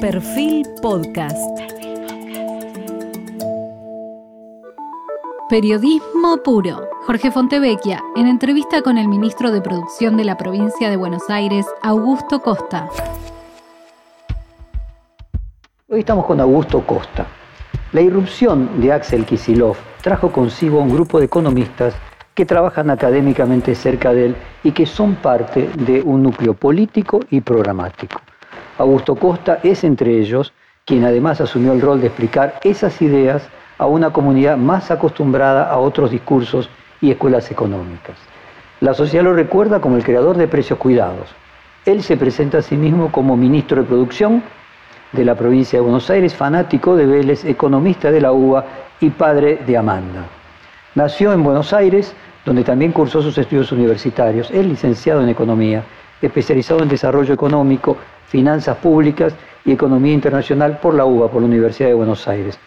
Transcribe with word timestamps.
Perfil 0.00 0.64
Podcast. 0.80 1.36
Periodismo 5.50 6.36
puro. 6.44 6.88
Jorge 7.04 7.32
Fontevecchia, 7.32 8.00
en 8.14 8.28
entrevista 8.28 8.82
con 8.82 8.96
el 8.96 9.08
ministro 9.08 9.50
de 9.50 9.60
Producción 9.60 10.16
de 10.16 10.24
la 10.24 10.36
provincia 10.36 10.88
de 10.88 10.96
Buenos 10.96 11.28
Aires, 11.28 11.66
Augusto 11.82 12.40
Costa. 12.40 12.88
Hoy 15.88 15.98
estamos 15.98 16.26
con 16.26 16.40
Augusto 16.40 16.86
Costa. 16.86 17.26
La 17.90 18.00
irrupción 18.00 18.80
de 18.80 18.92
Axel 18.92 19.26
Kisilov 19.26 19.76
trajo 20.00 20.30
consigo 20.30 20.80
un 20.80 20.90
grupo 20.90 21.18
de 21.18 21.24
economistas 21.24 21.94
que 22.34 22.46
trabajan 22.46 22.90
académicamente 22.90 23.74
cerca 23.74 24.12
de 24.12 24.26
él 24.26 24.36
y 24.62 24.70
que 24.70 24.86
son 24.86 25.16
parte 25.16 25.68
de 25.76 26.02
un 26.02 26.22
núcleo 26.22 26.54
político 26.54 27.18
y 27.30 27.40
programático. 27.40 28.20
Augusto 28.78 29.16
Costa 29.16 29.58
es 29.64 29.82
entre 29.82 30.18
ellos 30.18 30.52
quien 30.84 31.04
además 31.04 31.40
asumió 31.40 31.72
el 31.72 31.80
rol 31.80 32.00
de 32.00 32.06
explicar 32.06 32.58
esas 32.62 33.02
ideas 33.02 33.46
a 33.76 33.86
una 33.86 34.10
comunidad 34.10 34.56
más 34.56 34.90
acostumbrada 34.90 35.68
a 35.68 35.78
otros 35.78 36.10
discursos 36.10 36.70
y 37.00 37.10
escuelas 37.10 37.50
económicas. 37.50 38.16
La 38.80 38.94
sociedad 38.94 39.24
lo 39.24 39.34
recuerda 39.34 39.80
como 39.80 39.96
el 39.96 40.04
creador 40.04 40.36
de 40.36 40.48
precios 40.48 40.78
cuidados. 40.78 41.28
Él 41.84 42.02
se 42.02 42.16
presenta 42.16 42.58
a 42.58 42.62
sí 42.62 42.76
mismo 42.76 43.10
como 43.10 43.36
ministro 43.36 43.82
de 43.82 43.88
Producción 43.88 44.42
de 45.12 45.24
la 45.24 45.34
provincia 45.34 45.78
de 45.78 45.82
Buenos 45.82 46.08
Aires, 46.10 46.34
fanático 46.34 46.94
de 46.94 47.06
Vélez, 47.06 47.44
economista 47.44 48.10
de 48.10 48.20
la 48.20 48.32
UBA 48.32 48.64
y 49.00 49.10
padre 49.10 49.58
de 49.66 49.76
Amanda. 49.76 50.26
Nació 50.94 51.32
en 51.32 51.42
Buenos 51.42 51.72
Aires, 51.72 52.14
donde 52.44 52.62
también 52.62 52.92
cursó 52.92 53.22
sus 53.22 53.36
estudios 53.38 53.72
universitarios. 53.72 54.50
Es 54.50 54.64
licenciado 54.64 55.22
en 55.22 55.28
Economía, 55.28 55.82
especializado 56.22 56.82
en 56.82 56.88
Desarrollo 56.88 57.34
Económico, 57.34 57.96
Finanzas 58.28 58.76
Públicas 58.76 59.34
y 59.64 59.72
Economía 59.72 60.12
Internacional 60.12 60.78
por 60.80 60.94
la 60.94 61.04
UBA, 61.04 61.30
por 61.30 61.42
la 61.42 61.48
Universidad 61.48 61.88
de 61.88 61.94
Buenos 61.94 62.26
Aires. 62.28 62.58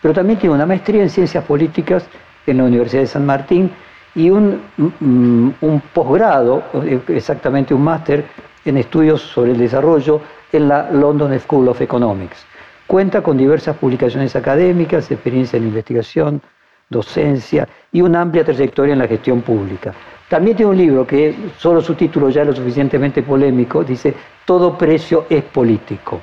Pero 0.00 0.14
también 0.14 0.38
tiene 0.38 0.54
una 0.54 0.66
maestría 0.66 1.02
en 1.02 1.10
Ciencias 1.10 1.44
Políticas 1.44 2.06
en 2.46 2.58
la 2.58 2.64
Universidad 2.64 3.02
de 3.02 3.08
San 3.08 3.26
Martín 3.26 3.70
y 4.14 4.30
un, 4.30 4.62
mm, 4.76 5.50
un 5.60 5.82
posgrado, 5.92 6.62
exactamente 7.08 7.74
un 7.74 7.82
máster 7.82 8.24
en 8.64 8.76
estudios 8.76 9.22
sobre 9.22 9.52
el 9.52 9.58
desarrollo 9.58 10.20
en 10.52 10.68
la 10.68 10.90
London 10.90 11.38
School 11.40 11.68
of 11.68 11.80
Economics. 11.80 12.46
Cuenta 12.86 13.22
con 13.22 13.36
diversas 13.36 13.76
publicaciones 13.76 14.36
académicas, 14.36 15.10
experiencia 15.10 15.56
en 15.56 15.64
investigación, 15.64 16.40
docencia 16.88 17.68
y 17.90 18.00
una 18.00 18.20
amplia 18.20 18.44
trayectoria 18.44 18.92
en 18.92 19.00
la 19.00 19.08
gestión 19.08 19.42
pública. 19.42 19.92
También 20.28 20.56
tiene 20.56 20.70
un 20.70 20.76
libro 20.76 21.06
que 21.06 21.34
solo 21.56 21.80
su 21.80 21.94
título 21.94 22.30
ya 22.30 22.42
es 22.42 22.48
lo 22.48 22.54
suficientemente 22.54 23.22
polémico, 23.22 23.84
dice 23.84 24.12
Todo 24.44 24.76
precio 24.76 25.26
es 25.30 25.44
político. 25.44 26.20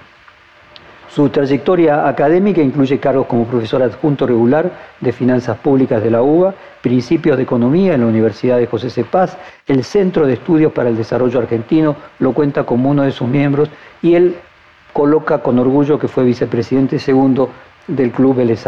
Su 1.08 1.30
trayectoria 1.30 2.08
académica 2.08 2.60
incluye 2.60 3.00
cargos 3.00 3.28
como 3.28 3.46
profesor 3.46 3.84
adjunto 3.84 4.26
regular 4.26 4.72
de 5.00 5.12
Finanzas 5.12 5.58
Públicas 5.58 6.04
de 6.04 6.10
la 6.10 6.24
UBA, 6.24 6.56
Principios 6.82 7.38
de 7.38 7.44
Economía 7.44 7.94
en 7.94 8.02
la 8.02 8.08
Universidad 8.08 8.58
de 8.58 8.66
José 8.66 8.90
C. 8.90 9.04
Paz, 9.06 9.38
el 9.68 9.84
Centro 9.84 10.26
de 10.26 10.34
Estudios 10.34 10.74
para 10.74 10.90
el 10.90 10.98
Desarrollo 10.98 11.40
Argentino 11.40 11.96
lo 12.20 12.34
cuenta 12.34 12.64
como 12.64 12.90
uno 12.90 13.04
de 13.04 13.12
sus 13.12 13.28
miembros 13.28 13.70
y 14.02 14.16
él 14.16 14.36
coloca 14.92 15.38
con 15.38 15.60
orgullo 15.60 16.00
que 16.00 16.08
fue 16.08 16.24
vicepresidente 16.24 16.98
segundo 17.00 17.50
del 17.88 18.12
Club 18.12 18.38
Vélez 18.38 18.66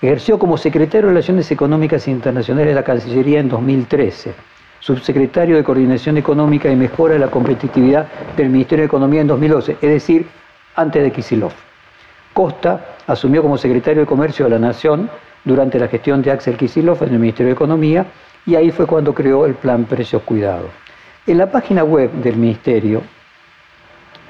Ejerció 0.00 0.38
como 0.38 0.56
secretario 0.56 1.08
de 1.08 1.14
Relaciones 1.14 1.50
Económicas 1.50 2.06
Internacionales 2.06 2.68
de 2.68 2.74
la 2.76 2.84
Cancillería 2.84 3.40
en 3.40 3.48
2013, 3.48 4.32
subsecretario 4.78 5.56
de 5.56 5.64
Coordinación 5.64 6.16
Económica 6.16 6.70
y 6.70 6.76
Mejora 6.76 7.14
de 7.14 7.18
la 7.18 7.32
Competitividad 7.32 8.06
del 8.36 8.48
Ministerio 8.48 8.84
de 8.84 8.86
Economía 8.86 9.22
en 9.22 9.26
2012, 9.26 9.72
es 9.72 9.90
decir, 9.90 10.28
antes 10.76 11.02
de 11.02 11.10
Kisilov. 11.10 11.50
Costa 12.32 12.94
asumió 13.08 13.42
como 13.42 13.58
secretario 13.58 14.02
de 14.02 14.06
Comercio 14.06 14.44
de 14.44 14.52
la 14.52 14.60
Nación 14.60 15.10
durante 15.44 15.80
la 15.80 15.88
gestión 15.88 16.22
de 16.22 16.30
Axel 16.30 16.56
Kisilov 16.56 17.02
en 17.02 17.14
el 17.14 17.18
Ministerio 17.18 17.48
de 17.48 17.54
Economía 17.54 18.06
y 18.46 18.54
ahí 18.54 18.70
fue 18.70 18.86
cuando 18.86 19.12
creó 19.12 19.46
el 19.46 19.54
plan 19.54 19.84
Precios 19.84 20.22
Cuidados. 20.22 20.70
En 21.26 21.38
la 21.38 21.50
página 21.50 21.82
web 21.82 22.12
del 22.12 22.36
Ministerio 22.36 23.02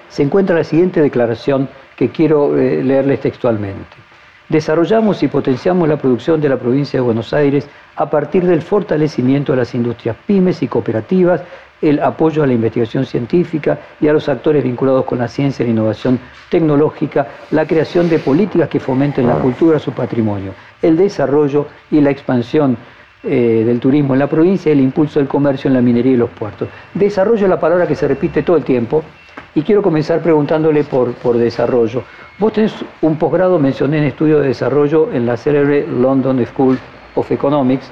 se 0.08 0.22
encuentra 0.22 0.56
la 0.56 0.64
siguiente 0.64 1.02
declaración 1.02 1.68
que 1.94 2.08
quiero 2.08 2.56
eh, 2.56 2.82
leerles 2.82 3.20
textualmente. 3.20 4.07
Desarrollamos 4.48 5.22
y 5.22 5.28
potenciamos 5.28 5.86
la 5.86 5.98
producción 5.98 6.40
de 6.40 6.48
la 6.48 6.56
provincia 6.56 6.98
de 6.98 7.04
Buenos 7.04 7.34
Aires 7.34 7.68
a 7.96 8.08
partir 8.08 8.46
del 8.46 8.62
fortalecimiento 8.62 9.52
de 9.52 9.58
las 9.58 9.74
industrias 9.74 10.16
pymes 10.26 10.62
y 10.62 10.68
cooperativas, 10.68 11.42
el 11.82 12.00
apoyo 12.00 12.42
a 12.42 12.46
la 12.46 12.54
investigación 12.54 13.04
científica 13.04 13.78
y 14.00 14.08
a 14.08 14.12
los 14.14 14.26
actores 14.28 14.64
vinculados 14.64 15.04
con 15.04 15.18
la 15.18 15.28
ciencia 15.28 15.62
y 15.62 15.66
la 15.66 15.72
innovación 15.72 16.18
tecnológica, 16.48 17.26
la 17.50 17.66
creación 17.66 18.08
de 18.08 18.20
políticas 18.20 18.70
que 18.70 18.80
fomenten 18.80 19.26
la 19.26 19.34
cultura, 19.34 19.78
su 19.78 19.92
patrimonio, 19.92 20.54
el 20.80 20.96
desarrollo 20.96 21.66
y 21.90 22.00
la 22.00 22.10
expansión 22.10 22.78
eh, 23.22 23.64
del 23.66 23.80
turismo 23.80 24.14
en 24.14 24.20
la 24.20 24.28
provincia 24.28 24.72
el 24.72 24.80
impulso 24.80 25.18
del 25.18 25.28
comercio 25.28 25.68
en 25.68 25.74
la 25.74 25.82
minería 25.82 26.12
y 26.12 26.16
los 26.16 26.30
puertos. 26.30 26.68
Desarrollo 26.94 27.44
es 27.44 27.50
la 27.50 27.60
palabra 27.60 27.86
que 27.86 27.94
se 27.94 28.08
repite 28.08 28.42
todo 28.42 28.56
el 28.56 28.64
tiempo 28.64 29.04
y 29.58 29.62
quiero 29.62 29.82
comenzar 29.82 30.20
preguntándole 30.20 30.84
por, 30.84 31.14
por 31.14 31.36
desarrollo. 31.36 32.04
Vos 32.38 32.52
tenés 32.52 32.72
un 33.02 33.16
posgrado, 33.16 33.58
mencioné 33.58 33.98
en 33.98 34.04
estudio 34.04 34.38
de 34.38 34.46
desarrollo 34.46 35.10
en 35.12 35.26
la 35.26 35.36
célebre 35.36 35.84
London 35.84 36.46
School 36.46 36.78
of 37.16 37.28
Economics. 37.32 37.90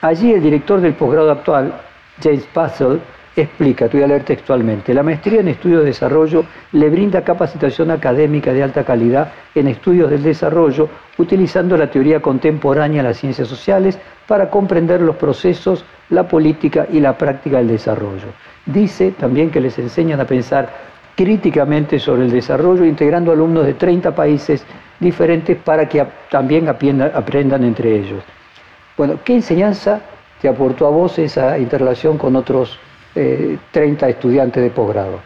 Allí 0.00 0.32
el 0.32 0.42
director 0.42 0.80
del 0.80 0.94
posgrado 0.94 1.30
actual, 1.30 1.74
James 2.22 2.48
Puzzle, 2.54 2.98
explica, 3.36 3.90
te 3.90 3.98
voy 3.98 4.04
a 4.04 4.06
leer 4.06 4.24
textualmente, 4.24 4.94
la 4.94 5.02
maestría 5.02 5.40
en 5.40 5.48
estudio 5.48 5.80
de 5.80 5.86
desarrollo 5.86 6.46
le 6.72 6.88
brinda 6.88 7.22
capacitación 7.22 7.90
académica 7.90 8.54
de 8.54 8.62
alta 8.62 8.82
calidad 8.82 9.32
en 9.54 9.68
estudios 9.68 10.08
del 10.08 10.22
desarrollo, 10.22 10.88
utilizando 11.18 11.76
la 11.76 11.90
teoría 11.90 12.22
contemporánea 12.22 13.02
de 13.02 13.08
las 13.10 13.18
ciencias 13.18 13.48
sociales 13.48 13.98
para 14.26 14.48
comprender 14.48 15.02
los 15.02 15.16
procesos, 15.16 15.84
la 16.08 16.26
política 16.26 16.86
y 16.90 17.00
la 17.00 17.18
práctica 17.18 17.58
del 17.58 17.68
desarrollo. 17.68 18.28
Dice 18.64 19.10
también 19.10 19.50
que 19.50 19.60
les 19.60 19.78
enseñan 19.78 20.20
a 20.20 20.24
pensar 20.24 20.91
críticamente 21.14 21.98
sobre 21.98 22.22
el 22.22 22.30
desarrollo, 22.30 22.84
integrando 22.84 23.32
alumnos 23.32 23.66
de 23.66 23.74
30 23.74 24.14
países 24.14 24.64
diferentes 24.98 25.56
para 25.58 25.88
que 25.88 26.04
también 26.30 26.68
aprendan 26.68 27.64
entre 27.64 27.96
ellos. 27.96 28.22
Bueno, 28.96 29.18
¿qué 29.24 29.34
enseñanza 29.34 30.00
te 30.40 30.48
aportó 30.48 30.86
a 30.86 30.90
vos 30.90 31.18
esa 31.18 31.58
interrelación 31.58 32.18
con 32.18 32.36
otros 32.36 32.78
30 33.14 34.06
eh, 34.06 34.10
estudiantes 34.10 34.62
de 34.62 34.70
posgrado? 34.70 35.20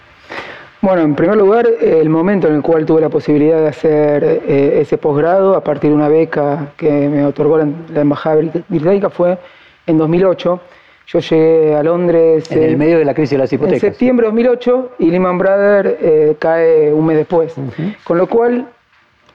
Bueno, 0.80 1.02
en 1.02 1.14
primer 1.14 1.36
lugar, 1.36 1.66
el 1.80 2.08
momento 2.08 2.48
en 2.48 2.54
el 2.54 2.62
cual 2.62 2.84
tuve 2.84 3.00
la 3.00 3.08
posibilidad 3.08 3.60
de 3.60 3.68
hacer 3.68 4.24
eh, 4.24 4.78
ese 4.80 4.98
posgrado 4.98 5.56
a 5.56 5.64
partir 5.64 5.90
de 5.90 5.96
una 5.96 6.08
beca 6.08 6.68
que 6.76 7.08
me 7.08 7.24
otorgó 7.24 7.58
la, 7.58 7.66
la 7.92 8.02
Embajada 8.02 8.36
Británica 8.68 9.10
fue 9.10 9.38
en 9.86 9.98
2008 9.98 10.60
yo 11.06 11.20
llegué 11.20 11.74
a 11.74 11.82
Londres. 11.82 12.50
En 12.50 12.62
el 12.62 12.76
medio 12.76 12.98
de 12.98 13.04
la 13.04 13.14
crisis 13.14 13.32
de 13.32 13.38
las 13.38 13.52
hipotecas. 13.52 13.82
En 13.82 13.90
septiembre 13.90 14.24
de 14.24 14.28
2008 14.28 14.90
y 14.98 15.10
Lehman 15.10 15.38
Brothers 15.38 15.94
eh, 16.00 16.36
cae 16.38 16.92
un 16.92 17.06
mes 17.06 17.16
después. 17.16 17.54
Con 18.04 18.18
lo 18.18 18.26
cual, 18.28 18.66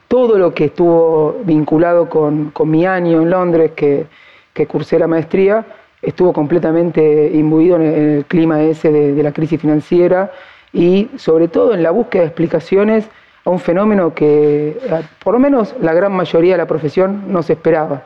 todo 0.08 0.36
lo 0.38 0.52
que 0.52 0.66
estuvo 0.66 1.40
vinculado 1.44 2.08
con, 2.08 2.52
mi 2.66 2.86
año 2.86 3.22
en 3.22 3.30
Londres, 3.30 3.72
que, 3.74 4.06
que, 4.52 4.66
cursé 4.66 4.98
la 4.98 5.06
maestría, 5.06 5.64
estuvo 6.02 6.32
completamente 6.32 7.30
imbuido 7.32 7.76
en 7.76 7.82
el, 7.82 8.24
clima 8.26 8.62
ese 8.62 8.92
de, 8.92 9.12
de 9.14 9.22
la 9.22 9.32
crisis 9.32 9.60
financiera 9.60 10.30
y 10.72 11.08
sobre 11.16 11.48
todo 11.48 11.74
en 11.74 11.82
la 11.82 11.90
búsqueda 11.90 12.22
de 12.22 12.28
explicaciones 12.28 13.08
a 13.44 13.50
un 13.50 13.58
fenómeno 13.58 14.14
que 14.14 14.76
por 15.22 15.34
lo 15.34 15.40
menos 15.40 15.74
la 15.80 15.92
gran 15.94 16.12
mayoría 16.12 16.52
de 16.52 16.58
la 16.58 16.66
profesión 16.66 17.24
no 17.32 17.42
se 17.42 17.54
esperaba. 17.54 18.04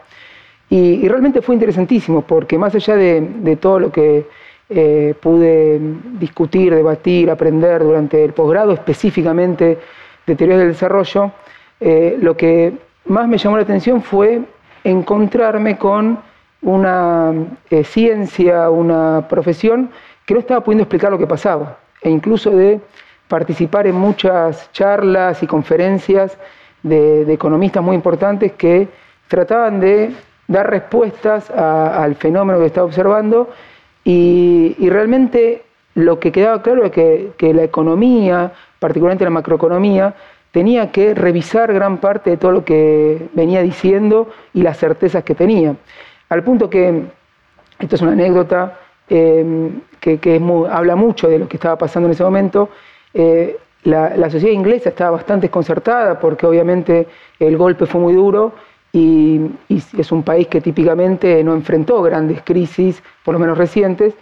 Y, 0.68 1.06
realmente 1.08 1.42
fue 1.42 1.54
interesantísimo, 1.54 2.22
porque 2.22 2.58
más 2.58 2.74
allá 2.74 2.96
de, 2.96 3.58
todo 3.60 3.78
lo 3.78 3.92
que 3.92 4.26
eh, 4.68 5.14
pude 5.20 5.80
discutir, 6.18 6.74
debatir, 6.74 7.30
aprender 7.30 7.82
durante 7.84 8.24
el 8.24 8.32
posgrado, 8.32 8.72
específicamente 8.72 9.78
de 10.26 10.34
teorías 10.34 10.58
del 10.58 10.68
desarrollo, 10.68 11.30
eh, 11.78 12.18
lo 12.20 12.36
que 12.36 12.72
más 13.04 13.28
me 13.28 13.38
llamó 13.38 13.56
la 13.56 13.62
atención 13.62 14.02
fue 14.02 14.40
encontrarme 14.82 15.78
con 15.78 16.18
una 16.62 17.32
eh, 17.70 17.84
ciencia, 17.84 18.68
una 18.70 19.28
profesión 19.28 19.90
que 20.24 20.34
no 20.34 20.40
estaba 20.40 20.64
pudiendo 20.64 20.82
explicar 20.82 21.12
lo 21.12 21.18
que 21.18 21.28
pasaba, 21.28 21.78
e 22.02 22.10
incluso 22.10 22.50
de 22.50 22.80
participar 23.28 23.86
en 23.86 23.94
muchas 23.94 24.72
charlas 24.72 25.42
y 25.44 25.46
conferencias 25.46 26.36
de 26.82 27.32
economistas 27.32 27.82
muy 27.82 27.96
importantes 27.96 28.52
que 28.52 28.88
trataban 29.28 29.80
de 29.80 30.12
dar 30.48 30.70
respuestas 30.70 31.50
al 31.50 32.14
fenómeno 32.16 32.58
que 32.60 32.66
estaba 32.66 32.86
observando 32.86 33.50
y, 34.04 34.88
realmente 34.88 35.62
lo 35.94 36.20
que 36.20 36.30
quedaba 36.30 36.62
claro 36.62 36.84
es 36.84 36.92
que, 36.92 37.54
la 37.54 37.64
economía, 37.64 38.52
particularmente 38.78 39.24
la 39.24 39.30
macroeconomía, 39.30 40.14
tenía 40.52 40.92
que 40.92 41.14
revisar 41.14 41.72
gran 41.72 41.98
parte 41.98 42.30
de 42.30 42.36
todo 42.36 42.52
lo 42.52 42.64
que 42.64 43.28
venía 43.34 43.62
diciendo 43.62 44.28
y 44.54 44.62
las 44.62 44.78
certezas 44.78 45.24
que 45.24 45.34
tenía. 45.34 45.74
Al 46.28 46.44
punto 46.44 46.70
que, 46.70 47.02
esto 47.78 47.96
es 47.96 48.02
una 48.02 48.12
anécdota 48.12 48.78
em, 49.08 49.80
que, 50.00 50.40
habla 50.70 50.96
mucho 50.96 51.28
de 51.28 51.38
lo 51.38 51.48
que 51.48 51.56
estaba 51.56 51.76
pasando 51.76 52.06
en 52.06 52.12
ese 52.12 52.22
momento, 52.22 52.68
eh, 53.12 53.56
la, 53.86 54.30
sociedad 54.30 54.52
inglesa 54.52 54.90
estaba 54.90 55.12
bastante 55.12 55.46
desconcertada 55.46 56.18
porque 56.18 56.46
obviamente 56.46 57.06
el 57.38 57.56
golpe 57.56 57.86
fue 57.86 58.00
muy 58.00 58.14
duro 58.14 58.52
y, 58.96 59.50
es 59.68 60.10
un 60.10 60.22
país 60.22 60.46
que 60.48 60.62
típicamente 60.62 61.44
no 61.44 61.52
enfrentó 61.52 62.00
grandes 62.02 62.40
crisis, 62.42 63.02
por 63.24 63.34
lo 63.34 63.38
menos 63.38 63.58
recientes. 63.58 64.14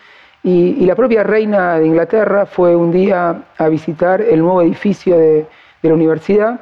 Y, 0.42 0.84
la 0.84 0.94
propia 0.96 1.22
reina 1.22 1.78
de 1.78 1.86
Inglaterra 1.86 2.44
fue 2.44 2.74
un 2.74 2.90
día 2.90 3.44
a 3.56 3.68
visitar 3.68 4.20
el 4.20 4.40
nuevo 4.40 4.62
edificio 4.62 5.16
de, 5.16 5.46
la 5.82 5.92
universidad 5.92 6.60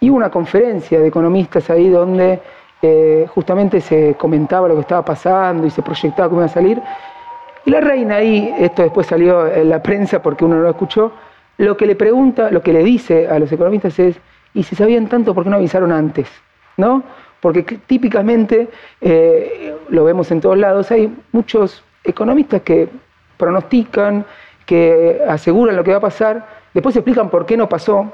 y 0.00 0.10
una 0.10 0.28
conferencia 0.28 0.98
de 0.98 1.06
economistas 1.06 1.70
ahí 1.70 1.88
donde 1.88 2.40
eh, 2.82 3.24
justamente 3.32 3.80
se 3.80 4.16
comentaba 4.18 4.66
lo 4.66 4.74
que 4.74 4.80
estaba 4.80 5.04
pasando 5.04 5.68
y 5.68 5.70
se 5.70 5.82
proyectaba 5.82 6.28
cómo 6.28 6.40
iba 6.40 6.46
a 6.46 6.48
salir. 6.48 6.82
Y 7.64 7.70
la 7.70 7.80
reina 7.80 8.16
ahí, 8.16 8.52
esto 8.58 8.82
después 8.82 9.06
salió 9.06 9.46
en 9.46 9.70
la 9.70 9.80
prensa 9.80 10.20
porque 10.20 10.44
uno 10.44 10.56
no 10.56 10.62
lo 10.62 10.70
escuchó, 10.70 11.12
lo 11.58 11.76
que 11.76 11.86
le 11.86 11.94
pregunta, 11.94 12.50
lo 12.50 12.60
que 12.60 12.72
le 12.72 12.82
dice 12.82 13.28
a 13.28 13.38
los 13.38 13.52
economistas 13.52 13.96
es, 14.00 14.16
¿y 14.52 14.64
si 14.64 14.74
sabían 14.74 15.06
tanto, 15.06 15.32
por 15.32 15.44
qué 15.44 15.50
no 15.50 15.56
avisaron 15.56 15.92
antes? 15.92 16.28
¿No? 16.76 17.04
Porque 17.46 17.62
típicamente, 17.62 18.68
eh, 19.00 19.72
lo 19.88 20.02
vemos 20.02 20.32
en 20.32 20.40
todos 20.40 20.58
lados, 20.58 20.90
hay 20.90 21.14
muchos 21.30 21.84
economistas 22.02 22.62
que 22.62 22.88
pronostican, 23.36 24.26
que 24.66 25.22
aseguran 25.28 25.76
lo 25.76 25.84
que 25.84 25.92
va 25.92 25.98
a 25.98 26.00
pasar, 26.00 26.44
después 26.74 26.96
explican 26.96 27.30
por 27.30 27.46
qué 27.46 27.56
no 27.56 27.68
pasó, 27.68 28.12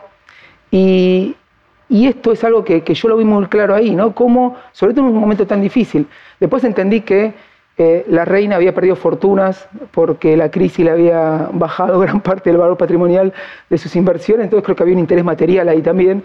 y, 0.70 1.34
esto 1.88 2.32
es 2.32 2.44
algo 2.44 2.62
que, 2.62 2.82
yo 2.82 3.08
lo 3.08 3.16
vi 3.16 3.24
muy 3.24 3.46
claro 3.46 3.74
ahí, 3.74 3.94
¿no? 3.94 4.14
Cómo, 4.14 4.58
sobre 4.72 4.92
todo 4.92 5.08
en 5.08 5.14
un 5.14 5.20
momento 5.20 5.46
tan 5.46 5.62
difícil. 5.62 6.06
Después 6.38 6.62
entendí 6.64 7.00
que 7.00 7.32
la 8.08 8.26
reina 8.26 8.56
había 8.56 8.74
perdido 8.74 8.96
fortunas 8.96 9.66
porque 9.92 10.36
la 10.36 10.50
crisis 10.50 10.84
le 10.84 10.90
había 10.90 11.48
bajado 11.52 11.98
gran 12.04 12.20
parte 12.20 12.50
del 12.50 12.58
valor 12.58 12.76
patrimonial 12.76 13.32
de 13.70 13.78
sus 13.78 13.96
inversiones, 13.96 14.44
entonces 14.44 14.62
creo 14.62 14.76
que 14.76 14.82
había 14.82 14.94
un 14.94 15.00
interés 15.00 15.24
material 15.24 15.70
ahí 15.70 15.80
también, 15.80 16.22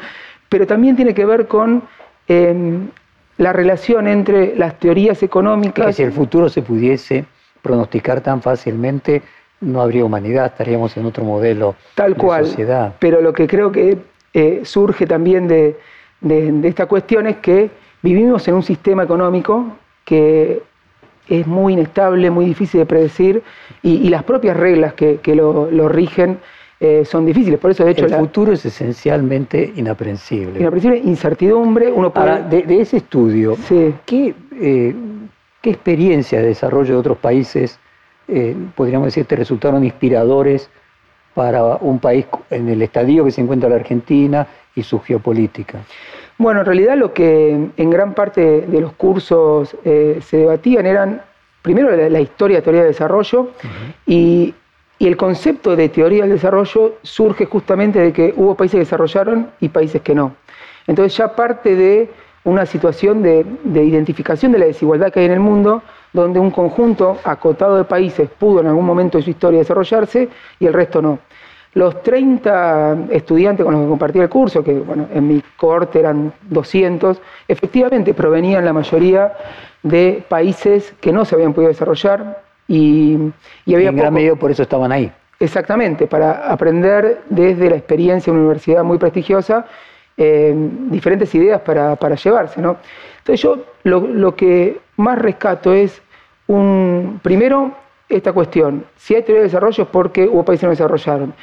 pero 0.50 0.68
también 0.68 0.98
tiene 0.98 1.14
que 1.14 1.26
ver 1.26 1.48
con 1.48 1.84
la 2.28 3.54
relación 3.54 4.08
entre 4.08 4.56
las 4.56 4.80
teorías 4.80 5.22
económicas. 5.24 5.88
Que 5.88 5.94
si 5.94 6.04
el 6.04 6.12
futuro 6.12 6.50
se 6.50 6.62
pudiese 6.62 7.26
pronosticar 7.62 8.22
tan 8.22 8.42
fácilmente, 8.42 9.22
no 9.62 9.82
habría 9.82 10.06
humanidad, 10.06 10.48
estaríamos 10.48 10.96
en 10.98 11.06
otro 11.06 11.24
modelo 11.24 11.76
Tal 11.96 12.16
cual, 12.16 12.46
sociedad. 12.46 12.94
Pero 13.00 13.22
lo 13.22 13.34
que 13.34 13.48
creo 13.48 13.72
que 13.72 13.98
eh, 14.34 14.62
surge 14.64 15.08
también 15.08 15.48
de 15.48 15.76
esta 16.64 16.86
cuestión 16.86 17.28
es 17.28 17.38
que 17.38 17.70
vivimos 18.02 18.48
en 18.48 18.56
un 18.56 18.64
sistema 18.64 19.04
económico 19.04 19.78
que 20.06 20.62
es 21.30 21.46
muy 21.46 21.74
inestable, 21.74 22.30
muy 22.32 22.46
difícil 22.46 22.80
de 22.80 22.86
predecir 22.86 23.44
y, 23.82 24.10
las 24.10 24.24
propias 24.24 24.56
reglas 24.56 24.94
que, 24.94 25.20
lo, 25.36 25.90
rigen 25.90 26.40
eh, 26.80 27.06
son 27.06 27.26
difíciles. 27.26 27.60
Por 27.60 27.72
eso, 27.72 27.84
de 27.84 27.92
hecho, 27.92 28.06
el 28.06 28.14
futuro 28.14 28.52
es 28.54 28.64
esencialmente 28.66 29.74
inaprensible. 29.76 30.60
Inaprensible, 30.60 30.98
incertidumbre. 30.98 31.92
Uno 31.92 32.14
puede... 32.14 32.44
de, 32.44 32.82
ese 32.82 32.98
estudio, 32.98 33.56
¿qué, 34.06 34.36
eh, 34.60 34.96
¿qué 35.62 35.70
experiencias 35.70 36.42
de 36.42 36.50
desarrollo 36.50 36.94
de 36.94 37.00
otros 37.00 37.18
países, 37.18 37.80
eh, 38.28 38.56
podríamos 38.76 39.08
decir, 39.08 39.26
te 39.26 39.36
resultaron 39.36 39.84
inspiradores 39.84 40.70
para 41.34 41.64
un 41.78 42.00
país 42.00 42.26
en 42.52 42.70
el 42.70 42.82
estadio 42.82 43.26
que 43.26 43.32
se 43.32 43.42
encuentra 43.42 43.70
la 43.70 43.76
Argentina 43.76 44.46
y 44.76 44.84
su 44.84 45.00
geopolítica? 45.00 45.80
Bueno, 46.38 46.60
en 46.60 46.66
realidad 46.68 46.96
lo 46.96 47.12
que 47.12 47.70
en 47.76 47.90
gran 47.90 48.14
parte 48.14 48.62
de 48.62 48.82
los 48.82 48.94
cursos 48.94 49.76
eh, 49.84 50.20
se 50.22 50.38
debatían 50.38 50.86
eran, 50.86 51.22
primero, 51.64 51.96
la, 51.96 52.20
historia 52.20 52.58
de 52.58 52.62
teoría 52.62 52.82
de 52.82 52.88
desarrollo 52.90 53.50
y, 54.06 54.54
el 55.06 55.16
concepto 55.16 55.76
de 55.76 55.90
teoría 55.90 56.24
del 56.24 56.32
desarrollo 56.32 56.96
surge 57.04 57.46
justamente 57.46 58.00
de 58.00 58.12
que 58.12 58.34
hubo 58.36 58.56
países 58.56 58.76
que 58.76 58.86
desarrollaron 58.86 59.52
y 59.60 59.70
países 59.70 60.02
que 60.02 60.16
no. 60.16 60.36
Entonces 60.88 61.16
ya 61.16 61.36
parte 61.36 61.76
de 61.76 62.10
una 62.44 62.66
situación 62.66 63.22
de, 63.22 63.46
de 63.64 63.84
identificación 63.84 64.52
de 64.52 64.60
la 64.60 64.66
desigualdad 64.66 65.12
que 65.12 65.20
hay 65.20 65.26
en 65.26 65.34
el 65.34 65.40
mundo, 65.40 65.84
donde 66.14 66.40
un 66.40 66.50
conjunto 66.50 67.18
acotado 67.24 67.78
de 67.78 67.84
países 67.84 68.30
pudo 68.30 68.62
en 68.62 68.68
algún 68.68 68.86
momento 68.86 69.18
de 69.18 69.24
su 69.24 69.30
historia 69.30 69.60
desarrollarse 69.60 70.30
y 70.60 70.66
el 70.66 70.74
resto 70.74 71.02
no. 71.02 71.20
Los 71.74 72.02
30 72.02 73.10
estudiantes 73.12 73.64
con 73.64 73.74
los 73.74 73.84
que 73.84 73.90
compartí 73.90 74.20
el 74.20 74.30
curso, 74.30 74.64
que 74.64 74.74
bueno, 74.74 75.08
en 75.14 75.28
mi 75.28 75.44
cohorte 75.58 76.00
eran 76.00 76.34
200, 76.50 77.22
efectivamente 77.48 78.16
provenían 78.16 78.66
la 78.66 78.74
mayoría 78.74 79.34
de 79.84 80.24
países 80.28 80.96
que 81.00 81.12
no 81.12 81.24
se 81.24 81.36
habían 81.36 81.54
podido 81.54 81.70
desarrollar 81.70 82.47
y, 82.68 83.18
había... 83.68 83.90
en 83.90 83.96
gran 83.96 84.14
medida 84.14 84.36
por 84.36 84.52
eso 84.52 84.64
estaban 84.64 84.92
ahí. 84.92 85.12
Exactamente, 85.40 86.08
para 86.08 86.52
aprender 86.52 87.22
desde 87.30 87.70
la 87.70 87.76
experiencia 87.76 88.32
de 88.32 88.38
una 88.38 88.48
universidad 88.48 88.84
muy 88.84 88.98
prestigiosa 88.98 89.66
eh, 90.18 90.52
diferentes 90.90 91.34
ideas 91.36 91.62
para, 91.62 92.16
llevarse. 92.16 92.60
¿no? 92.60 92.78
Entonces 93.20 93.42
yo 93.42 93.66
lo, 93.84 94.00
lo, 94.00 94.36
que 94.36 94.80
más 94.96 95.20
rescato 95.20 95.74
es, 95.74 96.02
un, 96.48 97.20
primero, 97.22 97.72
esta 98.10 98.34
cuestión. 98.34 98.86
Si 98.96 99.14
hay 99.14 99.22
teoría 99.22 99.42
de 99.42 99.48
desarrollo 99.48 99.84
es 99.84 99.90
porque 99.90 100.28
hubo 100.28 100.44
países 100.44 100.62
que 100.62 100.66
no 100.68 100.72
desarrollaron. 100.72 101.34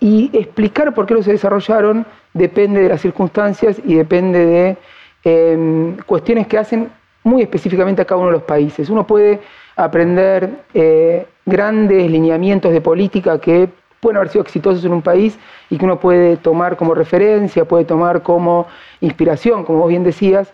Y 0.00 0.30
explicar 0.32 0.94
por 0.94 1.06
qué 1.06 1.14
no 1.14 1.22
se 1.22 1.32
desarrollaron 1.32 2.06
depende 2.32 2.80
de 2.80 2.88
las 2.88 3.00
circunstancias 3.00 3.80
y 3.84 3.94
depende 3.94 4.46
de 4.46 4.76
em, 5.24 5.96
cuestiones 6.06 6.46
que 6.46 6.58
hacen 6.58 6.90
muy 7.24 7.42
específicamente 7.42 8.02
a 8.02 8.04
cada 8.04 8.20
uno 8.20 8.28
de 8.28 8.34
los 8.38 8.42
países. 8.42 8.88
Uno 8.88 9.06
puede 9.06 9.40
aprender 9.76 10.50
eh, 10.74 11.26
grandes 11.46 12.10
lineamientos 12.10 12.72
de 12.72 12.80
política 12.80 13.40
que 13.40 13.68
pueden 14.00 14.16
haber 14.16 14.30
sido 14.30 14.42
exitosos 14.42 14.84
en 14.84 14.92
un 14.92 15.02
país 15.02 15.38
y 15.70 15.78
que 15.78 15.84
uno 15.84 15.98
puede 16.00 16.36
tomar 16.36 16.76
como 16.76 16.94
referencia, 16.94 17.64
puede 17.64 17.84
tomar 17.84 18.22
como 18.22 18.66
inspiración, 19.00 19.64
como 19.64 19.78
vos 19.78 19.88
bien 19.88 20.02
decías, 20.02 20.52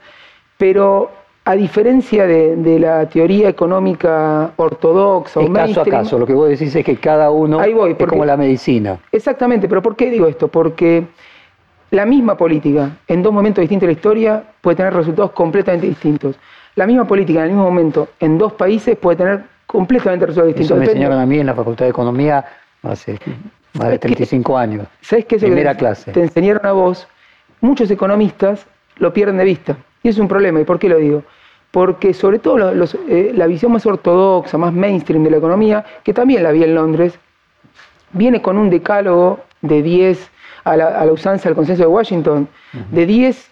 pero 0.58 1.10
a 1.48 1.56
diferencia 1.56 2.26
de, 2.26 2.78
la 2.78 3.08
teoría 3.08 3.48
económica 3.48 4.52
ortodoxa 4.56 5.40
o 5.40 5.50
caso 5.50 5.80
a 5.80 5.84
caso, 5.86 6.18
lo 6.18 6.26
que 6.26 6.34
vos 6.34 6.46
decís 6.50 6.76
es 6.76 6.84
que 6.84 6.96
cada 6.96 7.30
uno 7.30 7.62
es 7.62 7.96
como 8.06 8.26
la 8.26 8.36
medicina. 8.36 8.98
Exactamente, 9.10 9.66
pero 9.66 9.80
¿por 9.80 9.96
qué 9.96 10.10
digo 10.10 10.26
esto? 10.26 10.48
Porque 10.48 11.06
la 11.90 12.04
misma 12.04 12.36
política 12.36 12.98
en 13.06 13.22
dos 13.22 13.32
momentos 13.32 13.62
distintos 13.62 13.86
de 13.86 13.94
la 13.94 13.96
historia 13.96 14.44
puede 14.60 14.76
tener 14.76 14.92
resultados 14.92 15.30
completamente 15.30 15.86
distintos. 15.86 16.36
La 16.78 16.86
misma 16.86 17.06
política 17.06 17.40
en 17.40 17.46
el 17.46 17.50
mismo 17.50 17.64
momento 17.64 18.10
en 18.20 18.38
dos 18.38 18.52
países 18.52 18.96
puede 18.96 19.16
tener 19.16 19.42
completamente 19.66 20.26
resultados 20.26 20.54
distintos. 20.54 20.76
Eso 20.76 20.80
me 20.80 20.84
enseñaron 20.86 21.18
a 21.18 21.26
mí 21.26 21.40
en 21.40 21.46
la 21.46 21.54
Facultad 21.54 21.86
de 21.86 21.90
Economía 21.90 22.44
hace 22.84 23.18
más 23.74 23.88
de 23.90 23.98
35 23.98 24.56
años. 24.56 24.86
¿Sabes 25.00 25.24
qué? 25.24 25.38
Primera 25.38 25.74
clase. 25.74 26.12
Te 26.12 26.22
enseñaron 26.22 26.64
a 26.64 26.70
vos, 26.70 27.08
muchos 27.60 27.90
economistas 27.90 28.64
lo 28.98 29.12
pierden 29.12 29.38
de 29.38 29.44
vista. 29.44 29.76
Y 30.04 30.08
es 30.08 30.18
un 30.18 30.28
problema. 30.28 30.60
¿Y 30.60 30.64
por 30.64 30.78
qué 30.78 30.88
lo 30.88 30.98
digo? 30.98 31.24
porque 31.70 32.14
sobre 32.14 32.38
todo 32.38 32.72
eh, 33.08 33.32
la 33.34 33.46
visión 33.46 33.72
más 33.72 33.84
ortodoxa, 33.84 34.56
más 34.56 34.72
mainstream 34.72 35.22
de 35.24 35.30
la 35.30 35.36
economía, 35.36 35.84
que 36.02 36.14
también 36.14 36.42
la 36.42 36.52
vi 36.52 36.64
en 36.64 36.74
Londres, 36.74 37.18
viene 38.12 38.40
con 38.40 38.56
un 38.56 38.70
decálogo 38.70 39.40
de 39.60 39.82
10, 39.82 40.30
a 40.64 40.76
la, 40.76 41.12
usanza 41.12 41.48
del 41.48 41.56
consenso 41.56 41.82
de 41.82 41.88
Washington, 41.88 42.48
de 42.90 43.06
10 43.06 43.50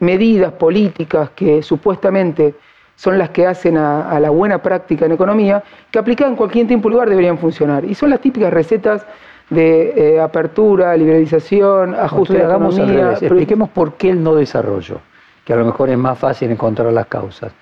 medidas 0.00 0.52
políticas 0.52 1.30
que 1.30 1.62
supuestamente 1.62 2.54
son 2.96 3.18
las 3.18 3.30
que 3.30 3.46
hacen 3.46 3.76
a, 3.76 4.18
la 4.20 4.30
buena 4.30 4.62
práctica 4.62 5.06
en 5.06 5.12
economía, 5.12 5.62
que 5.90 5.98
aplicadas 5.98 6.32
en 6.32 6.36
cualquier 6.36 6.66
tiempo 6.66 6.88
y 6.88 6.92
lugar 6.92 7.08
deberían 7.08 7.38
funcionar. 7.38 7.84
Y 7.84 7.94
son 7.94 8.10
las 8.10 8.20
típicas 8.20 8.52
recetas 8.52 9.04
de 9.50 10.14
eh, 10.14 10.20
apertura, 10.20 10.96
liberalización, 10.96 11.94
ajuste 11.94 12.34
de 12.34 12.46
la 12.46 12.56
economía. 12.56 13.12
Expliquemos 13.12 13.68
por 13.70 13.94
qué 13.94 14.10
el 14.10 14.22
no 14.22 14.34
desarrollo 14.34 15.00
que 15.44 15.52
a 15.52 15.56
lo 15.56 15.64
mejor 15.64 15.90
es 15.90 15.98
más 15.98 16.18
fácil 16.18 16.50
encontrar 16.50 16.92
las 16.92 17.06
causas. 17.06 17.52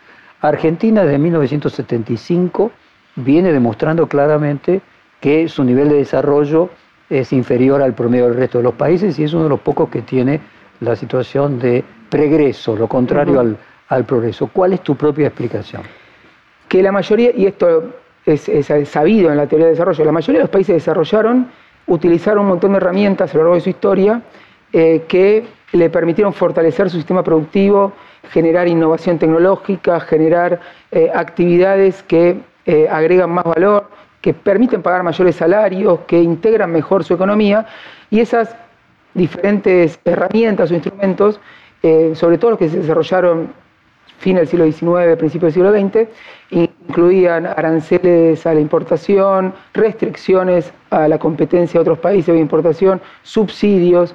Argentina 0.40 1.02
desde 1.04 1.18
1975 1.18 2.70
viene 3.16 3.52
demostrando 3.52 4.06
claramente 4.06 4.80
que 5.20 5.48
su 5.48 5.64
nivel 5.64 5.88
de 5.88 5.96
desarrollo 5.96 6.70
es 7.10 7.32
inferior 7.32 7.82
al 7.82 7.94
promedio 7.94 8.26
del 8.26 8.36
resto 8.36 8.58
de 8.58 8.64
los 8.64 8.74
países 8.74 9.18
y 9.18 9.24
es 9.24 9.34
uno 9.34 9.44
de 9.44 9.50
los 9.50 9.60
pocos 9.60 9.88
que 9.88 10.02
tiene 10.02 10.40
la 10.80 10.96
situación 10.96 11.58
de 11.58 11.84
pregreso, 12.12 12.76
lo 12.76 12.87
contrario 12.87 13.40
al, 13.40 13.57
al, 13.88 14.04
progreso. 14.04 14.50
¿Cuál 14.52 14.75
es 14.75 14.83
tu 14.83 14.95
propia 14.95 15.28
explicación? 15.28 15.83
Que 16.69 16.83
la 16.83 16.92
mayoría, 16.92 17.31
y 17.35 17.47
esto 17.47 17.95
es, 18.26 18.50
sabido 18.85 19.31
en 19.31 19.38
la 19.38 19.47
teoría 19.47 19.69
de 19.69 19.73
desarrollo, 19.73 20.04
la 20.04 20.12
mayoría 20.12 20.40
de 20.40 20.45
los 20.45 20.50
países 20.50 20.75
desarrollaron 20.75 21.49
utilizaron 21.87 22.42
un 22.42 22.49
montón 22.50 22.73
de 22.73 22.76
herramientas 22.76 23.35
a 23.35 23.37
lo 23.37 23.45
largo 23.45 23.54
de 23.57 23.61
su 23.61 23.71
historia 23.71 24.23
eh, 24.73 25.04
que 25.09 25.45
le 25.73 25.90
permitieron 25.90 26.33
fortalecer 26.33 26.90
su 26.90 26.97
sistema 26.97 27.23
productivo, 27.23 27.92
generar 28.31 28.69
innovación 28.69 29.19
tecnológica, 29.19 30.00
generar 30.00 30.61
eh, 30.90 31.11
actividades 31.14 32.02
que 32.02 32.37
eh, 32.66 32.88
agregan 32.90 33.31
más 33.31 33.45
valor, 33.45 33.88
que 34.21 34.35
permiten 34.35 34.83
pagar 34.83 35.02
mayores 35.02 35.37
salarios, 35.37 36.00
que 36.07 36.21
integran 36.21 36.71
mejor 36.71 37.04
su 37.04 37.14
economía 37.14 37.66
y 38.11 38.21
esas 38.21 38.54
diferentes 39.14 39.99
herramientas 40.04 40.71
o 40.71 40.75
instrumentos, 40.75 41.40
eh, 41.82 42.12
sobre 42.14 42.38
todo 42.38 42.52
los 42.52 42.58
que 42.58 42.68
se 42.68 42.78
desarrollaron 42.78 43.52
fin 44.18 44.36
del 44.36 44.46
siglo 44.46 44.64
XIX, 44.64 45.16
principio 45.18 45.46
del 45.46 45.52
siglo 45.52 45.72
XX, 45.72 46.08
incluían 46.50 47.46
aranceles 47.46 48.46
a 48.46 48.54
la 48.54 48.60
importación, 48.60 49.52
restricciones 49.74 50.72
a 50.90 51.08
la 51.08 51.18
competencia 51.18 51.78
de 51.78 51.82
otros 51.82 51.98
países 51.98 52.32
de 52.32 52.40
importación, 52.40 53.00
subsidios, 53.22 54.14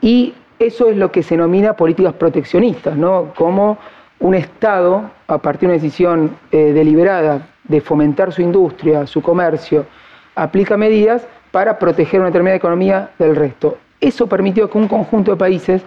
y 0.00 0.34
eso 0.60 0.88
es 0.88 0.96
lo 0.96 1.10
que 1.10 1.22
se 1.22 1.36
denomina 1.36 1.74
políticas 1.74 2.14
proteccionistas, 2.14 2.96
¿no? 2.96 3.32
como 3.34 3.78
un 4.20 4.34
Estado, 4.34 5.10
a 5.26 5.38
partir 5.38 5.68
de 5.68 5.74
una 5.74 5.82
decisión 5.82 6.36
eh, 6.52 6.72
deliberada 6.72 7.48
de 7.64 7.80
fomentar 7.80 8.32
su 8.32 8.42
industria, 8.42 9.06
su 9.06 9.22
comercio, 9.22 9.86
aplica 10.34 10.76
medidas 10.76 11.26
para 11.50 11.78
proteger 11.78 12.20
una 12.20 12.28
determinada 12.28 12.56
economía 12.56 13.10
del 13.18 13.34
resto. 13.34 13.78
Eso 14.00 14.26
permitió 14.26 14.70
que 14.70 14.78
un 14.78 14.88
conjunto 14.88 15.32
de 15.32 15.36
países 15.36 15.82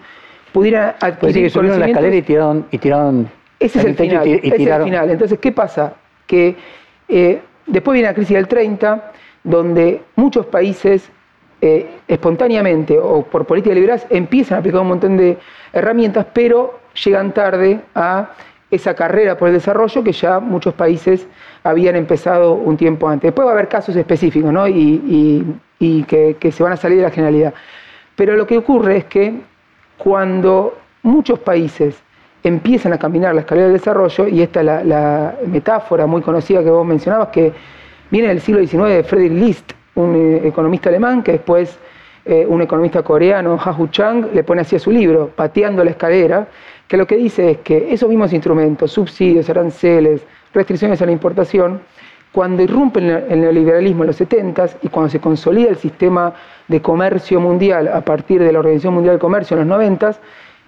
pudieran 0.53 0.95
adquirir 1.01 1.17
pues 1.19 1.33
sí, 1.33 1.49
subieron 1.49 1.79
la 1.79 1.87
escalera 1.87 2.15
y 2.15 2.21
tiraron, 2.21 2.65
y 2.71 2.77
tiraron 2.77 3.29
ese 3.63 3.79
es 3.79 3.85
el 3.85 3.95
final. 3.95 4.27
Y, 4.27 4.33
ese 4.33 4.47
es 4.47 4.67
el 4.67 4.83
final. 4.83 5.09
Entonces, 5.09 5.39
¿qué 5.39 5.51
pasa? 5.51 5.93
Que 6.27 6.55
eh, 7.07 7.41
después 7.65 7.93
viene 7.93 8.09
la 8.09 8.13
crisis 8.13 8.35
del 8.35 8.47
30, 8.47 9.11
donde 9.43 10.01
muchos 10.15 10.45
países 10.47 11.09
eh, 11.61 11.87
espontáneamente 12.07 12.99
o 12.99 13.23
por 13.23 13.45
políticas 13.45 13.75
liberales 13.75 14.05
empiezan 14.09 14.57
a 14.57 14.59
aplicar 14.59 14.81
un 14.81 14.89
montón 14.89 15.15
de 15.15 15.37
herramientas, 15.71 16.25
pero 16.33 16.79
llegan 17.05 17.33
tarde 17.33 17.79
a 17.95 18.31
esa 18.69 18.95
carrera 18.95 19.37
por 19.37 19.47
el 19.47 19.53
desarrollo 19.53 20.03
que 20.03 20.11
ya 20.11 20.39
muchos 20.39 20.73
países 20.73 21.27
habían 21.63 21.95
empezado 21.95 22.53
un 22.53 22.75
tiempo 22.75 23.07
antes. 23.07 23.29
Después 23.29 23.45
va 23.45 23.51
a 23.51 23.53
haber 23.53 23.69
casos 23.69 23.95
específicos 23.95 24.51
¿no? 24.51 24.67
y, 24.67 25.55
que, 25.79 26.35
que, 26.39 26.51
se 26.51 26.63
van 26.63 26.73
a 26.73 26.77
salir 26.77 26.97
de 26.97 27.03
la 27.03 27.11
generalidad. 27.11 27.53
Pero 28.15 28.35
lo 28.35 28.47
que 28.47 28.57
ocurre 28.57 28.97
es 28.97 29.05
que 29.05 29.33
cuando 30.03 30.77
muchos 31.03 31.39
países 31.39 31.95
empiezan 32.43 32.91
a 32.91 32.97
caminar 32.97 33.33
la 33.33 33.41
escalera 33.41 33.67
del 33.67 33.77
desarrollo, 33.77 34.27
y 34.27 34.41
esta 34.41 34.59
es 34.59 34.85
la, 34.85 35.35
metáfora 35.47 36.05
muy 36.05 36.21
conocida 36.21 36.61
que 36.61 36.69
vos 36.69 36.85
mencionabas, 36.85 37.29
que 37.29 37.53
viene 38.11 38.27
del 38.27 38.41
siglo 38.41 38.59
XIX 38.59 38.83
de 38.83 39.03
Friedrich 39.03 39.31
List, 39.31 39.71
un 39.95 40.15
eh, 40.15 40.47
economista 40.47 40.89
alemán, 40.89 41.23
que 41.23 41.33
después 41.33 41.79
eh, 42.25 42.45
un 42.45 42.61
economista 42.61 43.01
coreano, 43.01 43.57
Ha 43.63 43.71
Hu 43.71 43.87
Chang, 43.87 44.27
le 44.33 44.43
pone 44.43 44.61
así 44.61 44.75
a 44.75 44.79
su 44.79 44.91
libro, 44.91 45.29
Pateando 45.33 45.83
la 45.85 45.91
escalera, 45.91 46.47
que 46.87 46.97
lo 46.97 47.07
que 47.07 47.15
dice 47.15 47.51
es 47.51 47.57
que 47.59 47.93
esos 47.93 48.09
mismos 48.09 48.33
instrumentos, 48.33 48.91
subsidios, 48.91 49.49
aranceles, 49.49 50.25
restricciones 50.53 51.01
a 51.01 51.05
la 51.05 51.13
importación, 51.13 51.79
cuando 52.33 52.63
irrumpen 52.63 53.09
el 53.29 53.41
neoliberalismo 53.41 54.03
en 54.03 54.07
los 54.07 54.15
70 54.15 54.65
y 54.81 54.87
cuando 54.87 55.09
se 55.11 55.19
consolida 55.19 55.69
el 55.69 55.77
sistema 55.77 56.33
de 56.67 56.81
comercio 56.81 57.39
mundial 57.39 57.87
a 57.87 58.01
partir 58.01 58.41
de 58.41 58.51
la 58.51 58.57
Organización 58.57 58.95
Mundial 58.95 59.13
del 59.13 59.21
Comercio 59.21 59.53
en 59.53 59.59
los 59.59 59.67
90, 59.67 60.15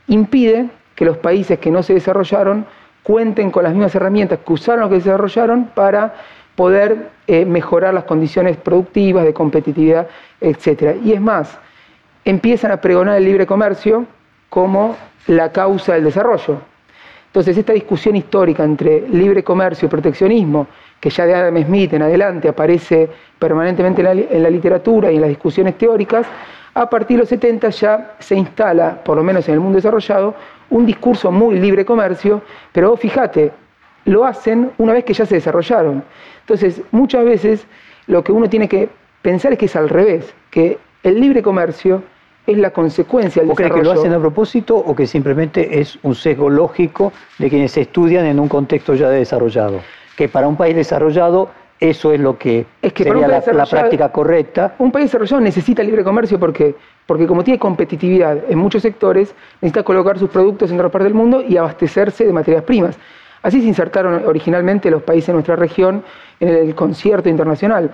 impide 0.07 0.69
que 0.93 1.05
los 1.05 1.17
países 1.17 1.57
que 1.57 1.71
no 1.71 1.81
se 1.81 1.95
desarrollaron 1.95 2.67
cuenten 3.01 3.49
con 3.49 3.63
las 3.63 3.73
mismas 3.73 3.95
herramientas 3.95 4.39
que 4.45 4.53
usaron 4.53 4.81
los 4.81 4.89
que 4.89 5.01
se 5.01 5.09
desarrollaron 5.09 5.65
para 5.73 6.13
poder 6.55 7.09
eh, 7.25 7.45
mejorar 7.45 7.95
las 7.95 8.03
condiciones 8.03 8.57
productivas, 8.57 9.25
de 9.25 9.33
competitividad, 9.33 10.07
etc. 10.41 10.97
Y 11.03 11.13
es 11.13 11.21
más, 11.21 11.57
empiezan 12.23 12.71
a 12.71 12.77
pregonar 12.79 13.17
el 13.17 13.25
libre 13.25 13.47
comercio 13.47 14.05
como 14.49 14.95
la 15.25 15.51
causa 15.51 15.95
del 15.95 16.03
desarrollo. 16.03 16.59
Entonces, 17.27 17.57
esta 17.57 17.73
discusión 17.73 18.15
histórica 18.15 18.63
entre 18.63 19.09
libre 19.09 19.43
comercio 19.43 19.87
y 19.87 19.89
proteccionismo, 19.89 20.67
que 20.99 21.09
ya 21.09 21.25
de 21.25 21.35
Adam 21.35 21.63
Smith 21.63 21.93
en 21.93 22.01
adelante 22.01 22.47
aparece 22.47 23.09
permanentemente 23.37 24.01
en 24.01 24.43
la 24.43 24.49
literatura 24.49 25.11
y 25.11 25.15
en 25.15 25.21
las 25.21 25.29
discusiones 25.29 25.77
teóricas, 25.77 26.25
a 26.73 26.89
partir 26.89 27.17
de 27.17 27.21
los 27.21 27.29
70 27.29 27.69
ya 27.69 28.15
se 28.19 28.35
instala, 28.35 29.01
por 29.03 29.15
lo 29.15 29.23
menos 29.23 29.47
en 29.47 29.53
el 29.53 29.59
mundo 29.61 29.77
desarrollado, 29.77 30.35
un 30.69 30.85
discurso 30.85 31.31
muy 31.31 31.57
libre 31.57 31.85
comercio, 31.85 32.41
pero 32.71 32.97
fíjate, 32.97 33.51
lo 34.05 34.25
hacen 34.25 34.71
una 34.77 34.93
vez 34.93 35.05
que 35.05 35.13
ya 35.13 35.25
se 35.25 35.35
desarrollaron. 35.35 36.03
Entonces, 36.41 36.81
muchas 36.91 37.23
veces 37.23 37.65
lo 38.07 38.23
que 38.23 38.31
uno 38.31 38.49
tiene 38.49 38.67
que 38.67 38.89
pensar 39.21 39.53
es 39.53 39.59
que 39.59 39.65
es 39.65 39.75
al 39.75 39.89
revés, 39.89 40.33
que 40.51 40.77
el 41.03 41.19
libre 41.19 41.41
comercio 41.41 42.03
es 42.45 42.57
la 42.57 42.71
consecuencia 42.71 43.41
del 43.41 43.51
¿O 43.51 43.55
desarrollo. 43.55 43.81
que 43.81 43.85
lo 43.85 43.91
hacen 43.93 44.13
a 44.13 44.19
propósito 44.19 44.75
o 44.75 44.95
que 44.95 45.07
simplemente 45.07 45.79
es 45.79 45.97
un 46.03 46.13
sesgo 46.13 46.49
lógico 46.49 47.11
de 47.39 47.49
quienes 47.49 47.75
estudian 47.77 48.25
en 48.25 48.39
un 48.39 48.47
contexto 48.47 48.93
ya 48.93 49.09
desarrollado? 49.09 49.81
Que 50.15 50.29
para 50.29 50.47
un 50.47 50.55
país 50.55 50.75
desarrollado 50.75 51.49
eso 51.79 52.13
es 52.13 52.19
lo 52.19 52.37
que, 52.37 52.65
es 52.81 52.93
que 52.93 53.03
sería 53.03 53.27
la, 53.27 53.43
la, 53.51 53.65
práctica 53.65 54.09
correcta. 54.09 54.75
Un 54.79 54.91
país 54.91 55.07
desarrollado 55.07 55.41
necesita 55.41 55.83
libre 55.83 56.03
comercio 56.03 56.39
porque, 56.39 56.73
porque 57.05 57.27
como 57.27 57.43
tiene 57.43 57.59
competitividad 57.59 58.37
en 58.49 58.57
muchos 58.57 58.81
sectores, 58.81 59.35
necesita 59.61 59.83
colocar 59.83 60.17
sus 60.17 60.29
productos 60.29 60.71
en 60.71 60.77
otra 60.77 60.89
parte 60.89 61.03
del 61.03 61.13
mundo 61.13 61.41
y 61.41 61.57
abastecerse 61.57 62.25
de 62.25 62.31
materias 62.31 62.63
primas. 62.63 62.97
Así 63.41 63.61
se 63.61 63.67
insertaron 63.67 64.25
originalmente 64.25 64.89
los 64.89 65.03
países 65.03 65.27
de 65.27 65.33
nuestra 65.33 65.55
región 65.55 66.03
en 66.39 66.49
el 66.49 66.75
concierto 66.75 67.29
internacional. 67.29 67.91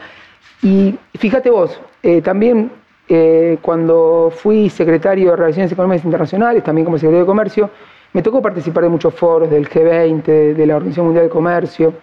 Y 0.62 0.96
fíjate 1.18 1.50
vos, 1.50 1.82
eh, 2.04 2.22
también 2.22 2.72
eh, 3.10 3.58
cuando 3.64 4.32
fui 4.34 4.70
secretario 4.70 5.32
de 5.32 5.38
Relaciones 5.38 5.72
Económicas 5.72 6.06
Internacionales, 6.06 6.64
también 6.64 6.86
como 6.86 6.98
secretario 6.98 7.22
de 7.22 7.28
Comercio, 7.28 7.70
me 8.14 8.22
tocó 8.22 8.42
participar 8.42 8.84
de 8.84 8.90
muchos 8.90 9.14
foros 9.14 9.50
del 9.50 9.68
G20, 9.68 10.54
de 10.54 10.66
la 10.68 10.76
Organización 10.76 11.08
Mundial 11.08 11.26
de 11.26 11.32
Comercio 11.32 11.94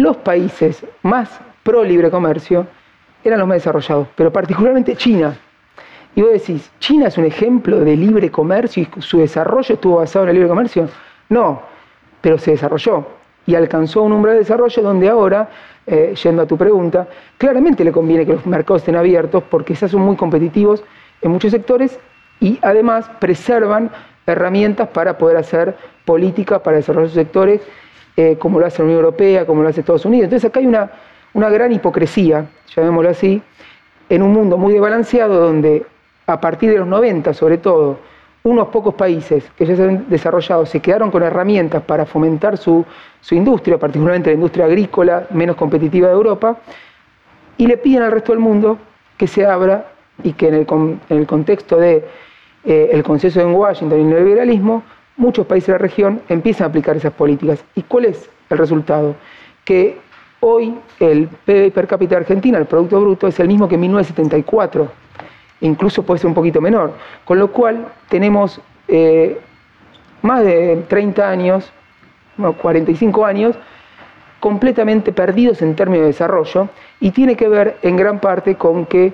los 0.00 0.16
países 0.18 0.84
más 1.02 1.40
pro 1.62 1.84
libre 1.84 2.10
comercio 2.10 2.66
eran 3.22 3.38
los 3.38 3.48
más 3.48 3.56
desarrollados, 3.56 4.08
pero 4.16 4.32
particularmente 4.32 4.96
China. 4.96 5.36
Y 6.14 6.22
vos 6.22 6.32
decís, 6.32 6.70
¿China 6.80 7.08
es 7.08 7.18
un 7.18 7.24
ejemplo 7.24 7.80
de 7.80 7.96
libre 7.96 8.30
comercio 8.30 8.82
y 8.82 9.00
su 9.00 9.18
desarrollo 9.18 9.74
estuvo 9.74 9.96
basado 9.96 10.24
en 10.24 10.30
el 10.30 10.34
libre 10.36 10.48
comercio? 10.48 10.88
No, 11.28 11.62
pero 12.20 12.38
se 12.38 12.52
desarrolló 12.52 13.06
y 13.46 13.54
alcanzó 13.54 14.02
un 14.02 14.12
umbral 14.12 14.34
de 14.34 14.40
desarrollo 14.40 14.82
donde 14.82 15.08
ahora, 15.08 15.48
eh, 15.86 16.14
yendo 16.22 16.42
a 16.42 16.46
tu 16.46 16.56
pregunta, 16.56 17.06
claramente 17.38 17.84
le 17.84 17.92
conviene 17.92 18.26
que 18.26 18.32
los 18.32 18.46
mercados 18.46 18.82
estén 18.82 18.96
abiertos 18.96 19.42
porque 19.50 19.74
ya 19.74 19.88
son 19.88 20.02
muy 20.02 20.16
competitivos 20.16 20.82
en 21.22 21.30
muchos 21.30 21.52
sectores 21.52 21.98
y 22.40 22.58
además 22.62 23.08
preservan 23.20 23.90
herramientas 24.26 24.88
para 24.88 25.18
poder 25.18 25.36
hacer 25.36 25.76
políticas 26.04 26.60
para 26.60 26.78
desarrollar 26.78 27.08
sus 27.08 27.16
sectores 27.16 27.60
eh, 28.16 28.36
como 28.38 28.60
lo 28.60 28.66
hace 28.66 28.78
la 28.78 28.84
Unión 28.84 28.98
Europea, 28.98 29.46
como 29.46 29.62
lo 29.62 29.68
hace 29.68 29.80
Estados 29.80 30.04
Unidos. 30.04 30.24
Entonces 30.24 30.48
acá 30.48 30.60
hay 30.60 30.66
una, 30.66 30.90
una 31.34 31.48
gran 31.48 31.72
hipocresía, 31.72 32.46
llamémoslo 32.74 33.10
así, 33.10 33.42
en 34.08 34.22
un 34.22 34.32
mundo 34.32 34.58
muy 34.58 34.72
desbalanceado 34.72 35.40
donde 35.40 35.86
a 36.26 36.40
partir 36.40 36.70
de 36.70 36.78
los 36.78 36.86
90 36.86 37.34
sobre 37.34 37.58
todo, 37.58 37.98
unos 38.42 38.68
pocos 38.68 38.94
países 38.94 39.44
que 39.56 39.66
ya 39.66 39.76
se 39.76 39.82
han 39.82 40.08
desarrollado 40.08 40.64
se 40.64 40.80
quedaron 40.80 41.10
con 41.10 41.22
herramientas 41.22 41.82
para 41.82 42.06
fomentar 42.06 42.56
su, 42.56 42.84
su, 43.20 43.34
industria, 43.34 43.78
particularmente 43.78 44.30
la 44.30 44.34
industria 44.34 44.64
agrícola 44.64 45.26
menos 45.30 45.56
competitiva 45.56 46.08
de 46.08 46.14
Europa, 46.14 46.56
y 47.58 47.66
le 47.66 47.76
piden 47.76 48.02
al 48.02 48.12
resto 48.12 48.32
del 48.32 48.40
mundo 48.40 48.78
que 49.18 49.26
se 49.26 49.44
abra 49.44 49.92
y 50.22 50.32
que 50.32 50.48
en 50.48 50.54
el, 50.54 50.66
en 51.10 51.18
el 51.18 51.26
contexto 51.26 51.76
del 51.76 52.02
de, 52.64 52.98
eh, 52.98 53.02
consenso 53.02 53.40
en 53.40 53.54
Washington 53.54 53.98
y 53.98 54.02
el 54.02 54.08
neoliberalismo 54.08 54.82
muchos 55.20 55.46
países 55.46 55.68
de 55.68 55.72
la 55.74 55.78
región 55.78 56.22
empiezan 56.28 56.64
a 56.64 56.68
aplicar 56.68 56.96
esas 56.96 57.12
políticas. 57.12 57.62
¿Y 57.74 57.82
cuál 57.82 58.06
es 58.06 58.28
el 58.48 58.58
resultado? 58.58 59.14
Que 59.64 59.98
hoy 60.40 60.74
el 60.98 61.28
PIB 61.28 61.72
per 61.72 61.86
cápita 61.86 62.16
de 62.16 62.22
Argentina, 62.22 62.58
el 62.58 62.66
Producto 62.66 63.00
Bruto, 63.00 63.28
es 63.28 63.38
el 63.38 63.46
mismo 63.46 63.68
que 63.68 63.74
en 63.74 63.82
1974, 63.82 64.90
incluso 65.60 66.02
puede 66.02 66.18
ser 66.18 66.28
un 66.28 66.34
poquito 66.34 66.60
menor, 66.60 66.94
con 67.24 67.38
lo 67.38 67.52
cual 67.52 67.86
tenemos 68.08 68.60
eh, 68.88 69.38
más 70.22 70.42
de 70.42 70.84
30 70.88 71.28
años, 71.28 71.70
45 72.62 73.26
años, 73.26 73.56
completamente 74.40 75.12
perdidos 75.12 75.60
en 75.60 75.76
términos 75.76 76.04
de 76.04 76.06
desarrollo 76.08 76.70
y 76.98 77.10
tiene 77.10 77.36
que 77.36 77.46
ver 77.46 77.76
en 77.82 77.96
gran 77.96 78.20
parte 78.20 78.54
con 78.54 78.86
que 78.86 79.12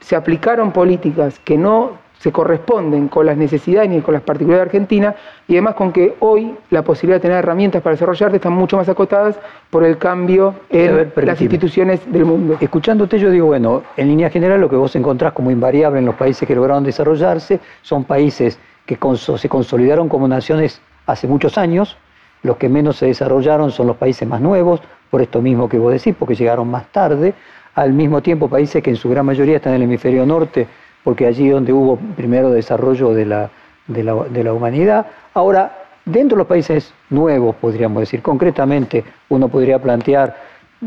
se 0.00 0.16
aplicaron 0.16 0.72
políticas 0.72 1.38
que 1.38 1.56
no 1.56 1.92
se 2.24 2.32
corresponden 2.32 3.08
con 3.08 3.26
las 3.26 3.36
necesidades 3.36 3.92
y 3.92 4.00
con 4.00 4.14
las 4.14 4.22
particularidades 4.22 4.72
de 4.72 4.78
Argentina 4.78 5.14
y 5.46 5.52
además 5.52 5.74
con 5.74 5.92
que 5.92 6.14
hoy 6.20 6.54
la 6.70 6.80
posibilidad 6.80 7.16
de 7.16 7.20
tener 7.20 7.36
herramientas 7.36 7.82
para 7.82 7.92
desarrollarte 7.92 8.36
están 8.36 8.54
mucho 8.54 8.78
más 8.78 8.88
acotadas 8.88 9.38
por 9.68 9.84
el 9.84 9.98
cambio 9.98 10.54
en 10.70 11.12
las 11.16 11.42
instituciones 11.42 12.10
del 12.10 12.24
mundo. 12.24 12.56
Escuchándote 12.58 13.18
yo 13.18 13.30
digo, 13.30 13.48
bueno, 13.48 13.82
en 13.98 14.08
línea 14.08 14.30
general 14.30 14.58
lo 14.58 14.70
que 14.70 14.76
vos 14.76 14.96
encontrás 14.96 15.34
como 15.34 15.50
invariable 15.50 15.98
en 15.98 16.06
los 16.06 16.14
países 16.14 16.48
que 16.48 16.54
lograron 16.54 16.82
desarrollarse 16.82 17.60
son 17.82 18.04
países 18.04 18.58
que 18.86 18.98
se 19.36 19.48
consolidaron 19.50 20.08
como 20.08 20.26
naciones 20.26 20.80
hace 21.04 21.28
muchos 21.28 21.58
años, 21.58 21.98
los 22.42 22.56
que 22.56 22.70
menos 22.70 22.96
se 22.96 23.04
desarrollaron 23.04 23.70
son 23.70 23.86
los 23.86 23.96
países 23.96 24.26
más 24.26 24.40
nuevos, 24.40 24.80
por 25.10 25.20
esto 25.20 25.42
mismo 25.42 25.68
que 25.68 25.76
vos 25.76 25.92
decís, 25.92 26.14
porque 26.18 26.34
llegaron 26.34 26.70
más 26.70 26.86
tarde, 26.90 27.34
al 27.74 27.92
mismo 27.92 28.22
tiempo 28.22 28.48
países 28.48 28.82
que 28.82 28.88
en 28.88 28.96
su 28.96 29.10
gran 29.10 29.26
mayoría 29.26 29.56
están 29.56 29.74
en 29.74 29.82
el 29.82 29.82
hemisferio 29.82 30.24
norte, 30.24 30.66
porque 31.04 31.26
allí 31.26 31.48
donde 31.48 31.72
hubo 31.72 31.96
primero 32.16 32.50
desarrollo 32.50 33.12
de 33.12 33.26
la, 33.26 33.50
de 33.86 34.02
la, 34.42 34.52
humanidad. 34.52 35.06
Ahora, 35.34 35.84
dentro 36.04 36.36
de 36.36 36.40
los 36.40 36.48
países 36.48 36.92
nuevos, 37.10 37.54
podríamos 37.56 38.00
decir, 38.00 38.22
concretamente 38.22 39.04
uno 39.28 39.48
podría 39.48 39.78
plantear 39.78 40.36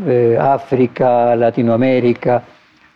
eh, 0.06 0.36
África, 0.38 1.34
Latinoamérica, 1.36 2.42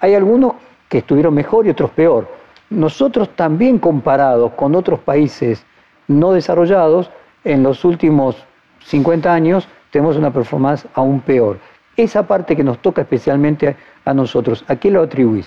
hay 0.00 0.14
algunos 0.14 0.54
que 0.88 0.98
estuvieron 0.98 1.32
mejor 1.32 1.66
y 1.66 1.70
otros 1.70 1.90
peor. 1.92 2.28
Nosotros 2.70 3.30
también 3.36 3.78
comparados 3.78 4.52
con 4.54 4.74
otros 4.74 4.98
países 5.00 5.64
no 6.08 6.32
desarrollados, 6.32 7.10
en 7.44 7.62
los 7.62 7.84
últimos 7.84 8.36
50 8.84 9.32
años 9.32 9.68
tenemos 9.90 10.16
una 10.16 10.32
performance 10.32 10.86
aún 10.94 11.20
peor. 11.20 11.58
Esa 11.96 12.26
parte 12.26 12.56
que 12.56 12.64
nos 12.64 12.78
toca 12.78 13.02
especialmente 13.02 13.76
a 14.04 14.14
nosotros, 14.14 14.64
¿a 14.68 14.76
qué 14.76 14.90
lo 14.90 15.02
atribuís? 15.02 15.46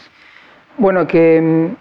Bueno, 0.77 1.07
que 1.07 1.41
mm, 1.41 1.75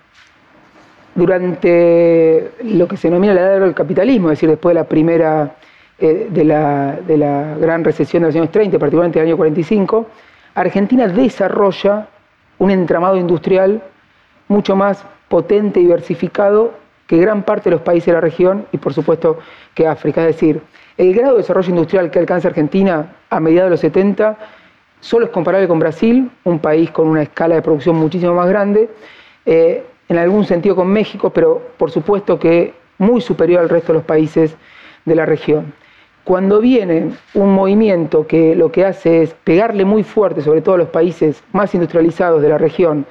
durante 1.14 2.52
lo 2.62 2.86
que 2.86 2.96
se 2.96 3.08
denomina 3.08 3.34
la 3.34 3.40
edad 3.40 3.60
del 3.60 3.74
capitalismo, 3.74 4.28
es 4.30 4.38
decir, 4.38 4.48
después 4.48 4.74
de 4.74 4.80
la 4.80 4.88
primera, 4.88 5.56
eh, 5.98 6.28
de, 6.30 6.44
la, 6.44 6.98
de, 7.06 7.16
la, 7.16 7.56
gran 7.58 7.82
recesión 7.84 8.22
de 8.22 8.28
los 8.28 8.36
años 8.36 8.50
30, 8.50 8.78
particularmente 8.78 9.18
del 9.18 9.28
año 9.28 9.36
45, 9.36 10.06
Argentina 10.54 11.08
desarrolla 11.08 12.08
un 12.58 12.70
entramado 12.70 13.16
industrial 13.16 13.82
mucho 14.48 14.76
más 14.76 15.04
potente 15.28 15.80
y 15.80 15.84
diversificado 15.84 16.72
que 17.06 17.18
gran 17.18 17.42
parte 17.42 17.70
de 17.70 17.76
los 17.76 17.82
países 17.82 18.06
de 18.06 18.12
la 18.12 18.20
región 18.20 18.66
y 18.72 18.78
por 18.78 18.94
supuesto 18.94 19.38
que 19.74 19.86
África. 19.86 20.20
Es 20.22 20.36
decir, 20.36 20.62
el 20.96 21.14
grado 21.14 21.32
de 21.32 21.38
desarrollo 21.38 21.70
industrial 21.70 22.10
que 22.10 22.20
alcanza 22.20 22.48
Argentina 22.48 23.16
a 23.28 23.40
mediados 23.40 23.66
de 23.66 23.70
los 23.70 23.80
70 23.80 24.38
solo 25.04 25.26
es 25.26 25.30
comparable 25.30 25.68
con 25.68 25.78
Brasil, 25.78 26.30
un 26.44 26.58
país 26.60 26.90
con 26.90 27.06
una 27.08 27.22
escala 27.22 27.56
de 27.56 27.62
producción 27.62 27.94
muchísimo 27.94 28.32
más 28.32 28.48
grande, 28.48 28.88
eh, 29.44 29.84
en 30.08 30.16
algún 30.16 30.46
sentido 30.46 30.74
con 30.74 30.88
México, 30.88 31.28
pero 31.28 31.60
por 31.76 31.90
supuesto 31.90 32.38
que 32.38 32.72
muy 32.96 33.20
superior 33.20 33.60
al 33.60 33.68
resto 33.68 33.92
de 33.92 33.98
los 33.98 34.06
países 34.06 34.56
de 35.04 35.14
la 35.14 35.26
región. 35.26 35.74
Cuando 36.24 36.58
viene 36.58 37.10
un 37.34 37.52
movimiento 37.52 38.26
que 38.26 38.56
lo 38.56 38.72
que 38.72 38.86
hace 38.86 39.22
es 39.22 39.34
pegarle 39.44 39.84
muy 39.84 40.04
fuerte, 40.04 40.40
sobre 40.40 40.62
todo 40.62 40.76
a 40.76 40.78
los 40.78 40.88
países 40.88 41.44
más 41.52 41.74
industrializados 41.74 42.40
de 42.40 42.48
la 42.48 42.56
región, 42.56 43.04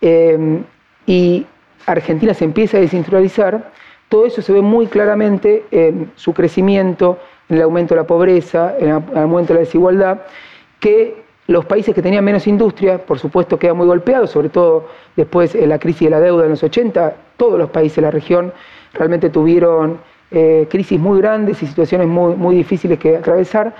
eh, 0.00 0.62
y 1.06 1.44
Argentina 1.84 2.32
se 2.32 2.46
empieza 2.46 2.78
a 2.78 2.80
desindustrializar, 2.80 3.72
todo 4.08 4.24
eso 4.24 4.40
se 4.40 4.54
ve 4.54 4.62
muy 4.62 4.86
claramente 4.86 5.64
en 5.70 6.10
su 6.14 6.32
crecimiento, 6.32 7.18
en 7.50 7.56
el 7.56 7.62
aumento 7.62 7.94
de 7.94 8.00
la 8.00 8.06
pobreza, 8.06 8.74
en 8.78 8.88
el 8.88 9.18
aumento 9.18 9.52
de 9.52 9.54
la 9.54 9.66
desigualdad, 9.66 10.22
que 10.80 11.25
los 11.48 11.64
países 11.64 11.94
que 11.94 12.02
tenían 12.02 12.24
menos 12.24 12.46
industria, 12.46 12.98
por 12.98 13.18
supuesto, 13.18 13.58
quedan 13.58 13.76
muy 13.76 13.86
golpeados, 13.86 14.30
sobre 14.30 14.48
todo 14.48 14.88
después 15.14 15.52
de 15.52 15.66
la 15.66 15.78
crisis 15.78 16.06
de 16.06 16.10
la 16.10 16.20
deuda 16.20 16.44
en 16.44 16.50
los 16.50 16.62
80, 16.62 17.14
todos 17.36 17.58
los 17.58 17.70
países 17.70 17.96
de 17.96 18.02
la 18.02 18.10
región 18.10 18.52
realmente 18.92 19.30
tuvieron 19.30 19.98
eh, 20.30 20.66
crisis 20.68 20.98
muy 20.98 21.20
grandes 21.20 21.62
y 21.62 21.66
situaciones 21.66 22.08
muy, 22.08 22.34
muy 22.34 22.56
difíciles 22.56 22.98
que 22.98 23.16
atravesar, 23.16 23.74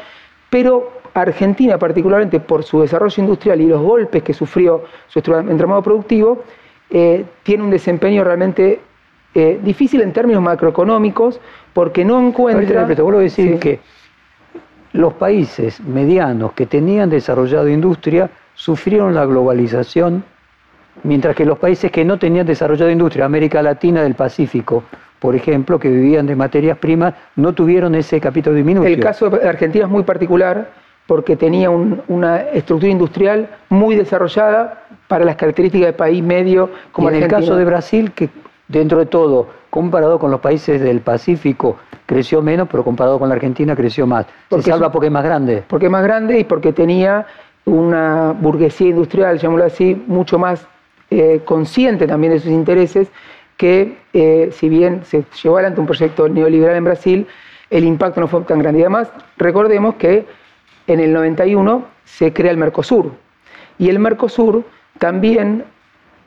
pero 0.48 0.92
Argentina, 1.12 1.78
particularmente 1.78 2.40
por 2.40 2.62
su 2.62 2.82
desarrollo 2.82 3.22
industrial 3.22 3.60
y 3.60 3.66
los 3.66 3.82
golpes 3.82 4.22
que 4.22 4.32
sufrió 4.32 4.84
su 5.08 5.18
entramado 5.18 5.82
productivo, 5.82 6.44
eh, 6.90 7.24
tiene 7.42 7.64
un 7.64 7.70
desempeño 7.70 8.22
realmente 8.22 8.80
eh, 9.34 9.58
difícil 9.62 10.02
en 10.02 10.12
términos 10.12 10.42
macroeconómicos 10.42 11.40
porque 11.72 12.04
no 12.04 12.20
encuentra... 12.20 12.86
Te 12.86 13.02
vuelvo 13.02 13.18
a 13.18 13.22
decir 13.22 13.58
que 13.58 13.80
los 14.96 15.12
países 15.14 15.80
medianos 15.80 16.52
que 16.52 16.66
tenían 16.66 17.10
desarrollado 17.10 17.68
industria 17.68 18.30
sufrieron 18.54 19.14
la 19.14 19.26
globalización, 19.26 20.24
mientras 21.02 21.36
que 21.36 21.44
los 21.44 21.58
países 21.58 21.90
que 21.90 22.04
no 22.04 22.18
tenían 22.18 22.46
desarrollado 22.46 22.90
industria, 22.90 23.26
América 23.26 23.62
Latina 23.62 24.02
del 24.02 24.14
Pacífico, 24.14 24.84
por 25.20 25.36
ejemplo, 25.36 25.78
que 25.78 25.90
vivían 25.90 26.26
de 26.26 26.34
materias 26.34 26.78
primas, 26.78 27.14
no 27.36 27.52
tuvieron 27.52 27.94
ese 27.94 28.20
capítulo 28.20 28.56
disminuido. 28.56 28.92
El 28.92 29.00
caso 29.00 29.28
de 29.28 29.46
Argentina 29.46 29.84
es 29.84 29.90
muy 29.90 30.02
particular 30.02 30.70
porque 31.06 31.36
tenía 31.36 31.70
una 31.70 32.40
estructura 32.40 32.90
industrial 32.90 33.48
muy 33.68 33.94
desarrollada 33.94 34.86
para 35.06 35.24
las 35.24 35.36
características 35.36 35.86
del 35.88 35.94
país 35.94 36.22
medio 36.22 36.70
como 36.90 37.10
en 37.10 37.22
el 37.22 37.28
caso 37.28 37.54
de 37.54 37.64
Brasil, 37.64 38.12
que 38.12 38.28
dentro 38.66 38.98
de 38.98 39.06
todo, 39.06 39.48
comparado 39.76 40.18
con 40.18 40.30
los 40.30 40.40
países 40.40 40.80
del 40.80 41.02
Pacífico, 41.02 41.76
creció 42.06 42.40
menos, 42.40 42.66
pero 42.70 42.82
comparado 42.82 43.18
con 43.18 43.28
la 43.28 43.34
Argentina 43.34 43.76
creció 43.76 44.06
más. 44.06 44.24
Porque 44.48 44.64
Se 44.64 44.70
salva 44.70 44.90
porque 44.90 45.08
es 45.08 45.12
más 45.12 45.22
grande. 45.22 45.64
Porque 45.68 45.84
es 45.84 45.92
más 45.92 46.02
grande 46.02 46.38
y 46.38 46.44
porque 46.44 46.72
tenía 46.72 47.26
una 47.66 48.32
burguesía 48.32 48.88
industrial, 48.88 49.36
llamémoslo 49.36 49.66
así, 49.66 50.02
mucho 50.06 50.38
más 50.38 50.66
eh, 51.10 51.42
consciente 51.44 52.06
también 52.06 52.32
de 52.32 52.40
sus 52.40 52.52
intereses, 52.52 53.08
que 53.58 53.98
eh, 54.14 54.48
si 54.50 54.70
bien 54.70 55.02
se 55.04 55.26
llevó 55.42 55.56
adelante 55.56 55.78
un 55.78 55.86
proyecto 55.86 56.26
neoliberal 56.26 56.76
en 56.76 56.84
Brasil, 56.84 57.26
el 57.68 57.84
impacto 57.84 58.22
no 58.22 58.28
fue 58.28 58.40
tan 58.44 58.60
grande. 58.60 58.80
Y 58.80 58.82
además, 58.82 59.12
recordemos 59.36 59.96
que 59.96 60.24
en 60.86 61.00
el 61.00 61.12
91 61.12 61.84
se 62.02 62.32
crea 62.32 62.50
el 62.50 62.56
Mercosur. 62.56 63.12
Y 63.78 63.90
el 63.90 63.98
Mercosur 63.98 64.64
también 64.98 65.64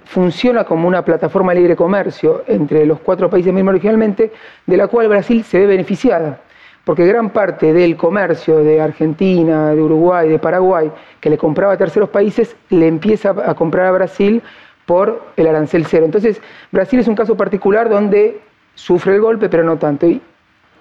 funciona 0.10 0.64
como 0.64 0.88
una 0.88 1.06
plataforma 1.06 1.54
de 1.54 1.60
libre 1.60 1.76
comercio 1.76 2.44
entre 2.48 2.84
los 2.88 3.00
cuatro 3.00 3.30
países 3.30 3.54
mismos 3.54 3.74
originalmente, 3.74 4.32
de 4.66 4.78
la 4.78 4.88
cual 4.88 5.08
Brasil 5.08 5.44
se 5.44 5.60
ve 5.60 5.68
beneficiada, 5.68 6.40
porque 6.84 7.06
gran 7.06 7.30
parte 7.30 7.74
del 7.74 7.96
comercio 7.96 8.58
de 8.58 8.82
Argentina, 8.82 9.70
de 9.76 9.80
Uruguay, 9.80 10.28
de 10.28 10.40
Paraguay, 10.40 10.92
que 11.20 11.30
le 11.30 11.38
compraba 11.38 11.74
a 11.74 11.78
terceros 11.78 12.10
países, 12.10 12.56
le 12.70 12.88
empieza 12.88 13.30
a 13.30 13.54
comprar 13.54 13.86
a 13.86 13.92
Brasil 13.92 14.42
por 14.88 15.28
el 15.38 15.46
arancel 15.46 15.86
cero. 15.86 16.06
Entonces, 16.06 16.42
Brasil 16.72 17.00
es 17.00 17.08
un 17.08 17.16
caso 17.16 17.38
particular 17.38 17.88
donde 17.88 18.42
sufre 18.74 19.14
el 19.14 19.22
golpe, 19.22 19.48
pero 19.48 19.64
no 19.64 19.78
tanto. 19.78 20.08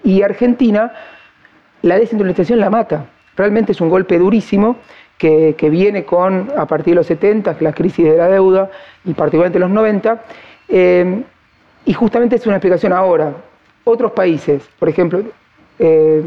Y, 0.03 0.21
Argentina, 0.23 0.91
la 1.83 1.99
descentralización 1.99 2.59
la 2.59 2.71
mata. 2.71 3.05
Realmente 3.37 3.73
es 3.73 3.79
un 3.79 3.89
golpe 3.89 4.17
durísimo 4.17 4.77
que, 5.19 5.69
viene 5.69 6.05
con, 6.05 6.49
a 6.55 6.65
partir 6.65 6.93
de 6.93 6.95
los 6.95 7.07
70, 7.07 7.57
la 7.59 7.73
crisis 7.73 8.05
de 8.05 8.17
la 8.17 8.29
deuda, 8.29 8.71
y 9.03 9.13
particularmente 9.13 9.59
los 9.59 9.69
90, 9.69 10.23
eh, 10.69 11.23
y 11.85 11.93
justamente 11.93 12.37
es 12.37 12.47
una 12.47 12.55
explicación 12.55 12.93
ahora. 12.93 13.33
Otros 13.83 14.13
países, 14.13 14.63
por 14.79 14.87
ejemplo, 14.87 15.21
eh, 15.77 16.23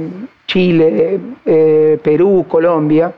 Chile, 0.46 1.20
eh, 1.46 1.98
Perú, 2.02 2.44
Colombia, 2.46 3.12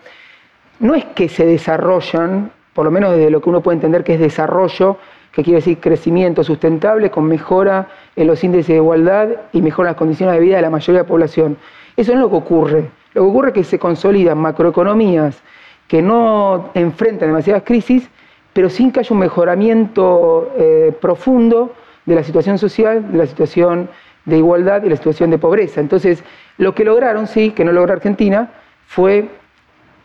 no 0.79 0.95
es 0.95 1.05
que 1.07 1.29
se 1.29 1.45
desarrollan, 1.45 2.53
por 2.73 2.85
lo 2.85 2.93
menos 2.93 3.17
desde 3.17 3.31
lo 3.31 3.41
que 3.41 3.51
uno 3.51 3.61
puede 3.61 3.77
entender 3.77 4.05
que 4.05 4.15
es 4.15 4.21
desarrollo, 4.21 4.99
que 5.33 5.43
quiere 5.43 5.57
decir 5.57 5.79
crecimiento 5.79 6.45
sustentable 6.45 7.11
con 7.11 7.25
mejora 7.25 7.89
en 8.15 8.29
los 8.29 8.45
índices 8.45 8.69
de 8.69 8.77
igualdad 8.77 9.29
y 9.53 9.61
mejora 9.61 9.91
las 9.91 9.97
condiciones 9.97 10.37
de 10.37 10.41
vida 10.41 10.57
de 10.57 10.63
la 10.63 10.71
mayoría 10.71 11.01
de 11.01 11.05
la 11.05 11.09
población. 11.09 11.57
Eso 11.97 12.13
no 12.13 12.19
es 12.19 12.23
lo 12.23 12.31
que 12.31 12.37
ocurre. 12.37 12.91
Lo 13.15 13.23
que 13.23 13.29
ocurre 13.29 13.49
es 13.49 13.55
que 13.55 13.65
se 13.65 13.79
consolidan 13.81 14.39
macroeconomías 14.39 15.43
que 15.89 16.03
no 16.03 16.71
enfrentan 16.75 17.29
demasiadas 17.29 17.63
crisis, 17.65 18.09
pero 18.53 18.71
sin 18.71 18.93
que 18.93 19.01
haya 19.01 19.13
un 19.13 19.19
mejoramiento 19.19 20.53
eh, 20.57 20.93
profundo 21.01 21.75
de 22.07 22.15
la 22.15 22.23
situación 22.23 22.59
social, 22.59 23.13
de 23.13 23.19
la 23.19 23.27
situación 23.27 23.89
de 24.25 24.39
igualdad 24.39 24.83
y 24.85 24.89
la 24.89 24.97
situación 24.97 25.31
de 25.31 25.39
pobreza. 25.39 25.81
Entonces, 25.81 26.23
lo 26.57 26.75
que 26.75 26.85
lograron, 26.85 27.27
sí, 27.27 27.51
que 27.51 27.65
no 27.65 27.73
logró 27.73 27.93
Argentina, 27.93 28.51
fue 28.87 29.29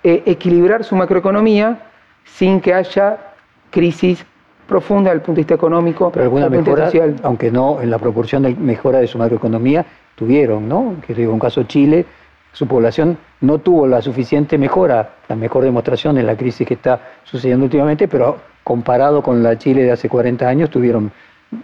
eh, 0.03 0.23
equilibrar 0.25 0.83
su 0.83 0.95
macroeconomía 0.95 1.79
sin 2.25 2.59
que 2.59 2.73
haya 2.73 3.17
crisis 3.69 4.25
profunda 4.67 5.09
desde 5.09 5.15
el 5.15 5.21
punto 5.21 5.37
de 5.37 5.41
vista 5.41 5.55
económico, 5.55 6.11
pero 6.11 6.23
alguna 6.23 6.49
mejora, 6.49 6.85
social. 6.85 7.15
aunque 7.23 7.51
no 7.51 7.81
en 7.81 7.89
la 7.89 7.97
proporción 7.97 8.43
de 8.43 8.55
mejora 8.55 8.99
de 8.99 9.07
su 9.07 9.17
macroeconomía, 9.17 9.85
tuvieron, 10.15 10.69
¿no? 10.69 10.95
Que 11.05 11.13
digo, 11.13 11.33
un 11.33 11.39
caso 11.39 11.63
Chile, 11.63 12.05
su 12.51 12.67
población 12.67 13.17
no 13.41 13.59
tuvo 13.59 13.87
la 13.87 14.01
suficiente 14.01 14.57
mejora, 14.57 15.15
la 15.27 15.35
mejor 15.35 15.63
demostración 15.63 16.17
en 16.17 16.25
la 16.25 16.35
crisis 16.35 16.67
que 16.67 16.73
está 16.73 16.99
sucediendo 17.23 17.65
últimamente, 17.65 18.07
pero 18.07 18.37
comparado 18.63 19.21
con 19.21 19.41
la 19.43 19.57
Chile 19.57 19.83
de 19.83 19.91
hace 19.91 20.09
40 20.09 20.47
años, 20.47 20.69
tuvieron 20.69 21.11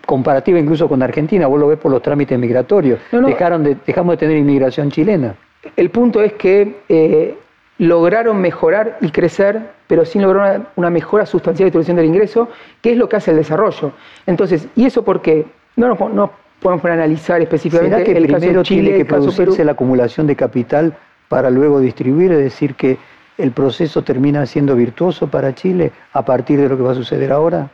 comparativa 0.06 0.58
incluso 0.60 0.88
con 0.88 1.04
Argentina, 1.04 1.48
vos 1.48 1.60
lo 1.60 1.68
ves 1.68 1.78
por 1.78 1.92
los 1.92 2.02
trámites 2.02 2.38
migratorios, 2.40 3.00
Dejaron 3.12 3.64
de, 3.64 3.78
dejamos 3.86 4.14
de 4.14 4.18
tener 4.18 4.38
inmigración 4.38 4.90
chilena. 4.90 5.36
El 5.76 5.90
punto 5.90 6.22
es 6.22 6.34
que 6.34 6.82
eh, 6.90 7.38
lograron 7.78 8.40
mejorar 8.40 8.98
y 9.02 9.10
crecer, 9.10 9.62
pero 9.88 10.06
sin 10.06 10.22
lograr 10.22 10.72
una, 10.76 10.90
mejora 10.90 11.26
sustancial 11.26 11.66
de 11.66 11.66
distribución 11.66 11.98
del 11.98 12.06
ingreso, 12.06 12.50
que 12.82 12.92
es 12.92 12.98
lo 12.98 13.10
que 13.10 13.18
hace 13.18 13.32
el 13.32 13.38
desarrollo. 13.38 13.92
Entonces, 14.26 14.68
¿y 14.76 14.86
eso 14.86 15.04
por 15.04 15.22
qué? 15.22 15.46
No 15.76 15.88
nos, 15.88 16.00
no 16.14 16.45
podemos 16.66 16.86
analizar 16.86 17.40
específicamente 17.42 18.04
que 18.04 18.18
el 18.18 18.24
primero 18.24 18.54
caso 18.54 18.64
Chile, 18.64 18.82
tiene 18.82 18.98
que 18.98 19.06
producirse 19.06 19.64
la 19.64 19.74
acumulación 19.74 20.26
de 20.26 20.36
capital 20.36 20.98
para 21.30 21.52
luego 21.52 21.80
distribuir, 21.80 22.32
es 22.32 22.40
decir, 22.40 22.74
que 22.74 22.98
el 23.38 23.52
proceso 23.52 24.02
termina 24.02 24.44
siendo 24.48 24.76
virtuoso 24.76 25.28
para 25.28 25.54
Chile 25.54 25.92
a 26.14 26.26
partir 26.26 26.60
de 26.60 26.68
lo 26.68 26.76
que 26.76 26.82
va 26.82 26.94
a 26.94 26.96
suceder 26.96 27.32
ahora? 27.32 27.70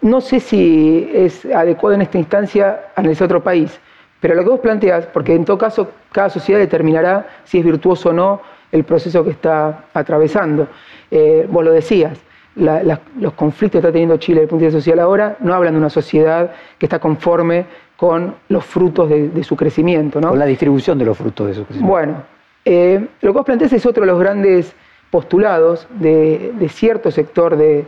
No 0.00 0.20
sé 0.20 0.40
si 0.40 1.08
es 1.14 1.44
adecuado 1.44 1.94
en 1.94 2.02
esta 2.02 2.18
instancia 2.18 2.86
analizar 2.96 3.26
otro 3.26 3.40
país, 3.40 3.78
pero 4.18 4.34
lo 4.34 4.42
que 4.42 4.50
vos 4.50 4.60
planteas, 4.60 5.06
porque 5.06 5.36
en 5.36 5.44
todo 5.44 5.56
caso 5.56 5.88
cada 6.10 6.28
sociedad 6.28 6.58
determinará 6.58 7.24
si 7.44 7.60
es 7.60 7.64
virtuoso 7.64 8.08
o 8.08 8.12
no 8.12 8.40
el 8.72 8.82
proceso 8.82 9.22
que 9.22 9.30
está 9.30 9.84
atravesando. 9.94 10.66
Eh, 11.12 11.46
vos 11.48 11.64
lo 11.64 11.70
decías, 11.70 12.18
los 12.56 13.32
conflictos 13.34 13.80
que 13.80 13.86
está 13.86 13.92
teniendo 13.92 14.16
Chile 14.16 14.40
desde 14.40 14.46
el 14.46 14.48
punto 14.48 14.62
de 14.62 14.66
vista 14.70 14.80
social 14.80 14.98
ahora 14.98 15.36
no 15.38 15.54
hablan 15.54 15.74
de 15.74 15.78
una 15.78 15.90
sociedad 15.90 16.50
que 16.78 16.86
está 16.86 16.98
conforme 16.98 17.66
con 17.98 18.36
los 18.48 18.64
frutos 18.64 19.08
de, 19.08 19.42
su 19.42 19.56
crecimiento. 19.56 20.20
¿no? 20.20 20.28
Con 20.28 20.38
la 20.38 20.46
distribución 20.46 20.96
de 21.00 21.04
los 21.04 21.18
frutos 21.18 21.48
de 21.48 21.54
su 21.54 21.64
crecimiento. 21.64 21.92
Bueno, 21.92 22.22
eh, 22.64 23.08
lo 23.22 23.32
que 23.32 23.36
vos 23.36 23.44
planteás 23.44 23.72
es 23.72 23.84
otro 23.86 24.02
de 24.02 24.06
los 24.06 24.20
grandes 24.20 24.72
postulados 25.10 25.88
de, 25.98 26.68
cierto 26.70 27.10
sector 27.10 27.56
de, 27.56 27.86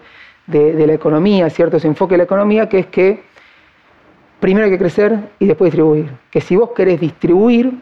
la 0.49 0.93
economía, 0.93 1.49
ciertos 1.49 1.85
enfoques 1.85 2.15
de 2.15 2.19
la 2.19 2.25
economía, 2.25 2.69
que 2.69 2.81
es 2.81 2.87
que 2.87 3.23
primero 4.41 4.65
hay 4.65 4.73
que 4.73 4.79
crecer 4.79 5.17
y 5.39 5.47
después 5.47 5.71
distribuir. 5.71 6.11
Que 6.33 6.41
si 6.41 6.57
vos 6.57 6.71
querés 6.75 6.99
distribuir, 6.99 7.73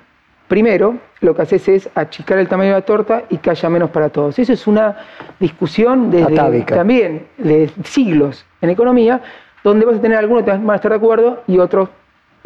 primero 0.48 0.96
lo 1.22 1.34
que 1.34 1.40
haces 1.40 1.66
es 1.66 1.88
achicar 1.94 2.38
el 2.38 2.46
tamaño 2.46 2.72
de 2.72 2.76
la 2.76 2.84
torta 2.84 3.22
y 3.30 3.38
que 3.38 3.48
haya 3.48 3.70
menos 3.70 3.88
para 3.88 4.10
todos. 4.10 4.38
Eso 4.38 4.52
es 4.52 4.66
una 4.66 4.98
discusión 5.40 6.10
desde 6.10 6.62
también 6.64 7.26
de 7.38 7.70
siglos 7.84 8.44
en 8.60 8.68
economía, 8.68 9.22
donde 9.64 9.86
vas 9.86 9.96
a 9.96 10.00
tener 10.02 10.18
algunos 10.18 10.44
que 10.44 10.50
van 10.50 10.68
a 10.68 10.74
estar 10.74 10.90
de 10.90 10.98
acuerdo 10.98 11.42
y 11.46 11.56
otros, 11.56 11.88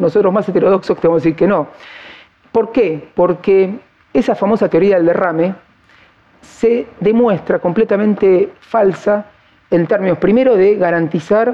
nosotros 0.03 0.31
más 0.31 0.47
heterodoxos, 0.47 0.97
te 0.99 1.07
decir 1.07 1.35
que 1.35 1.47
no. 1.47 1.67
¿Por 2.51 2.71
qué? 2.71 3.09
Porque 3.15 3.79
esa 4.13 4.35
famosa 4.35 4.69
teoría 4.69 4.97
del 4.97 5.07
derrame 5.07 5.55
se 6.41 6.87
demuestra 6.99 7.59
completamente 7.59 8.53
falsa 8.59 9.25
en 9.71 9.87
términos, 9.87 10.19
primero, 10.19 10.55
de 10.55 10.75
garantizar 10.75 11.51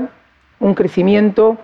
un 0.60 0.74
crecimiento 0.74 1.58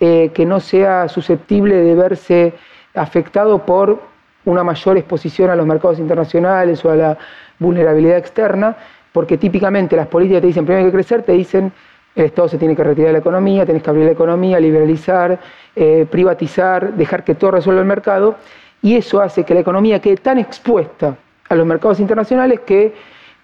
eh, 0.00 0.32
que 0.34 0.44
no 0.44 0.58
sea 0.58 1.08
susceptible 1.08 1.76
de 1.76 1.94
verse 1.94 2.54
afectado 2.94 3.64
por 3.64 4.02
una 4.44 4.64
mayor 4.64 4.96
exposición 4.98 5.50
a 5.50 5.54
los 5.54 5.64
mercados 5.64 6.00
internacionales 6.00 6.84
o 6.84 6.90
a 6.90 6.96
la 6.96 7.18
vulnerabilidad 7.60 8.18
externa, 8.18 8.76
porque 9.12 9.38
típicamente 9.38 9.94
las 9.94 10.08
políticas 10.08 10.40
te 10.40 10.48
dicen 10.48 10.64
primero 10.64 10.84
hay 10.84 10.90
que 10.90 10.96
crecer, 10.96 11.22
te 11.22 11.32
dicen 11.32 11.72
el 12.14 12.26
Estado 12.26 12.48
se 12.48 12.58
tiene 12.58 12.76
que 12.76 12.84
retirar 12.84 13.08
de 13.08 13.12
la 13.14 13.18
economía, 13.18 13.64
tenés 13.64 13.82
que 13.82 13.90
abrir 13.90 14.04
la 14.04 14.12
economía, 14.12 14.60
liberalizar, 14.60 15.38
eh, 15.74 16.06
privatizar, 16.10 16.92
dejar 16.94 17.24
que 17.24 17.34
todo 17.34 17.52
resuelva 17.52 17.80
el 17.80 17.86
mercado, 17.86 18.36
y 18.82 18.96
eso 18.96 19.20
hace 19.20 19.44
que 19.44 19.54
la 19.54 19.60
economía 19.60 20.00
quede 20.00 20.16
tan 20.16 20.38
expuesta 20.38 21.16
a 21.48 21.54
los 21.54 21.66
mercados 21.66 22.00
internacionales 22.00 22.60
que 22.60 22.94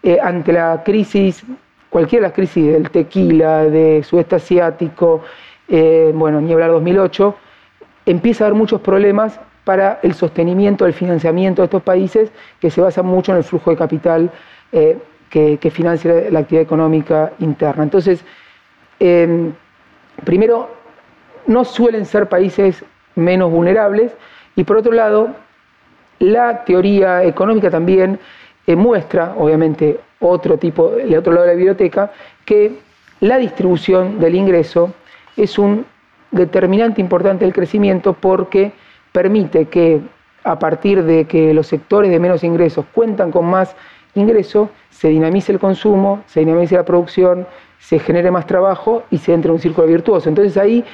eh, 0.03 0.19
ante 0.23 0.53
la 0.53 0.83
crisis, 0.85 1.45
cualquiera 1.89 2.25
de 2.25 2.29
las 2.29 2.35
crisis 2.35 2.73
del 2.73 2.91
tequila, 2.91 3.65
de 3.65 4.03
sudeste 4.03 4.37
asiático, 4.37 5.23
eh, 5.69 6.13
bueno, 6.15 6.41
ni 6.41 6.53
hablar 6.53 6.71
2008, 6.71 7.35
empieza 8.07 8.45
a 8.45 8.47
haber 8.49 8.59
muchos 8.59 8.81
problemas 8.81 9.41
para 9.65 10.01
el 10.03 10.15
sostenimiento 10.15 10.85
del 10.85 10.95
financiamiento 10.95 11.63
de 11.63 11.67
estos 11.67 11.83
países 11.83 12.31
que 12.61 12.71
se 12.71 12.81
basan 12.81 13.07
mucho 13.07 13.33
en 13.33 13.39
el 13.39 13.45
flujo 13.45 13.71
de 13.71 13.77
capital 13.77 14.31
que, 14.71 15.59
que, 15.59 15.71
financia 15.71 16.31
la 16.31 16.41
actividad 16.41 16.63
económica 16.63 17.33
interna. 17.39 17.83
Entonces, 17.83 18.25
em, 19.01 19.53
primero, 20.25 20.71
no 21.47 21.65
suelen 21.65 22.05
ser 22.05 22.29
países 22.29 22.85
menos 23.15 23.51
vulnerables 23.51 24.13
y 24.57 24.65
por 24.65 24.77
otro 24.77 24.93
lado, 24.93 25.35
la 26.19 26.65
teoría 26.65 27.23
económica 27.25 27.71
también 27.71 28.19
eh, 28.67 28.77
muestra, 28.77 29.35
obviamente, 29.37 30.01
otro 30.21 30.59
tipo, 30.59 30.95
el 30.95 31.17
otro 31.17 31.33
lado 31.33 31.47
de 31.47 31.53
la 31.53 31.57
biblioteca, 31.57 32.13
que 32.45 32.73
la 33.21 33.39
distribución 33.39 34.19
del 34.19 34.35
ingreso 34.35 34.93
es 35.37 35.59
un 35.59 35.87
determinante 36.31 37.01
importante 37.01 37.45
del 37.45 37.55
crecimiento 37.55 38.13
porque 38.13 38.73
permite 39.13 39.67
que 39.67 40.01
a 40.45 40.59
partir 40.59 41.05
de 41.05 41.25
que 41.27 41.55
los 41.55 41.67
sectores 41.67 42.11
de 42.11 42.19
menos 42.19 42.45
ingresos 42.45 42.85
cuentan 42.93 43.31
con 43.31 43.47
más 43.47 43.75
ingreso, 44.15 44.71
se 44.91 45.09
dinamice 45.09 45.53
el 45.53 45.59
consumo, 45.59 46.23
se 46.27 46.41
dinamice 46.41 46.75
la 46.75 46.85
producción, 46.85 47.47
se 47.79 47.99
genere 47.99 48.31
más 48.31 48.47
trabajo 48.47 49.05
y 49.11 49.19
se 49.19 49.33
entre 49.33 49.49
en 49.51 49.55
un 49.55 49.61
círculo 49.61 49.87
virtuoso. 49.87 50.29
Entonces 50.29 50.57
ahí 50.57 50.85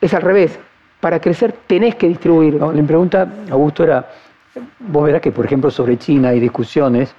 es 0.00 0.14
al 0.14 0.22
revés. 0.22 0.58
Para 1.00 1.20
crecer 1.20 1.54
tenés 1.66 1.94
que 1.94 2.08
distribuir. 2.08 2.54
No, 2.54 2.72
la 2.72 2.82
pregunta, 2.82 3.26
Augusto, 3.50 3.84
era, 3.84 4.08
vos 4.80 5.04
verás 5.04 5.20
que 5.20 5.32
por 5.32 5.44
ejemplo 5.44 5.70
sobre 5.70 5.96
China 5.96 6.30
hay 6.30 6.40
discusiones 6.40 7.14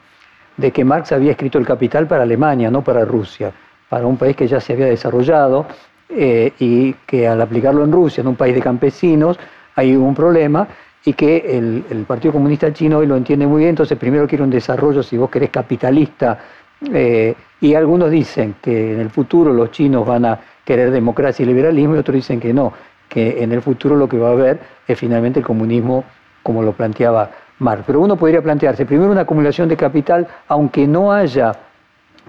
de 0.58 0.72
que 0.72 0.84
Marx 0.84 1.12
había 1.12 1.32
escrito 1.32 1.58
el 1.58 1.66
capital 1.66 2.08
para 2.08 2.24
Alemania, 2.24 2.70
no 2.70 2.84
para 2.84 3.06
Rusia, 3.06 3.52
para 3.88 4.06
un 4.06 4.18
país 4.18 4.36
que 4.36 4.48
ya 4.48 4.60
se 4.60 4.74
había 4.74 4.88
desarrollado 4.88 5.66
eh, 6.10 6.54
y 6.60 6.94
que 7.06 7.28
al 7.28 7.42
aplicarlo 7.42 7.84
en 7.84 7.92
Rusia, 7.92 8.22
en 8.22 8.28
un 8.28 8.36
país 8.36 8.54
de 8.54 8.62
campesinos, 8.62 9.40
hay 9.76 9.96
un 9.96 10.14
problema 10.14 10.68
y 11.06 11.14
que 11.14 11.58
el, 11.58 12.06
Partido 12.06 12.34
Comunista 12.34 12.74
Chino 12.74 12.98
hoy 12.98 13.08
lo 13.08 13.16
entiende 13.16 13.48
muy 13.48 13.60
bien, 13.60 13.70
entonces 13.70 13.98
primero 13.98 14.28
quiere 14.28 14.44
un 14.44 14.50
desarrollo, 14.50 15.02
si 15.02 15.18
vos 15.18 15.30
querés, 15.30 15.50
capitalista, 15.50 16.38
eh, 16.82 17.36
y 17.62 17.74
algunos 17.74 18.10
dicen 18.10 18.56
que 18.62 18.94
en 18.94 19.00
el 19.00 19.10
futuro 19.10 19.54
los 19.54 19.72
chinos 19.72 20.06
van 20.06 20.26
a 20.26 20.40
querer 20.64 20.92
democracia 20.92 21.44
y 21.44 21.48
liberalismo, 21.48 21.96
y 21.96 22.00
otros 22.00 22.16
dicen 22.16 22.40
que 22.40 22.54
no, 22.54 22.74
que 23.08 23.44
en 23.44 23.52
el 23.52 23.62
futuro 23.62 23.96
lo 23.96 24.08
que 24.08 24.18
va 24.18 24.30
a 24.30 24.32
haber 24.32 24.60
es 24.88 24.98
finalmente 24.98 25.40
el 25.40 25.46
comunismo 25.46 26.04
como 26.44 26.64
lo 26.64 26.74
planteaba 26.74 27.30
Marx. 27.60 27.84
Pero 27.86 28.00
uno 28.00 28.16
podría 28.16 28.42
plantearse 28.42 28.86
primero 28.86 29.12
una 29.12 29.22
acumulación 29.22 29.68
de 29.68 29.76
capital, 29.76 30.28
aunque 30.48 30.88
no 30.88 31.12
haya 31.12 31.54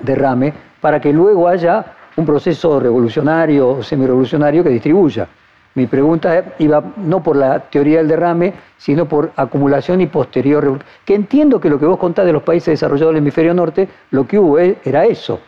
derrame, 0.02 0.52
para 0.80 1.00
que 1.00 1.12
luego 1.12 1.46
haya 1.46 1.84
un 2.16 2.26
proceso 2.26 2.80
revolucionario 2.80 3.68
o 3.68 3.82
semi-revolucionario 3.82 4.64
que 4.64 4.70
distribuya. 4.70 5.28
Mi 5.74 5.86
pregunta 5.86 6.54
iba 6.58 6.82
no 6.96 7.22
por 7.22 7.36
la 7.36 7.60
teoría 7.60 7.98
del 7.98 8.08
derrame, 8.08 8.52
sino 8.76 9.06
por 9.06 9.30
acumulación 9.36 10.00
y 10.00 10.06
posterior. 10.06 10.80
Que 11.04 11.14
entiendo 11.14 11.60
que 11.60 11.70
lo 11.70 11.78
que 11.78 11.86
vos 11.86 11.98
contás 11.98 12.26
de 12.26 12.32
los 12.32 12.42
países 12.42 12.72
desarrollados 12.72 13.14
del 13.14 13.22
hemisferio 13.22 13.54
norte, 13.54 13.88
lo 14.10 14.26
que 14.26 14.38
hubo 14.38 14.58
e, 14.58 14.78
era 14.84 15.04
eso. 15.04 15.40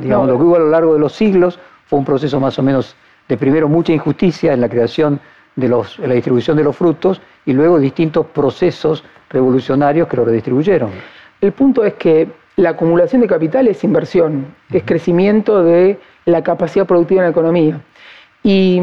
Digamos, 0.00 0.28
lo 0.28 0.38
que 0.38 0.44
hubo 0.44 0.56
a 0.56 0.60
lo 0.60 0.70
largo 0.70 0.94
de 0.94 1.00
los 1.00 1.12
siglos 1.12 1.58
fue 1.86 1.98
un 1.98 2.04
proceso 2.04 2.40
más 2.40 2.58
o 2.58 2.62
menos 2.62 2.96
de 3.28 3.36
primero 3.36 3.68
mucha 3.68 3.92
injusticia 3.92 4.52
en 4.52 4.60
la 4.60 4.68
creación 4.68 5.20
de 5.56 5.68
los, 5.68 5.98
en 5.98 6.08
la 6.08 6.14
distribución 6.14 6.56
de 6.56 6.64
los 6.64 6.76
frutos 6.76 7.20
y 7.44 7.52
luego 7.52 7.78
distintos 7.78 8.26
procesos 8.26 9.04
revolucionarios 9.28 10.08
que 10.08 10.16
lo 10.16 10.24
redistribuyeron. 10.24 10.90
El 11.40 11.52
punto 11.52 11.84
es 11.84 11.94
que 11.94 12.28
la 12.56 12.70
acumulación 12.70 13.20
de 13.22 13.26
capital 13.26 13.68
es 13.68 13.82
inversión, 13.84 14.46
es 14.70 14.82
crecimiento 14.84 15.62
de 15.62 15.98
la 16.26 16.42
capacidad 16.42 16.86
productiva 16.86 17.22
en 17.22 17.26
la 17.26 17.30
economía. 17.30 17.80
Y, 18.42 18.80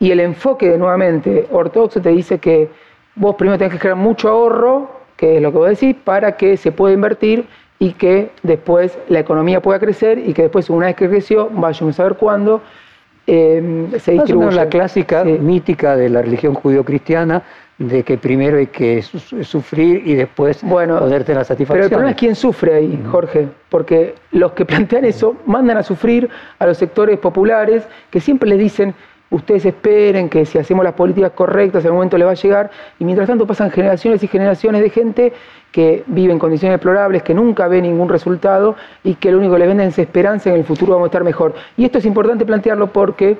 el 0.00 0.20
enfoque, 0.20 0.76
nuevamente, 0.76 1.46
ortodoxo 1.50 2.00
te 2.00 2.10
dice 2.10 2.38
que 2.38 2.68
vos 3.14 3.34
primero 3.36 3.58
tenés 3.58 3.72
que 3.72 3.78
crear 3.78 3.96
mucho 3.96 4.28
ahorro, 4.28 4.90
que 5.16 5.36
es 5.36 5.42
lo 5.42 5.50
que 5.50 5.58
vos 5.58 5.68
decís, 5.68 5.96
para 6.04 6.36
que 6.36 6.56
se 6.56 6.72
pueda 6.72 6.94
invertir 6.94 7.46
y 7.78 7.92
que 7.92 8.30
después 8.42 8.98
la 9.08 9.20
economía 9.20 9.60
pueda 9.60 9.78
crecer 9.78 10.18
y 10.18 10.32
que 10.32 10.42
después, 10.42 10.68
una 10.70 10.86
vez 10.86 10.96
que 10.96 11.08
creció, 11.08 11.48
vayamos 11.50 11.94
a 11.94 11.96
saber 11.96 12.14
cuándo, 12.14 12.62
eh, 13.26 13.88
se 13.98 14.12
distribuye. 14.12 14.54
la 14.54 14.68
clásica 14.68 15.24
mítica 15.24 15.96
de 15.96 16.08
la 16.08 16.22
religión 16.22 16.54
judío-cristiana, 16.54 17.42
de 17.78 18.02
que 18.04 18.16
primero 18.16 18.56
hay 18.56 18.68
que 18.68 19.02
sufrir 19.02 20.02
y 20.06 20.14
después 20.14 20.62
bueno, 20.62 20.98
poder 20.98 21.24
tener 21.24 21.38
la 21.38 21.44
satisfacción. 21.44 21.76
Pero 21.76 21.84
el 21.84 21.90
problema 21.90 22.10
es 22.12 22.16
quién 22.16 22.34
sufre 22.34 22.74
ahí, 22.74 23.02
Jorge, 23.10 23.48
porque 23.68 24.14
los 24.32 24.52
que 24.52 24.64
plantean 24.64 25.04
eso 25.04 25.36
mandan 25.44 25.76
a 25.76 25.82
sufrir 25.82 26.28
a 26.58 26.66
los 26.66 26.78
sectores 26.78 27.18
populares 27.18 27.86
que 28.10 28.20
siempre 28.20 28.48
les 28.48 28.58
dicen, 28.58 28.94
ustedes 29.30 29.66
esperen 29.66 30.28
que 30.28 30.44
si 30.46 30.58
hacemos 30.58 30.84
las 30.84 30.94
políticas 30.94 31.32
correctas 31.32 31.84
en 31.84 31.92
momento 31.92 32.16
le 32.16 32.24
va 32.24 32.32
a 32.32 32.34
llegar, 32.34 32.70
y 32.98 33.04
mientras 33.04 33.28
tanto 33.28 33.46
pasan 33.46 33.70
generaciones 33.70 34.22
y 34.22 34.28
generaciones 34.28 34.82
de 34.82 34.90
gente 34.90 35.32
que 35.72 36.04
vive 36.06 36.32
en 36.32 36.38
condiciones 36.38 36.78
deplorables, 36.78 37.22
que 37.22 37.34
nunca 37.34 37.68
ve 37.68 37.82
ningún 37.82 38.08
resultado 38.08 38.76
y 39.04 39.14
que 39.14 39.30
lo 39.30 39.38
único 39.38 39.54
que 39.54 39.60
le 39.60 39.66
venden 39.66 39.88
es 39.88 39.98
esperanza 39.98 40.50
en 40.50 40.56
el 40.56 40.64
futuro 40.64 40.92
vamos 40.92 41.06
a 41.06 41.08
estar 41.08 41.24
mejor. 41.24 41.54
Y 41.76 41.84
esto 41.84 41.98
es 41.98 42.04
importante 42.06 42.46
plantearlo 42.46 42.92
porque 42.92 43.38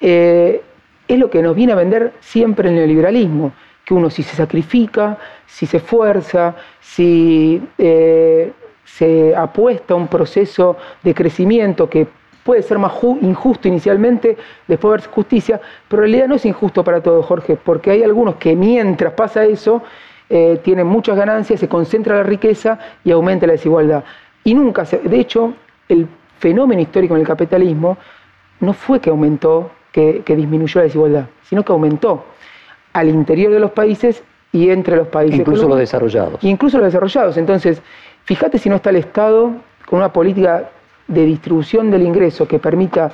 eh, 0.00 0.62
es 1.06 1.18
lo 1.18 1.30
que 1.30 1.42
nos 1.42 1.54
viene 1.54 1.72
a 1.72 1.76
vender 1.76 2.12
siempre 2.20 2.68
el 2.68 2.76
neoliberalismo 2.76 3.52
que 3.84 3.94
uno 3.94 4.08
si 4.10 4.22
se 4.22 4.36
sacrifica, 4.36 5.18
si 5.46 5.66
se 5.66 5.76
esfuerza, 5.76 6.54
si 6.80 7.62
eh, 7.76 8.52
se 8.84 9.34
apuesta 9.36 9.94
a 9.94 9.96
un 9.96 10.08
proceso 10.08 10.76
de 11.02 11.14
crecimiento 11.14 11.88
que 11.88 12.06
puede 12.44 12.62
ser 12.62 12.78
más 12.78 12.92
injusto 13.22 13.66
inicialmente, 13.68 14.36
después 14.68 15.02
ver 15.02 15.10
justicia, 15.10 15.60
pero 15.88 16.04
en 16.04 16.10
realidad 16.10 16.28
no 16.28 16.34
es 16.36 16.44
injusto 16.44 16.84
para 16.84 17.02
todos, 17.02 17.24
Jorge, 17.26 17.56
porque 17.56 17.90
hay 17.90 18.02
algunos 18.02 18.36
que 18.36 18.54
mientras 18.54 19.14
pasa 19.14 19.44
eso, 19.44 19.82
eh, 20.28 20.60
tienen 20.62 20.86
muchas 20.86 21.16
ganancias, 21.16 21.58
se 21.58 21.68
concentra 21.68 22.16
la 22.16 22.22
riqueza 22.22 22.78
y 23.02 23.10
aumenta 23.10 23.46
la 23.46 23.54
desigualdad. 23.54 24.04
Y 24.44 24.54
nunca, 24.54 24.84
se, 24.84 24.98
de 24.98 25.18
hecho, 25.18 25.54
el 25.88 26.06
fenómeno 26.38 26.80
histórico 26.80 27.14
en 27.14 27.22
el 27.22 27.26
capitalismo 27.26 27.96
no 28.60 28.72
fue 28.72 29.00
que 29.00 29.10
aumentó, 29.10 29.70
que 29.90 30.22
disminuyó 30.26 30.80
la 30.80 30.84
desigualdad, 30.84 31.26
sino 31.42 31.64
que 31.64 31.72
aumentó 31.72 32.24
al 32.92 33.08
interior 33.08 33.52
de 33.52 33.60
los 33.60 33.70
países 33.72 34.22
y 34.54 34.70
entre 34.70 34.96
los 34.96 35.08
países. 35.08 35.40
Incluso 35.40 35.68
los 35.68 35.78
desarrollados. 35.78 36.42
Incluso 36.42 36.78
los 36.78 36.86
desarrollados. 36.86 37.36
Entonces, 37.36 37.82
fíjate 38.24 38.58
si 38.58 38.68
no 38.68 38.76
está 38.76 38.90
el 38.90 38.96
Estado 38.96 39.50
con 39.86 39.98
una 39.98 40.12
política 40.12 40.70
de 41.06 41.24
distribución 41.24 41.90
del 41.90 42.02
ingreso 42.02 42.46
que 42.48 42.58
permita 42.58 43.12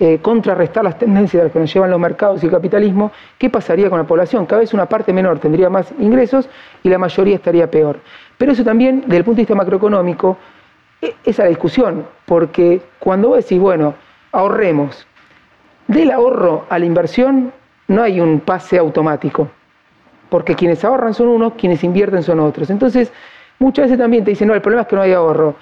eh, 0.00 0.20
contrarrestar 0.22 0.84
las 0.84 0.96
tendencias 0.96 1.50
que 1.50 1.58
nos 1.58 1.74
llevan 1.74 1.90
los 1.90 1.98
mercados 1.98 2.40
y 2.42 2.46
el 2.46 2.52
capitalismo, 2.52 3.10
¿qué 3.36 3.50
pasaría 3.50 3.90
con 3.90 3.98
la 3.98 4.06
población? 4.06 4.46
Cada 4.46 4.60
vez 4.60 4.72
una 4.72 4.86
parte 4.86 5.12
menor 5.12 5.40
tendría 5.40 5.68
más 5.70 5.92
ingresos 5.98 6.48
y 6.84 6.88
la 6.88 6.98
mayoría 6.98 7.34
estaría 7.34 7.68
peor. 7.68 7.98
Pero 8.36 8.52
eso 8.52 8.62
también, 8.62 9.00
desde 9.00 9.16
el 9.16 9.24
punto 9.24 9.36
de 9.38 9.42
vista 9.42 9.56
macroeconómico, 9.56 10.38
e, 11.02 11.14
es 11.24 11.38
la 11.38 11.46
discusión, 11.46 12.06
porque 12.26 12.80
cuando 13.00 13.28
vos 13.28 13.38
decís, 13.38 13.58
bueno, 13.58 13.94
ahorremos, 14.30 15.04
del 15.88 16.12
ahorro 16.12 16.66
a 16.68 16.78
la 16.78 16.84
inversión 16.84 17.52
no 17.88 18.02
hay 18.02 18.20
un 18.20 18.38
pase 18.38 18.78
automático, 18.78 19.48
porque 20.28 20.54
quienes 20.54 20.84
ahorran 20.84 21.12
son 21.12 21.26
unos, 21.26 21.54
quienes 21.54 21.82
invierten 21.82 22.22
son 22.22 22.38
otros. 22.38 22.70
Entonces, 22.70 23.12
muchas 23.58 23.86
veces 23.86 23.98
también 23.98 24.22
te 24.22 24.30
dicen, 24.30 24.46
no, 24.46 24.54
el 24.54 24.60
problema 24.60 24.82
es 24.82 24.88
que 24.88 24.94
no 24.94 25.02
hay 25.02 25.12
ahorro. 25.12 25.56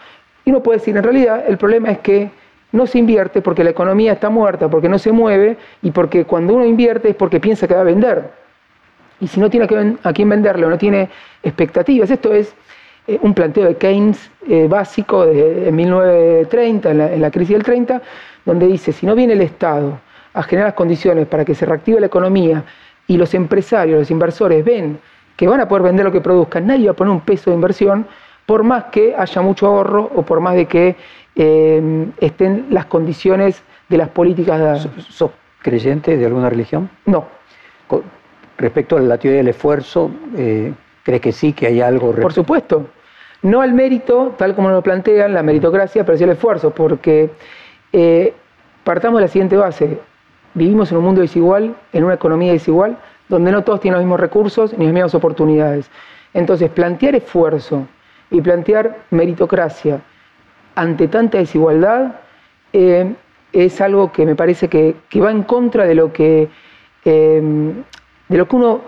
Y 0.46 0.50
uno 0.50 0.62
puede 0.62 0.78
decir, 0.78 0.96
en 0.96 1.02
realidad, 1.02 1.44
el 1.48 1.58
problema 1.58 1.90
es 1.90 1.98
que 1.98 2.30
no 2.70 2.86
se 2.86 2.98
invierte 2.98 3.42
porque 3.42 3.64
la 3.64 3.70
economía 3.70 4.12
está 4.12 4.30
muerta, 4.30 4.70
porque 4.70 4.88
no 4.88 4.96
se 4.96 5.10
mueve 5.10 5.56
y 5.82 5.90
porque 5.90 6.24
cuando 6.24 6.54
uno 6.54 6.64
invierte 6.64 7.08
es 7.08 7.16
porque 7.16 7.40
piensa 7.40 7.66
que 7.66 7.74
va 7.74 7.80
a 7.80 7.84
vender. 7.84 8.30
y 9.18 9.26
si 9.26 9.40
no 9.40 9.50
tiene 9.50 9.66
a 10.04 10.12
quién 10.12 10.28
venderlo, 10.28 10.70
no 10.70 10.78
tiene 10.78 11.08
expectativas, 11.42 12.10
esto 12.12 12.32
es 12.32 12.54
eh, 13.08 13.18
un 13.22 13.34
planteo 13.34 13.64
de 13.64 13.74
Keynes 13.74 14.30
eh, 14.48 14.68
básico 14.68 15.26
de, 15.26 15.72
1930, 15.72 16.90
en 16.92 16.98
la, 16.98 17.12
en 17.12 17.22
la, 17.22 17.30
crisis 17.32 17.54
del 17.56 17.64
30, 17.64 18.00
donde 18.44 18.68
dice, 18.68 18.92
si 18.92 19.04
no 19.04 19.16
viene 19.16 19.32
el 19.32 19.42
Estado 19.42 19.98
a 20.32 20.44
generar 20.44 20.68
las 20.68 20.74
condiciones 20.74 21.26
para 21.26 21.44
que 21.44 21.56
se 21.56 21.66
reactive 21.66 21.98
la 21.98 22.06
economía 22.06 22.62
y 23.08 23.16
los 23.16 23.34
empresarios, 23.34 23.98
los 23.98 24.10
inversores 24.12 24.64
ven 24.64 25.00
que 25.36 25.48
van 25.48 25.60
a 25.60 25.66
poder 25.66 25.82
vender 25.82 26.04
lo 26.04 26.12
que 26.12 26.20
produzcan, 26.20 26.68
nadie 26.68 26.86
va 26.86 26.92
a 26.92 26.94
poner 26.94 27.12
un 27.12 27.20
peso 27.20 27.50
de 27.50 27.56
inversión, 27.56 28.06
por 28.46 28.62
más 28.62 28.84
que 28.84 29.14
haya 29.16 29.42
mucho 29.42 29.66
ahorro 29.66 30.10
o 30.14 30.22
por 30.22 30.40
más 30.40 30.54
de 30.54 30.66
que 30.66 30.96
eh, 31.34 32.06
estén 32.18 32.66
las 32.70 32.86
condiciones 32.86 33.62
de 33.88 33.98
las 33.98 34.08
políticas. 34.08 34.88
¿Sos 35.08 35.32
creyente 35.60 36.16
de 36.16 36.24
alguna 36.24 36.48
religión? 36.48 36.88
No. 37.04 37.26
Respecto 38.56 38.96
a 38.96 39.00
la 39.00 39.18
teoría 39.18 39.38
del 39.38 39.48
esfuerzo, 39.48 40.10
eh, 40.36 40.72
¿crees 41.02 41.20
que 41.20 41.32
sí, 41.32 41.52
que 41.52 41.66
hay 41.66 41.80
algo? 41.80 42.12
Por 42.12 42.32
supuesto. 42.32 42.86
No 43.42 43.60
al 43.60 43.74
mérito, 43.74 44.34
tal 44.38 44.54
como 44.54 44.70
lo 44.70 44.82
plantean, 44.82 45.34
la 45.34 45.42
meritocracia, 45.42 46.06
pero 46.06 46.16
sí 46.16 46.24
el 46.24 46.30
esfuerzo, 46.30 46.70
porque 46.70 47.30
eh, 47.92 48.32
partamos 48.82 49.18
de 49.18 49.26
la 49.26 49.28
siguiente 49.28 49.56
base. 49.56 49.98
Vivimos 50.54 50.90
en 50.90 50.98
un 50.98 51.04
mundo 51.04 51.20
desigual, 51.20 51.76
en 51.92 52.04
una 52.04 52.14
economía 52.14 52.52
desigual, 52.52 52.96
donde 53.28 53.52
no 53.52 53.62
todos 53.62 53.80
tienen 53.80 53.96
los 53.96 54.04
mismos 54.04 54.20
recursos 54.20 54.72
ni 54.78 54.86
las 54.86 54.94
mismas 54.94 55.14
oportunidades. 55.14 55.90
Entonces, 56.32 56.70
plantear 56.70 57.14
esfuerzo 57.14 57.86
y 58.30 58.40
plantear 58.40 59.04
meritocracia 59.10 60.00
ante 60.74 61.08
tanta 61.08 61.38
desigualdad 61.38 62.16
eh, 62.72 63.14
es 63.52 63.80
algo 63.80 64.12
que 64.12 64.26
me 64.26 64.34
parece 64.34 64.68
que, 64.68 64.94
va 65.16 65.30
en 65.30 65.42
contra 65.42 65.86
de 65.86 65.94
lo 65.94 66.12
que, 66.12 66.48
eh, 67.04 67.72
de 68.28 68.36
lo 68.36 68.46
que 68.46 68.56
uno, 68.56 68.80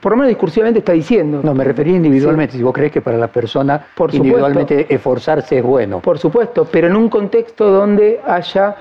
por 0.00 0.12
lo 0.12 0.16
menos 0.16 0.30
discursivamente, 0.30 0.80
está 0.80 0.92
diciendo. 0.92 1.40
No, 1.42 1.54
me 1.54 1.62
refería 1.62 1.94
individualmente, 1.94 2.56
si 2.56 2.62
vos 2.62 2.72
crees 2.72 2.90
que 2.90 3.00
para 3.00 3.16
la 3.16 3.28
persona 3.28 3.86
individualmente 4.12 4.92
esforzarse 4.92 5.58
es 5.58 5.62
bueno. 5.62 6.00
Por 6.00 6.18
supuesto, 6.18 6.66
pero 6.70 6.88
en 6.88 6.96
un 6.96 7.08
contexto 7.08 7.70
donde 7.70 8.20
haya 8.26 8.74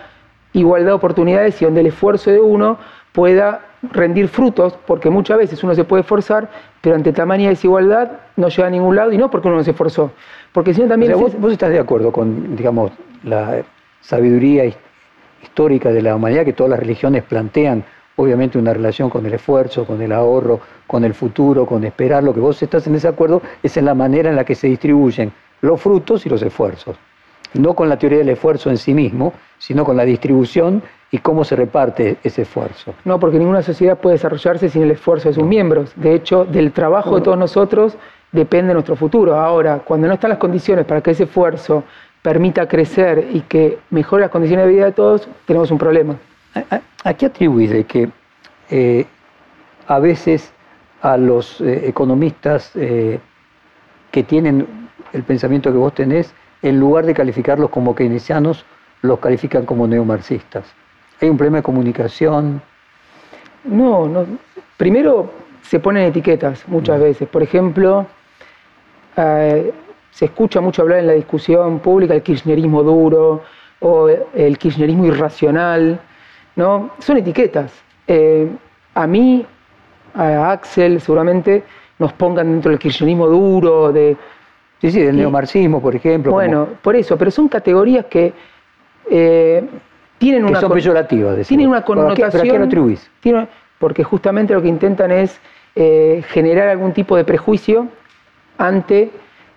igualdad 0.53 0.87
de 0.87 0.93
oportunidades 0.93 1.61
y 1.61 1.65
donde 1.65 1.81
el 1.81 1.87
esfuerzo 1.87 2.31
de 2.31 2.39
uno 2.39 2.79
pueda 3.13 3.61
rendir 3.91 4.27
frutos, 4.27 4.77
porque 4.85 5.09
muchas 5.09 5.37
veces 5.37 5.63
uno 5.63 5.73
se 5.75 5.83
puede 5.83 6.01
esforzar, 6.01 6.49
pero 6.81 6.95
ante 6.95 7.13
tamaña 7.13 7.49
desigualdad 7.49 8.11
no 8.35 8.49
llega 8.49 8.67
a 8.67 8.71
ningún 8.71 8.95
lado 8.95 9.11
y 9.13 9.17
no 9.17 9.29
porque 9.29 9.47
uno 9.47 9.57
no 9.57 9.63
se 9.63 9.71
esforzó. 9.71 10.11
Porque 10.51 10.73
si 10.73 10.81
también... 10.83 11.13
vos, 11.13 11.51
estás 11.51 11.69
de 11.69 11.79
acuerdo 11.79 12.11
con, 12.11 12.55
digamos, 12.55 12.91
la 13.23 13.63
sabiduría 14.01 14.65
histórica 15.41 15.91
de 15.91 16.01
la 16.01 16.15
humanidad 16.15 16.43
que 16.43 16.53
todas 16.53 16.71
las 16.71 16.79
religiones 16.79 17.23
plantean, 17.23 17.83
obviamente 18.15 18.57
una 18.57 18.73
relación 18.73 19.09
con 19.09 19.25
el 19.25 19.33
esfuerzo, 19.33 19.85
con 19.85 20.01
el 20.01 20.11
ahorro, 20.11 20.59
con 20.87 21.03
el 21.05 21.13
futuro, 21.13 21.65
con 21.65 21.83
esperar. 21.83 22.23
Lo 22.23 22.33
que 22.33 22.39
vos 22.39 22.61
estás 22.61 22.87
en 22.87 22.95
ese 22.95 23.07
acuerdo 23.07 23.41
es 23.61 23.77
en 23.77 23.85
la 23.85 23.93
manera 23.93 24.29
en 24.29 24.35
la 24.35 24.43
que 24.43 24.55
se 24.55 24.67
distribuyen 24.67 25.31
los 25.61 25.79
frutos 25.79 26.25
y 26.25 26.29
los 26.29 26.41
esfuerzos. 26.41 26.97
No 27.53 27.73
con 27.73 27.89
la 27.89 27.97
teoría 27.97 28.19
del 28.19 28.29
esfuerzo 28.29 28.69
en 28.69 28.77
sí 28.77 28.93
mismo, 28.93 29.33
sino 29.57 29.85
con 29.85 29.95
la 29.95 30.05
distribución 30.05 30.81
y 31.11 31.19
cómo 31.19 31.43
se 31.43 31.55
reparte 31.55 32.17
ese 32.23 32.41
esfuerzo. 32.41 32.95
No, 33.05 33.19
porque 33.19 33.37
ninguna 33.37 33.61
sociedad 33.61 33.97
puede 33.97 34.15
desarrollarse 34.15 34.69
sin 34.69 34.83
el 34.83 34.91
esfuerzo 34.91 35.29
de 35.29 35.35
sus 35.35 35.43
miembros. 35.43 35.93
De 35.95 36.15
hecho, 36.15 36.45
del 36.45 36.71
trabajo 36.71 37.15
de 37.15 37.21
todos 37.21 37.37
nosotros 37.37 37.95
depende 38.31 38.73
nuestro 38.73 38.95
futuro. 38.95 39.35
Ahora, 39.35 39.79
cuando 39.85 40.07
no 40.07 40.15
están 40.15 40.31
las 40.31 40.39
condiciones 40.39 40.85
para 40.85 41.01
que 41.01 41.11
ese 41.11 41.23
esfuerzo 41.23 41.83
permita 42.23 42.67
crecer 42.67 43.27
y 43.31 43.41
que 43.41 43.77
mejore 43.91 44.21
las 44.21 44.31
condiciones 44.31 44.65
de 44.65 44.73
vida 44.73 44.85
de 44.85 44.91
todos, 44.93 45.27
tenemos 45.45 45.69
un 45.69 45.77
problema. 45.77 46.15
¿A, 47.03 47.13
qué 47.13 47.27
atribuís 47.27 47.69
de 47.69 47.83
que 47.83 48.09
eh, 48.69 49.05
a 49.87 49.99
veces 49.99 50.51
a 51.01 51.17
los 51.17 51.59
eh, 51.61 51.87
economistas 51.87 52.71
eh, 52.75 53.19
que 54.09 54.23
tienen 54.23 54.65
el 55.11 55.23
pensamiento 55.23 55.71
que 55.71 55.77
vos 55.77 55.93
tenés, 55.93 56.33
en 56.63 56.79
lugar 56.79 57.05
de 57.05 57.13
calificarlos 57.13 57.69
como 57.69 57.93
keynesianos, 57.93 58.65
los 59.01 59.19
califican 59.19 59.65
como 59.65 59.85
neomarxistas? 59.85 60.65
¿Hay 61.21 61.29
un 61.29 61.37
problema 61.37 61.57
de 61.57 61.63
comunicación? 61.63 62.61
No, 63.65 64.07
no. 64.07 64.25
Primero 64.77 65.29
se 65.61 65.79
ponen 65.79 66.05
etiquetas 66.05 66.67
muchas 66.67 66.99
veces. 66.99 67.27
Por 67.27 67.43
ejemplo, 67.43 68.07
eh, 69.15 69.73
se 70.11 70.25
escucha 70.25 70.61
mucho 70.61 70.81
hablar 70.81 70.99
en 70.99 71.07
la 71.07 71.13
discusión 71.13 71.79
pública 71.79 72.13
el 72.13 72.23
kirchnerismo 72.23 72.81
duro 72.81 73.43
o 73.79 74.09
el 74.09 74.57
kirchnerismo 74.57 75.05
irracional. 75.05 75.99
¿no? 76.55 76.91
Son 76.99 77.17
etiquetas. 77.17 77.71
Eh, 78.07 78.49
a 78.93 79.07
mí, 79.07 79.45
a 80.13 80.51
Axel, 80.51 81.01
seguramente 81.01 81.63
nos 81.99 82.13
pongan 82.13 82.51
dentro 82.51 82.71
del 82.71 82.79
kirchnerismo 82.79 83.27
duro, 83.27 83.91
de... 83.91 84.15
Sí, 84.83 84.91
sí, 84.91 84.99
del 84.99 85.15
neomarxismo, 85.15 85.81
por 85.81 85.95
ejemplo. 85.95 86.33
Bueno, 86.33 86.67
por 86.81 86.93
eso, 86.97 87.17
pero 87.17 87.31
son 87.31 87.47
categorías 87.47 88.05
que 88.07 88.33
eh, 89.09 89.63
tienen 90.17 90.43
una 90.43 90.59
son 90.59 90.73
peyorativas. 90.73 91.47
Tienen 91.47 91.69
una 91.69 91.85
connotación. 91.85 92.29
¿Para 92.29 92.43
qué, 92.43 92.59
lo 92.59 92.65
atribuís? 92.65 93.09
porque 93.79 94.03
justamente 94.03 94.53
lo 94.53 94.61
que 94.61 94.67
intentan 94.67 95.11
es 95.11 95.39
eh, 95.75 96.21
generar 96.27 96.67
algún 96.67 96.91
tipo 96.91 97.15
de 97.15 97.23
prejuicio 97.23 97.87
ante 98.57 99.09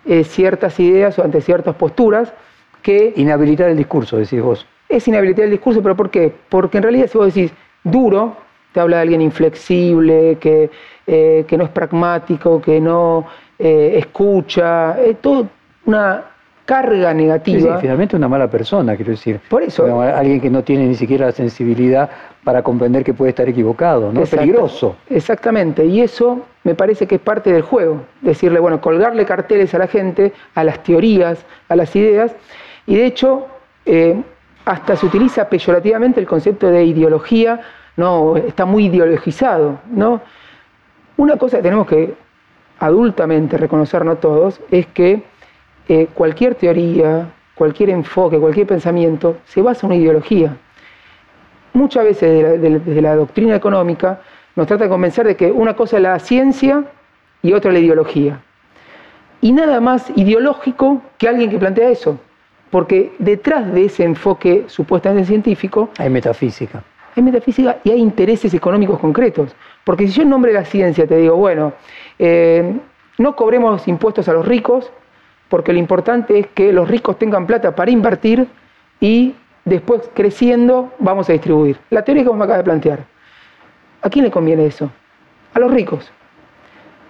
eh, 0.04 0.22
ciertas 0.22 0.78
ideas 0.78 1.18
o 1.18 1.24
ante 1.24 1.40
ciertas 1.40 1.74
posturas 1.74 2.32
que... 2.80 3.12
Inhabilitar 3.16 3.68
el 3.68 3.76
discurso, 3.76 4.18
decís 4.18 4.40
vos. 4.40 4.64
Es 4.88 5.08
inhabilitar 5.08 5.46
el 5.46 5.50
discurso, 5.50 5.82
pero 5.82 5.96
¿por 5.96 6.08
qué? 6.08 6.32
Porque 6.48 6.76
en 6.76 6.84
realidad 6.84 7.08
si 7.08 7.18
vos 7.18 7.34
decís 7.34 7.52
duro, 7.82 8.36
te 8.72 8.78
habla 8.78 8.98
de 8.98 9.02
alguien 9.02 9.22
inflexible, 9.22 10.38
que, 10.38 10.70
eh, 11.08 11.44
que 11.48 11.56
no 11.56 11.64
es 11.64 11.70
pragmático, 11.70 12.62
que 12.62 12.80
no 12.80 13.26
escucha, 13.58 15.00
es 15.00 15.20
todo 15.20 15.48
una 15.86 16.24
carga 16.66 17.14
negativa. 17.14 17.76
Sí, 17.76 17.80
finalmente 17.80 18.16
una 18.16 18.28
mala 18.28 18.50
persona, 18.50 18.96
quiero 18.96 19.12
decir. 19.12 19.40
Por 19.48 19.62
eso. 19.62 20.00
alguien 20.02 20.40
que 20.40 20.50
no 20.50 20.62
tiene 20.62 20.86
ni 20.86 20.96
siquiera 20.96 21.26
la 21.26 21.32
sensibilidad 21.32 22.10
para 22.44 22.62
comprender 22.62 23.04
que 23.04 23.14
puede 23.14 23.30
estar 23.30 23.48
equivocado, 23.48 24.12
¿no? 24.12 24.22
Es 24.22 24.30
peligroso. 24.30 24.96
Exactamente, 25.08 25.86
y 25.86 26.00
eso 26.00 26.40
me 26.64 26.74
parece 26.74 27.06
que 27.06 27.14
es 27.14 27.20
parte 27.20 27.52
del 27.52 27.62
juego. 27.62 28.02
Decirle, 28.20 28.58
bueno, 28.58 28.80
colgarle 28.80 29.24
carteles 29.24 29.74
a 29.74 29.78
la 29.78 29.86
gente, 29.86 30.32
a 30.54 30.64
las 30.64 30.82
teorías, 30.82 31.46
a 31.68 31.76
las 31.76 31.94
ideas, 31.94 32.34
y 32.86 32.96
de 32.96 33.06
hecho, 33.06 33.46
eh, 33.86 34.20
hasta 34.64 34.96
se 34.96 35.06
utiliza 35.06 35.48
peyorativamente 35.48 36.18
el 36.18 36.26
concepto 36.26 36.68
de 36.68 36.84
ideología, 36.84 37.60
¿no? 37.96 38.36
Está 38.36 38.64
muy 38.64 38.86
ideologizado, 38.86 39.78
¿no? 39.90 40.20
Una 41.16 41.36
cosa 41.36 41.58
que 41.58 41.62
tenemos 41.62 41.86
que 41.86 42.14
adultamente 42.78 43.56
reconocernos 43.56 44.20
todos 44.20 44.60
es 44.70 44.86
que 44.86 45.22
eh, 45.88 46.08
cualquier 46.14 46.54
teoría, 46.54 47.28
cualquier 47.54 47.90
enfoque, 47.90 48.38
cualquier 48.38 48.66
pensamiento 48.66 49.38
se 49.46 49.62
basa 49.62 49.86
en 49.86 49.92
una 49.92 50.00
ideología. 50.00 50.56
Muchas 51.72 52.04
veces 52.04 52.60
desde 52.60 53.00
la, 53.02 53.14
doctrina 53.14 53.54
económica 53.54 54.20
nos 54.54 54.66
trata 54.66 54.84
de 54.84 54.90
convencer 54.90 55.26
de 55.26 55.36
que 55.36 55.50
una 55.50 55.74
cosa 55.74 55.96
es 55.96 56.02
la 56.02 56.18
ciencia 56.18 56.84
y 57.42 57.52
otra 57.52 57.70
la 57.70 57.78
ideología. 57.78 58.40
Y 59.42 59.52
nada 59.52 59.80
más 59.80 60.10
ideológico 60.16 61.02
que 61.18 61.28
alguien 61.28 61.50
que 61.50 61.58
plantea 61.58 61.90
eso. 61.90 62.18
Porque 62.70 63.12
detrás 63.18 63.72
de 63.72 63.84
ese 63.84 64.04
enfoque 64.04 64.64
supuestamente 64.66 65.28
científico... 65.28 65.90
Hay 65.98 66.10
metafísica. 66.10 66.82
Hay 67.16 67.22
metafísica 67.22 67.78
y 67.82 67.90
hay 67.90 67.98
intereses 67.98 68.52
económicos 68.52 68.98
concretos. 68.98 69.56
Porque 69.84 70.06
si 70.06 70.12
yo 70.12 70.22
en 70.22 70.28
nombre 70.28 70.52
de 70.52 70.58
la 70.58 70.64
ciencia 70.66 71.06
te 71.06 71.16
digo, 71.16 71.36
bueno, 71.36 71.72
eh, 72.18 72.78
no 73.18 73.34
cobremos 73.34 73.88
impuestos 73.88 74.28
a 74.28 74.34
los 74.34 74.46
ricos, 74.46 74.92
porque 75.48 75.72
lo 75.72 75.78
importante 75.78 76.38
es 76.38 76.46
que 76.48 76.72
los 76.72 76.88
ricos 76.88 77.18
tengan 77.18 77.46
plata 77.46 77.74
para 77.74 77.90
invertir 77.90 78.46
y 79.00 79.34
después 79.64 80.10
creciendo 80.12 80.92
vamos 80.98 81.28
a 81.30 81.32
distribuir. 81.32 81.78
La 81.90 82.02
teoría 82.02 82.24
que 82.24 82.28
vos 82.28 82.38
me 82.38 82.44
acabas 82.44 82.60
de 82.60 82.64
plantear. 82.64 83.04
¿A 84.02 84.10
quién 84.10 84.24
le 84.24 84.30
conviene 84.30 84.66
eso? 84.66 84.90
A 85.54 85.58
los 85.58 85.72
ricos. 85.72 86.12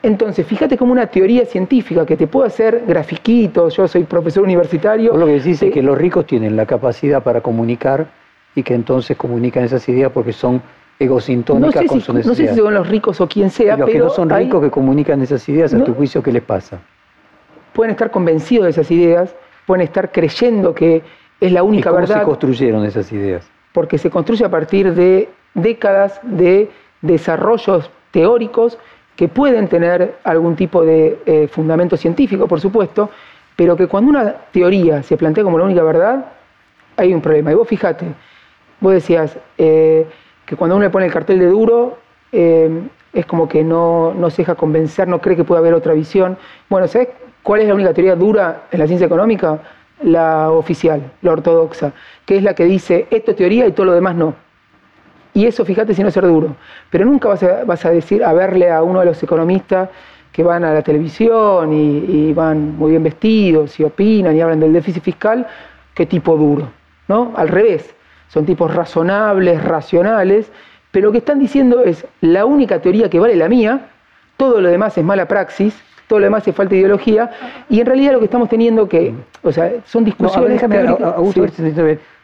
Entonces, 0.02 0.46
fíjate 0.46 0.78
como 0.78 0.92
una 0.92 1.08
teoría 1.08 1.44
científica 1.46 2.06
que 2.06 2.16
te 2.16 2.28
puede 2.28 2.46
hacer 2.46 2.84
grafiquitos, 2.86 3.76
yo 3.76 3.88
soy 3.88 4.04
profesor 4.04 4.44
universitario. 4.44 5.10
Vos 5.10 5.18
lo 5.18 5.26
que 5.26 5.32
decís 5.32 5.60
es 5.62 5.72
que 5.72 5.82
los 5.82 5.98
ricos 5.98 6.26
tienen 6.26 6.54
la 6.54 6.64
capacidad 6.64 7.24
para 7.24 7.40
comunicar 7.40 8.06
y 8.56 8.64
que 8.64 8.74
entonces 8.74 9.16
comunican 9.16 9.62
esas 9.62 9.88
ideas 9.88 10.10
porque 10.10 10.32
son 10.32 10.60
egosintónicas 10.98 11.84
con 11.86 12.00
su 12.00 12.12
necesidad. 12.12 12.30
No 12.30 12.34
sé 12.34 12.54
si 12.54 12.60
son 12.60 12.74
los 12.74 12.88
ricos 12.88 13.20
o 13.20 13.28
quien 13.28 13.50
sea, 13.50 13.76
y 13.76 13.78
los 13.78 13.88
que 13.88 13.98
no 13.98 14.10
son 14.10 14.30
ricos 14.30 14.60
que 14.60 14.70
comunican 14.70 15.22
esas 15.22 15.48
ideas, 15.48 15.72
a 15.72 15.84
tu 15.84 15.94
juicio, 15.94 16.20
¿qué 16.22 16.32
les 16.32 16.42
pasa? 16.42 16.80
pueden 17.76 17.90
estar 17.90 18.10
convencidos 18.10 18.64
de 18.64 18.70
esas 18.70 18.90
ideas, 18.90 19.36
pueden 19.66 19.82
estar 19.82 20.10
creyendo 20.10 20.74
que 20.74 21.02
es 21.38 21.52
la 21.52 21.62
única 21.62 21.90
¿Y 21.90 21.92
cómo 21.92 22.00
verdad. 22.00 22.20
se 22.20 22.24
construyeron 22.24 22.84
esas 22.86 23.12
ideas? 23.12 23.46
Porque 23.72 23.98
se 23.98 24.08
construye 24.08 24.44
a 24.46 24.48
partir 24.48 24.94
de 24.94 25.28
décadas 25.52 26.18
de 26.22 26.70
desarrollos 27.02 27.90
teóricos 28.10 28.78
que 29.14 29.28
pueden 29.28 29.68
tener 29.68 30.16
algún 30.24 30.56
tipo 30.56 30.84
de 30.84 31.18
eh, 31.26 31.48
fundamento 31.48 31.98
científico, 31.98 32.48
por 32.48 32.60
supuesto, 32.60 33.10
pero 33.54 33.76
que 33.76 33.86
cuando 33.86 34.10
una 34.10 34.32
teoría 34.52 35.02
se 35.02 35.18
plantea 35.18 35.44
como 35.44 35.58
la 35.58 35.64
única 35.64 35.82
verdad, 35.82 36.32
hay 36.96 37.12
un 37.12 37.20
problema. 37.20 37.52
Y 37.52 37.54
vos 37.54 37.68
fíjate, 37.68 38.06
vos 38.80 38.92
decías 38.92 39.38
eh, 39.58 40.06
que 40.44 40.56
cuando 40.56 40.76
uno 40.76 40.84
le 40.84 40.90
pone 40.90 41.06
el 41.06 41.12
cartel 41.12 41.38
de 41.38 41.46
duro, 41.46 41.98
eh, 42.32 42.70
es 43.12 43.26
como 43.26 43.48
que 43.48 43.64
no, 43.64 44.12
no 44.14 44.30
se 44.30 44.42
deja 44.42 44.54
convencer, 44.54 45.08
no 45.08 45.20
cree 45.20 45.36
que 45.36 45.44
puede 45.44 45.60
haber 45.60 45.74
otra 45.74 45.94
visión. 45.94 46.36
Bueno, 46.68 46.86
¿sabes 46.86 47.08
cuál 47.42 47.62
es 47.62 47.68
la 47.68 47.74
única 47.74 47.94
teoría 47.94 48.14
dura 48.14 48.64
en 48.70 48.78
la 48.78 48.86
ciencia 48.86 49.06
económica? 49.06 49.60
La 50.02 50.50
oficial, 50.50 51.12
la 51.22 51.32
ortodoxa, 51.32 51.92
que 52.26 52.36
es 52.36 52.42
la 52.42 52.54
que 52.54 52.64
dice 52.64 53.06
esto 53.10 53.30
es 53.30 53.36
teoría 53.36 53.66
y 53.66 53.72
todo 53.72 53.86
lo 53.86 53.92
demás 53.92 54.14
no. 54.14 54.34
Y 55.32 55.46
eso, 55.46 55.64
fíjate 55.64 55.94
si 55.94 56.02
no 56.02 56.10
ser 56.10 56.24
duro. 56.26 56.56
Pero 56.90 57.04
nunca 57.04 57.28
vas 57.28 57.42
a, 57.42 57.64
vas 57.64 57.84
a 57.84 57.90
decir, 57.90 58.24
a 58.24 58.32
verle 58.32 58.70
a 58.70 58.82
uno 58.82 59.00
de 59.00 59.06
los 59.06 59.22
economistas 59.22 59.88
que 60.32 60.42
van 60.42 60.64
a 60.64 60.74
la 60.74 60.82
televisión 60.82 61.72
y, 61.72 62.32
van 62.34 62.76
muy 62.76 62.90
bien 62.90 63.02
vestidos 63.02 63.80
y 63.80 63.84
opinan 63.84 64.36
y 64.36 64.40
hablan 64.42 64.60
del 64.60 64.72
déficit 64.72 65.02
fiscal, 65.02 65.46
qué 65.94 66.04
tipo 66.04 66.36
duro. 66.36 66.68
¿no? 67.08 67.32
Al 67.36 67.48
revés, 67.48 67.94
son 68.28 68.44
tipos 68.44 68.74
razonables, 68.74 69.62
racionales, 69.62 70.50
pero 70.90 71.06
lo 71.06 71.12
que 71.12 71.18
están 71.18 71.38
diciendo 71.38 71.82
es 71.82 72.06
la 72.20 72.44
única 72.44 72.80
teoría 72.80 73.10
que 73.10 73.20
vale 73.20 73.36
la 73.36 73.48
mía, 73.48 73.88
todo 74.36 74.60
lo 74.60 74.68
demás 74.68 74.96
es 74.98 75.04
mala 75.04 75.26
praxis, 75.26 75.74
todo 76.06 76.20
lo 76.20 76.24
demás 76.24 76.46
es 76.46 76.54
falta 76.54 76.70
de 76.70 76.78
ideología, 76.78 77.30
y 77.68 77.80
en 77.80 77.86
realidad 77.86 78.12
lo 78.12 78.18
que 78.18 78.26
estamos 78.26 78.48
teniendo 78.48 78.88
que, 78.88 79.14
o 79.42 79.52
sea, 79.52 79.72
son 79.84 80.04
discusiones... 80.04 80.62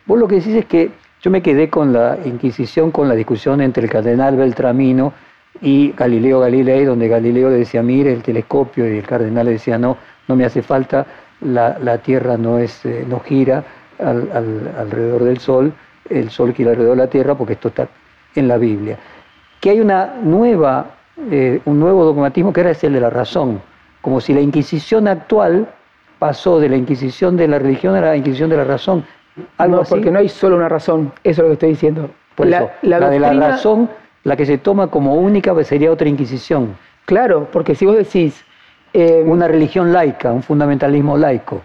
Vos 0.04 0.18
lo 0.18 0.26
que 0.26 0.36
decís 0.36 0.54
es 0.56 0.64
que 0.66 0.90
yo 1.22 1.30
me 1.30 1.42
quedé 1.42 1.70
con 1.70 1.92
la 1.92 2.18
Inquisición, 2.24 2.90
con 2.90 3.08
la 3.08 3.14
discusión 3.14 3.60
entre 3.60 3.84
el 3.84 3.90
cardenal 3.90 4.36
Beltramino 4.36 5.12
y 5.60 5.92
Galileo 5.92 6.40
Galilei, 6.40 6.84
donde 6.84 7.06
Galileo 7.06 7.50
le 7.50 7.58
decía, 7.58 7.82
mire 7.82 8.12
el 8.12 8.22
telescopio, 8.22 8.92
y 8.92 8.98
el 8.98 9.06
cardenal 9.06 9.46
le 9.46 9.52
decía, 9.52 9.78
no, 9.78 9.96
no 10.26 10.34
me 10.34 10.44
hace 10.44 10.62
falta, 10.62 11.06
la, 11.40 11.98
Tierra 11.98 12.36
no, 12.36 12.58
es, 12.58 12.84
eh, 12.84 13.04
no 13.08 13.20
gira 13.20 13.64
alrededor 13.98 15.24
del 15.24 15.38
Sol, 15.38 15.72
el 16.08 16.30
Sol 16.30 16.52
gira 16.54 16.70
alrededor 16.70 16.96
de 16.96 17.04
la 17.04 17.10
Tierra, 17.10 17.34
porque 17.34 17.54
esto 17.54 17.68
está 17.68 17.88
en 18.34 18.48
la 18.48 18.56
Biblia. 18.58 18.98
Que 19.60 19.70
hay 19.70 19.80
una 19.80 20.14
nueva, 20.22 20.86
eh, 21.30 21.60
un 21.64 21.80
nuevo 21.80 22.04
dogmatismo 22.04 22.52
que 22.52 22.60
era 22.60 22.70
el 22.70 22.92
de 22.92 23.00
la 23.00 23.10
razón, 23.10 23.60
como 24.00 24.20
si 24.20 24.34
la 24.34 24.40
Inquisición 24.40 25.08
actual 25.08 25.68
pasó 26.18 26.60
de 26.60 26.68
la 26.68 26.76
Inquisición 26.76 27.36
de 27.36 27.48
la 27.48 27.58
religión 27.58 27.94
a 27.94 28.00
la 28.00 28.16
Inquisición 28.16 28.50
de 28.50 28.56
la 28.56 28.64
razón. 28.64 29.04
Algo 29.58 29.76
no, 29.76 29.82
porque 29.84 30.10
no 30.10 30.18
hay 30.18 30.28
solo 30.28 30.56
una 30.56 30.68
razón, 30.68 31.12
eso 31.24 31.30
es 31.30 31.38
lo 31.38 31.46
que 31.46 31.52
estoy 31.54 31.68
diciendo. 31.70 32.10
la, 32.38 32.70
de 32.82 33.18
la 33.18 33.32
razón 33.32 33.88
la 34.24 34.36
que 34.36 34.46
se 34.46 34.58
toma 34.58 34.88
como 34.88 35.14
única 35.14 35.52
pues, 35.52 35.66
sería 35.66 35.90
otra 35.90 36.08
Inquisición. 36.08 36.76
Claro, 37.04 37.48
porque 37.50 37.74
si 37.74 37.86
vos 37.86 37.96
decís... 37.96 38.44
Eh, 38.94 39.22
una 39.24 39.48
religión 39.48 39.90
laica, 39.90 40.30
un 40.32 40.42
fundamentalismo 40.42 41.16
laico. 41.16 41.62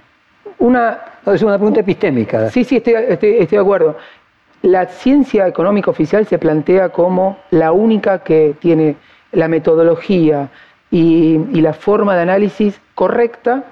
Una... 0.60 0.98
es 1.26 1.42
una 1.44 1.58
pregunta 1.58 1.82
epistémica. 1.82 2.50
Sí, 2.50 2.64
sí, 2.64 2.78
estoy, 2.78 2.94
estoy, 3.10 3.46
de 3.46 3.58
acuerdo. 3.58 3.98
La 4.68 4.88
ciencia 4.88 5.48
económica 5.48 5.90
oficial 5.90 6.26
se 6.26 6.38
plantea 6.38 6.90
como 6.90 7.38
la 7.52 7.72
única 7.72 8.20
que 8.20 8.54
tiene 8.60 8.98
la 9.32 9.48
metodología 9.48 10.50
y, 10.92 11.38
la 11.62 11.72
forma 11.72 12.18
de 12.18 12.24
análisis 12.24 12.78
correcta 12.94 13.64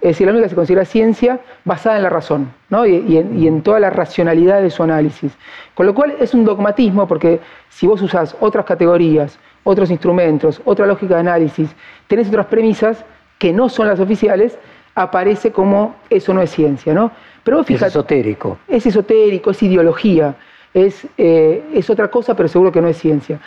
es 0.00 0.08
decir, 0.08 0.26
la 0.26 0.32
única 0.32 0.46
que 0.46 0.48
se 0.48 0.54
considera 0.54 0.86
ciencia 0.86 1.40
basada 1.66 1.98
en 1.98 2.02
la 2.02 2.08
razón 2.08 2.50
¿no? 2.70 2.86
y, 2.86 3.18
en, 3.18 3.60
toda 3.60 3.78
la 3.78 3.90
racionalidad 3.90 4.62
de 4.62 4.70
su 4.70 4.82
análisis. 4.82 5.36
Con 5.74 5.84
lo 5.84 5.94
cual 5.94 6.14
es 6.18 6.32
un 6.32 6.46
dogmatismo 6.46 7.06
porque 7.06 7.40
si 7.68 7.86
vos 7.86 8.00
usás 8.00 8.34
otras 8.40 8.64
categorías, 8.64 9.38
otros 9.64 9.90
instrumentos, 9.90 10.62
otra 10.64 10.86
lógica 10.86 11.16
de 11.16 11.20
análisis, 11.20 11.76
tenés 12.06 12.26
otras 12.28 12.46
premisas 12.46 13.04
que 13.38 13.52
no 13.52 13.68
son 13.68 13.86
las 13.86 14.00
oficiales, 14.00 14.58
aparece 14.94 15.52
como 15.52 15.96
eso 16.08 16.32
no 16.32 16.40
es 16.40 16.50
ciencia. 16.50 16.94
¿no? 16.94 17.10
Pero 17.48 17.64
fíjate, 17.64 17.86
es 17.86 17.92
esotérico. 17.94 18.58
Es 18.68 18.84
esotérico, 18.84 19.52
es 19.52 19.62
ideología, 19.62 20.34
es, 20.74 21.06
eh, 21.16 21.64
es 21.72 21.88
otra 21.88 22.10
cosa, 22.10 22.36
pero 22.36 22.46
seguro 22.46 22.70
que 22.70 22.82
no 22.82 22.88
es 22.88 22.98
ciencia. 22.98 23.40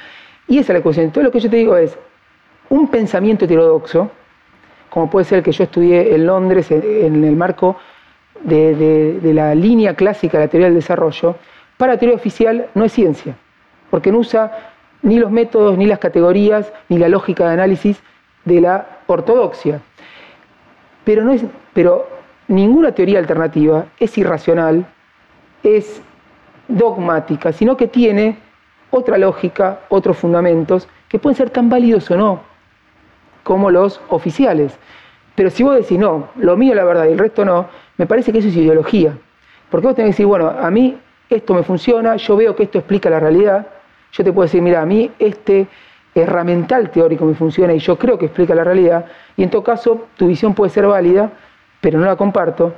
Y 0.47 0.57
esa 0.57 0.73
es 0.73 0.79
la 0.79 0.81
cuestión. 0.81 1.05
Entonces 1.05 1.25
lo 1.25 1.31
que 1.31 1.39
yo 1.39 1.51
te 1.51 1.57
digo 1.57 1.77
es, 1.77 1.95
un 2.69 2.87
pensamiento 2.87 3.45
heterodoxo, 3.45 4.09
como 4.89 5.07
puede 5.07 5.25
ser 5.25 5.37
el 5.37 5.43
que 5.43 5.51
yo 5.51 5.65
estudié 5.65 6.15
en 6.15 6.25
Londres 6.25 6.71
en, 6.71 7.23
el 7.23 7.35
marco 7.35 7.75
de, 8.43 9.19
la 9.21 9.53
línea 9.53 9.93
clásica 9.93 10.39
de 10.39 10.45
la 10.45 10.49
teoría 10.49 10.65
del 10.65 10.75
desarrollo, 10.75 11.35
para 11.77 11.93
la 11.93 11.99
teoría 11.99 12.15
oficial 12.15 12.69
no 12.73 12.85
es 12.85 12.93
ciencia, 12.93 13.35
porque 13.91 14.11
no 14.11 14.17
usa 14.17 14.71
ni 15.03 15.19
los 15.19 15.29
métodos, 15.29 15.77
ni 15.77 15.85
las 15.85 15.99
categorías, 15.99 16.73
ni 16.89 16.97
la 16.97 17.07
lógica 17.07 17.45
de 17.45 17.53
análisis 17.53 18.01
de 18.45 18.61
la 18.61 18.97
ortodoxia. 19.05 19.79
Pero, 21.03 21.23
no 21.23 21.33
es, 21.33 21.43
pero 21.73 22.20
ninguna 22.51 22.91
teoría 22.91 23.19
alternativa 23.19 23.85
es 23.99 24.17
irracional, 24.17 24.85
es 25.63 26.01
dogmática, 26.67 27.51
sino 27.51 27.77
que 27.77 27.87
tiene 27.87 28.37
otra 28.89 29.17
lógica, 29.17 29.79
otros 29.89 30.17
fundamentos, 30.17 30.87
que 31.07 31.17
pueden 31.17 31.35
ser 31.35 31.49
tan 31.49 31.69
válidos 31.69 32.11
o 32.11 32.17
no 32.17 32.51
como 33.43 33.71
los 33.71 34.01
oficiales. 34.09 34.77
Pero 35.35 35.49
si 35.49 35.63
vos 35.63 35.75
decís, 35.75 35.97
no, 35.97 36.27
lo 36.35 36.57
mío 36.57 36.71
es 36.71 36.77
la 36.77 36.83
verdad 36.83 37.05
y 37.05 37.13
el 37.13 37.19
resto 37.19 37.45
no, 37.45 37.67
me 37.97 38.05
parece 38.05 38.31
que 38.31 38.39
eso 38.39 38.49
es 38.49 38.55
ideología. 38.55 39.17
Porque 39.69 39.87
vos 39.87 39.95
tenés 39.95 40.09
que 40.09 40.13
decir, 40.13 40.25
bueno, 40.25 40.49
a 40.49 40.69
mí 40.69 40.97
esto 41.29 41.53
me 41.53 41.63
funciona, 41.63 42.17
yo 42.17 42.35
veo 42.35 42.55
que 42.55 42.63
esto 42.63 42.77
explica 42.77 43.09
la 43.09 43.19
realidad, 43.19 43.65
yo 44.11 44.23
te 44.23 44.33
puedo 44.33 44.45
decir, 44.45 44.61
mira, 44.61 44.81
a 44.81 44.85
mí 44.85 45.09
este 45.17 45.67
herramental 46.13 46.91
teórico 46.91 47.23
me 47.25 47.33
funciona 47.33 47.73
y 47.73 47.79
yo 47.79 47.97
creo 47.97 48.19
que 48.19 48.25
explica 48.25 48.53
la 48.53 48.65
realidad, 48.65 49.05
y 49.37 49.43
en 49.43 49.49
todo 49.49 49.63
caso 49.63 50.07
tu 50.17 50.27
visión 50.27 50.53
puede 50.53 50.69
ser 50.69 50.85
válida, 50.85 51.31
pero 51.81 51.99
no 51.99 52.05
la 52.05 52.15
comparto. 52.15 52.73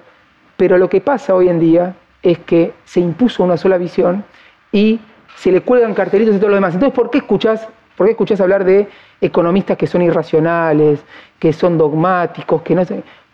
Pero 0.57 0.77
lo 0.77 0.89
que 0.89 1.01
pasa 1.01 1.35
hoy 1.35 1.49
en 1.49 1.59
día 1.59 1.95
es 2.21 2.39
que 2.39 2.73
se 2.85 2.99
impuso 2.99 3.43
una 3.43 3.57
sola 3.57 3.77
visión 3.77 4.23
y 4.71 4.99
se 5.35 5.51
le 5.51 5.61
cuelgan 5.61 5.93
cartelitos 5.93 6.35
y 6.35 6.39
todo 6.39 6.49
lo 6.49 6.55
demás. 6.55 6.73
Entonces, 6.73 6.95
¿por 6.95 7.09
qué 7.09 7.19
escuchás, 7.19 7.67
por 7.97 8.07
qué 8.07 8.11
escuchás 8.11 8.39
hablar 8.41 8.63
de 8.63 8.87
economistas 9.21 9.77
que 9.77 9.87
son 9.87 10.01
irracionales, 10.01 11.03
que 11.39 11.53
son 11.53 11.77
dogmáticos, 11.77 12.61
que 12.61 12.75
no 12.75 12.83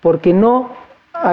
porque 0.02 0.34
no 0.34 0.72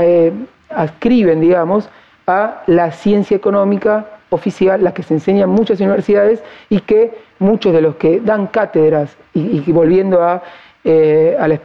eh, 0.01 0.33
adscriben, 0.71 1.41
digamos, 1.41 1.89
a 2.27 2.63
la 2.67 2.91
ciencia 2.91 3.37
económica 3.37 4.07
oficial, 4.31 4.83
la 4.83 4.93
que 4.93 5.03
se 5.03 5.15
enseña 5.15 5.45
en 5.45 5.51
muchas 5.51 5.81
universidades 5.81 6.43
y 6.69 6.81
que 6.81 7.17
muchos 7.39 7.73
de 7.73 7.81
los 7.81 7.97
que 7.97 8.21
dan 8.21 8.49
cátedras, 8.49 9.17
y, 9.35 9.71
volviendo 9.71 10.23
a, 10.23 10.43
eh, 10.83 11.37
a, 11.39 11.47
la, 11.49 11.61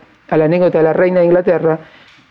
anécdota 0.45 0.77
de 0.77 0.83
la 0.83 0.93
reina 0.93 1.21
de 1.21 1.25
Inglaterra, 1.25 1.79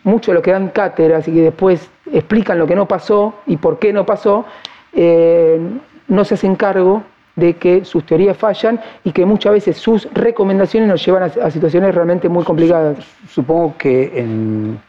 muchos 0.03 0.27
de 0.27 0.33
los 0.35 0.43
que 0.43 0.51
dan 0.51 0.69
cátedras 0.69 1.27
y 1.27 1.33
que 1.33 1.41
después 1.41 1.89
explican 2.11 2.57
lo 2.57 2.67
que 2.67 2.75
no 2.75 2.87
pasó 2.87 3.35
y 3.45 3.57
por 3.57 3.79
qué 3.79 3.93
no 3.93 4.05
pasó, 4.05 4.45
eh, 4.93 5.59
no 6.07 6.25
se 6.25 6.33
hacen 6.33 6.55
cargo 6.55 7.03
de 7.35 7.53
que 7.53 7.85
sus 7.85 8.05
teorías 8.05 8.37
fallan 8.37 8.79
y 9.03 9.11
que 9.11 9.25
muchas 9.25 9.53
veces 9.53 9.77
sus 9.77 10.07
recomendaciones 10.13 10.89
nos 10.89 11.05
llevan 11.05 11.23
a, 11.23 11.51
situaciones 11.51 11.95
realmente 11.95 12.27
muy 12.29 12.43
complicadas. 12.43 12.97
Supongo 13.29 13.75
que 13.77 14.11
en, 14.19 14.79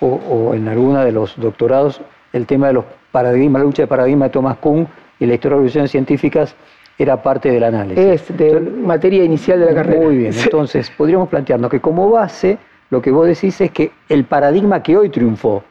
o, 0.00 0.52
en 0.54 0.68
alguna 0.68 1.04
de 1.04 1.12
los 1.12 1.38
doctorados 1.38 2.00
el 2.32 2.46
tema 2.46 2.68
de 2.68 2.74
los 2.74 2.84
paradigmas, 3.12 3.60
la 3.60 3.66
lucha 3.66 3.82
de 3.82 3.86
paradigmas 3.86 4.28
de 4.28 4.32
Thomas 4.32 4.56
Kuhn 4.58 4.88
y 5.20 5.26
la 5.26 5.34
historia 5.34 5.56
de 5.56 5.62
las 5.62 5.74
revoluciones 5.74 5.90
científicas 5.90 6.56
era 6.98 7.22
parte 7.22 7.50
del 7.50 7.64
análisis. 7.64 8.04
Es 8.04 8.36
de 8.36 8.60
materia 8.60 9.24
inicial 9.24 9.60
de 9.60 9.66
la 9.66 9.74
carrera. 9.74 10.00
Muy 10.00 10.16
bien, 10.16 10.34
entonces 10.36 10.90
podríamos 10.90 11.28
plantearnos 11.28 11.70
que 11.70 11.80
como 11.80 12.10
base 12.10 12.58
lo 12.92 13.00
que 13.00 13.10
vos 13.10 13.26
decís 13.26 13.58
es 13.62 13.70
que 13.70 13.90
el 14.10 14.24
paradigma 14.24 14.82
que 14.82 14.98
hoy 14.98 15.08
triunfó 15.08 15.64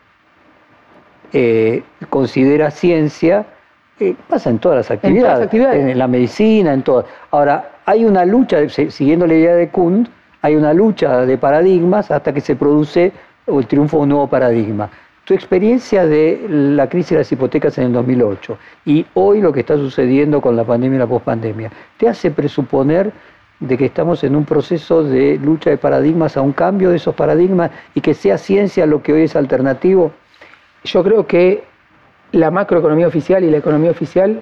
eh, 1.32 1.84
considera 2.10 2.72
ciencia 2.72 3.46
pasa 4.28 4.50
en 4.50 4.58
todas 4.58 4.78
las 4.78 4.90
actividades, 4.92 5.54
en, 5.54 6.00
la 6.00 6.08
medicina, 6.08 6.74
en 6.74 6.82
todo. 6.82 7.06
Ahora, 7.30 7.74
hay 7.86 8.06
una 8.06 8.26
lucha, 8.26 8.58
siguiendo 8.68 9.28
la 9.28 9.36
idea 9.36 9.54
de 9.54 9.70
Kuhn, 9.70 10.10
hay 10.42 10.56
una 10.56 10.74
lucha 10.74 11.24
de 11.28 11.38
paradigmas 11.38 12.10
hasta 12.10 12.34
que 12.34 12.42
se 12.42 12.56
produce 12.56 13.12
el 13.46 13.68
triunfo 13.68 13.98
de 13.98 14.04
un 14.04 14.10
nuevo 14.10 14.28
paradigma. 14.28 14.90
Tu 15.24 15.36
experiencia 15.36 16.08
de 16.08 16.48
la 16.50 16.90
crisis 16.90 17.12
de 17.12 17.18
las 17.18 17.32
hipotecas 17.32 17.78
en 17.78 17.86
el 17.86 17.94
2008 17.94 18.58
y 18.86 19.06
hoy 19.14 19.42
lo 19.42 19.54
que 19.54 19.60
está 19.60 19.76
sucediendo 19.76 20.42
con 20.42 20.56
la 20.56 20.64
pandemia 20.64 20.96
y 20.96 21.00
la 21.00 21.08
pospandemia, 21.08 21.72
¿te 21.98 22.10
hace 22.10 22.32
presuponer 22.32 23.14
de 23.62 23.78
que 23.78 23.86
estamos 23.86 24.24
en 24.24 24.36
un 24.36 24.44
proceso 24.44 25.04
de 25.04 25.38
lucha 25.38 25.70
de 25.70 25.78
paradigmas 25.78 26.36
a 26.36 26.42
un 26.42 26.52
cambio 26.52 26.90
de 26.90 26.98
esos 26.98 27.16
paradigmas 27.16 27.72
y 27.94 28.02
que 28.02 28.14
sea 28.14 28.38
ciencia 28.38 28.86
lo 28.86 29.02
que 29.02 29.14
hoy 29.14 29.24
es 29.24 29.36
alternativo? 29.36 30.12
Yo 30.84 31.04
creo 31.04 31.28
que 31.28 31.64
la 32.32 32.50
macroeconomía 32.50 33.08
oficial 33.08 33.44
y 33.44 33.52
la 33.52 33.58
economía 33.58 33.92
oficial 33.92 34.42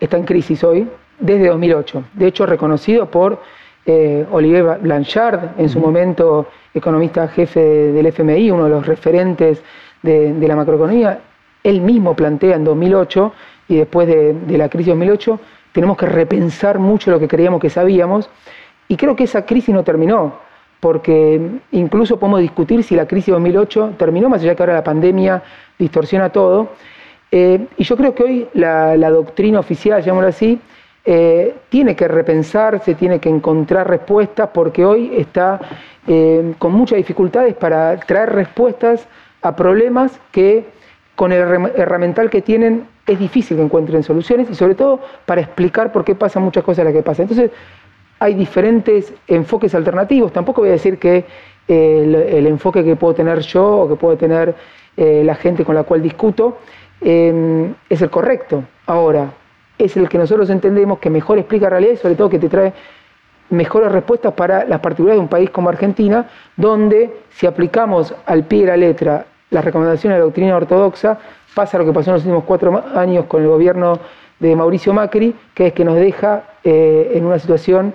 está 0.00 0.18
en 0.18 0.24
crisis 0.24 0.62
hoy 0.62 0.86
desde 1.18 1.48
2008. 1.48 2.04
De 2.12 2.26
hecho, 2.26 2.44
reconocido 2.44 3.10
por 3.10 3.40
eh, 3.86 4.26
Olivier 4.30 4.78
Blanchard, 4.80 5.58
en 5.58 5.68
su 5.68 5.80
momento 5.80 6.48
economista 6.74 7.28
jefe 7.28 7.60
del 7.60 8.06
FMI, 8.06 8.50
uno 8.50 8.64
de 8.64 8.70
los 8.70 8.86
referentes 8.86 9.62
de, 10.02 10.34
la 10.46 10.56
macroeconomía, 10.56 11.20
él 11.64 11.80
mismo 11.80 12.14
plantea 12.14 12.56
en 12.56 12.64
2008 12.64 13.32
y 13.68 13.76
después 13.76 14.08
de, 14.08 14.34
de 14.34 14.58
la 14.58 14.68
crisis 14.68 14.88
de 14.88 14.92
2008, 14.92 15.40
tenemos 15.72 15.96
que 15.96 16.06
repensar 16.06 16.78
mucho 16.78 17.10
lo 17.10 17.18
que 17.18 17.28
creíamos 17.28 17.60
que 17.60 17.70
sabíamos 17.70 18.30
y 18.88 18.96
creo 18.96 19.16
que 19.16 19.24
esa 19.24 19.44
crisis 19.44 19.74
no 19.74 19.82
terminó 19.82 20.34
porque 20.82 21.40
incluso 21.70 22.18
podemos 22.18 22.40
discutir 22.40 22.82
si 22.82 22.96
la 22.96 23.06
crisis 23.06 23.26
de 23.26 23.32
2008 23.34 23.94
terminó, 23.96 24.28
más 24.28 24.42
allá 24.42 24.56
que 24.56 24.64
ahora 24.64 24.74
la 24.74 24.82
pandemia 24.82 25.40
distorsiona 25.78 26.30
todo, 26.30 26.70
eh, 27.30 27.68
y 27.76 27.84
yo 27.84 27.96
creo 27.96 28.16
que 28.16 28.24
hoy 28.24 28.48
la, 28.54 29.10
doctrina 29.10 29.60
oficial, 29.60 30.02
llamémoslo 30.02 30.28
así, 30.28 30.60
eh, 31.04 31.54
tiene 31.68 31.94
que 31.94 32.08
repensarse, 32.08 32.96
tiene 32.96 33.20
que 33.20 33.28
encontrar 33.28 33.88
respuestas, 33.88 34.50
porque 34.52 34.84
hoy 34.84 35.12
está 35.16 35.60
eh, 36.08 36.52
con 36.58 36.72
muchas 36.72 36.96
dificultades 36.96 37.54
para 37.54 37.96
traer 38.00 38.32
respuestas 38.32 39.06
a 39.40 39.54
problemas 39.54 40.18
que 40.32 40.66
con 41.14 41.30
el 41.30 41.42
herramental 41.76 42.28
que 42.28 42.42
tienen 42.42 42.88
es 43.06 43.18
difícil 43.18 43.56
que 43.56 43.62
encuentren 43.62 44.02
soluciones 44.02 44.48
y 44.50 44.54
sobre 44.54 44.74
todo 44.74 45.00
para 45.26 45.40
explicar 45.40 45.92
por 45.92 46.04
qué 46.04 46.14
pasan 46.14 46.42
muchas 46.42 46.62
cosas 46.64 46.84
las 46.84 46.94
que 46.94 47.02
pasan. 47.02 47.24
Entonces, 47.24 47.50
hay 48.18 48.34
diferentes 48.34 49.12
enfoques 49.26 49.74
alternativos. 49.74 50.32
Tampoco 50.32 50.60
voy 50.60 50.70
a 50.70 50.72
decir 50.72 50.98
que 50.98 51.24
el, 51.66 52.46
enfoque 52.46 52.84
que 52.84 52.96
puedo 52.96 53.14
tener 53.14 53.40
yo 53.40 53.80
o 53.80 53.88
que 53.88 53.96
puede 53.96 54.16
tener 54.16 54.54
eh, 54.96 55.22
la 55.24 55.34
gente 55.34 55.64
con 55.64 55.74
la 55.74 55.82
cual 55.84 56.02
discuto 56.02 56.58
em, 57.00 57.74
es 57.88 58.00
el 58.00 58.10
correcto. 58.10 58.62
Ahora, 58.86 59.32
es 59.78 59.96
el 59.96 60.08
que 60.08 60.18
nosotros 60.18 60.50
entendemos 60.50 60.98
que 60.98 61.10
mejor 61.10 61.38
explica 61.38 61.64
la 61.64 61.70
realidad 61.70 61.94
y 61.94 61.96
sobre 61.96 62.14
todo 62.14 62.30
que 62.30 62.38
te 62.38 62.48
trae 62.48 62.72
mejores 63.50 63.90
respuestas 63.90 64.32
para 64.34 64.64
las 64.64 64.80
particularidades 64.80 65.18
de 65.18 65.22
un 65.24 65.28
país 65.28 65.50
como 65.50 65.68
Argentina, 65.68 66.28
donde 66.56 67.12
si 67.30 67.46
aplicamos 67.46 68.14
al 68.26 68.44
pie 68.44 68.60
de 68.60 68.66
la 68.66 68.76
letra 68.76 69.26
las 69.50 69.64
recomendaciones 69.64 70.16
de 70.16 70.20
la 70.20 70.24
doctrina 70.24 70.56
ortodoxa, 70.56 71.18
pasa 71.54 71.78
lo 71.78 71.84
que 71.84 71.92
pasó 71.92 72.10
en 72.10 72.14
los 72.14 72.24
últimos 72.24 72.44
cuatro 72.44 72.82
años 72.94 73.26
con 73.26 73.42
el 73.42 73.48
gobierno 73.48 73.98
de 74.38 74.56
Mauricio 74.56 74.92
Macri, 74.92 75.34
que 75.54 75.68
es 75.68 75.72
que 75.72 75.84
nos 75.84 75.96
deja 75.96 76.44
eh, 76.64 77.12
en 77.14 77.24
una 77.24 77.38
situación 77.38 77.94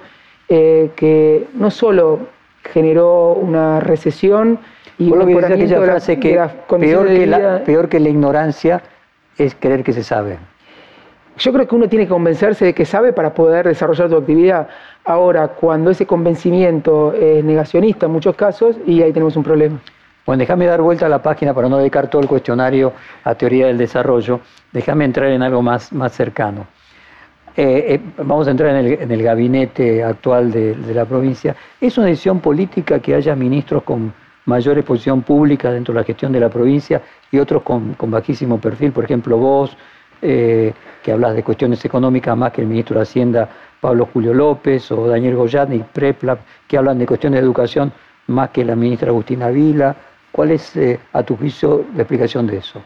eh, 0.50 0.92
que 0.96 1.48
no 1.56 1.70
solo 1.70 2.20
generó 2.64 3.34
una 3.34 3.80
recesión 3.80 4.60
y 4.98 5.12
un 5.12 5.40
frase 5.40 6.20
que 6.20 6.40
peor, 6.80 7.08
que 7.08 7.28
la, 7.28 7.64
peor 7.64 7.90
que 7.90 8.00
la 8.00 8.10
ignorancia 8.10 8.82
es 9.38 9.56
creer 9.60 9.84
que 9.84 9.94
se 9.94 10.04
sabe. 10.04 10.38
Yo 11.38 11.54
creo 11.54 11.68
que 11.68 11.76
uno 11.76 11.88
tiene 11.88 12.06
que 12.06 12.10
convencerse 12.10 12.66
de 12.66 12.74
que 12.74 12.86
sabe 12.86 13.14
para 13.14 13.34
poder 13.34 13.68
desarrollar 13.68 14.10
tu 14.10 14.18
actividad. 14.18 14.68
Ahora, 15.06 15.50
cuando 15.50 15.92
ese 15.92 16.08
convencimiento 16.08 17.14
es 17.14 17.44
negacionista 17.44 18.08
en 18.08 18.14
muchos 18.14 18.36
casos, 18.36 18.78
y 18.88 19.04
ahí 19.04 19.14
tenemos 19.14 19.36
un 19.36 19.44
problema. 19.44 19.80
Bueno, 20.28 20.42
déjame 20.42 20.66
dar 20.66 20.82
vuelta 20.82 21.06
a 21.06 21.10
la 21.10 21.22
página 21.22 21.54
para 21.54 21.70
no 21.70 21.78
dedicar 21.78 22.10
todo 22.10 22.22
el 22.22 22.28
cuestionario 22.28 22.92
a 23.24 23.34
teoría 23.36 23.68
del 23.68 23.78
desarrollo. 23.78 24.42
Déjame 24.74 25.06
entrar 25.06 25.30
en 25.30 25.42
algo 25.42 25.62
más, 25.62 25.94
más 25.94 26.12
cercano. 26.12 26.68
Eh, 27.56 27.96
eh, 27.96 28.02
vamos 28.18 28.46
a 28.46 28.52
entrar 28.52 28.76
en 28.76 29.10
el, 29.10 29.24
gabinete 29.24 30.04
actual 30.04 30.52
de, 30.52 30.76
la 30.94 31.06
provincia. 31.06 31.56
¿Es 31.80 31.98
una 31.98 32.08
decisión 32.08 32.42
política 32.42 33.00
que 33.00 33.16
haya 33.16 33.38
ministros 33.38 33.84
con 33.84 34.14
mayor 34.44 34.78
exposición 34.78 35.22
pública 35.22 35.72
dentro 35.72 35.94
de 35.94 36.02
la 36.02 36.04
gestión 36.04 36.34
de 36.34 36.42
la 36.42 36.50
provincia 36.50 37.02
y 37.32 37.40
otros 37.40 37.64
con, 37.64 37.96
bajísimo 37.98 38.60
perfil? 38.60 38.92
Por 38.92 39.06
ejemplo, 39.06 39.38
vos, 39.38 39.78
eh, 40.22 40.74
que 41.02 41.14
hablas 41.14 41.36
de 41.36 41.44
cuestiones 41.44 41.86
económicas 41.86 42.36
más 42.36 42.52
que 42.52 42.60
el 42.60 42.68
ministro 42.68 42.98
de 42.98 43.04
Hacienda 43.04 43.48
Pablo 43.80 44.10
Julio 44.12 44.34
López, 44.34 44.92
o 44.92 45.08
Daniel 45.08 45.38
Goyatni, 45.38 45.86
Preplap, 45.94 46.42
que 46.68 46.78
hablan 46.78 47.00
de 47.00 47.06
cuestiones 47.06 47.40
de 47.40 47.46
educación 47.46 47.94
más 48.28 48.50
que 48.50 48.66
la 48.66 48.76
ministra 48.76 49.08
Agustina 49.08 49.48
Vila. 49.48 49.96
¿Cuál 50.38 50.52
es, 50.52 50.78
eh, 50.78 51.00
a 51.14 51.24
tu 51.24 51.36
juicio, 51.36 51.84
la 51.96 52.04
explicación 52.04 52.46
de 52.46 52.58
eso? 52.58 52.80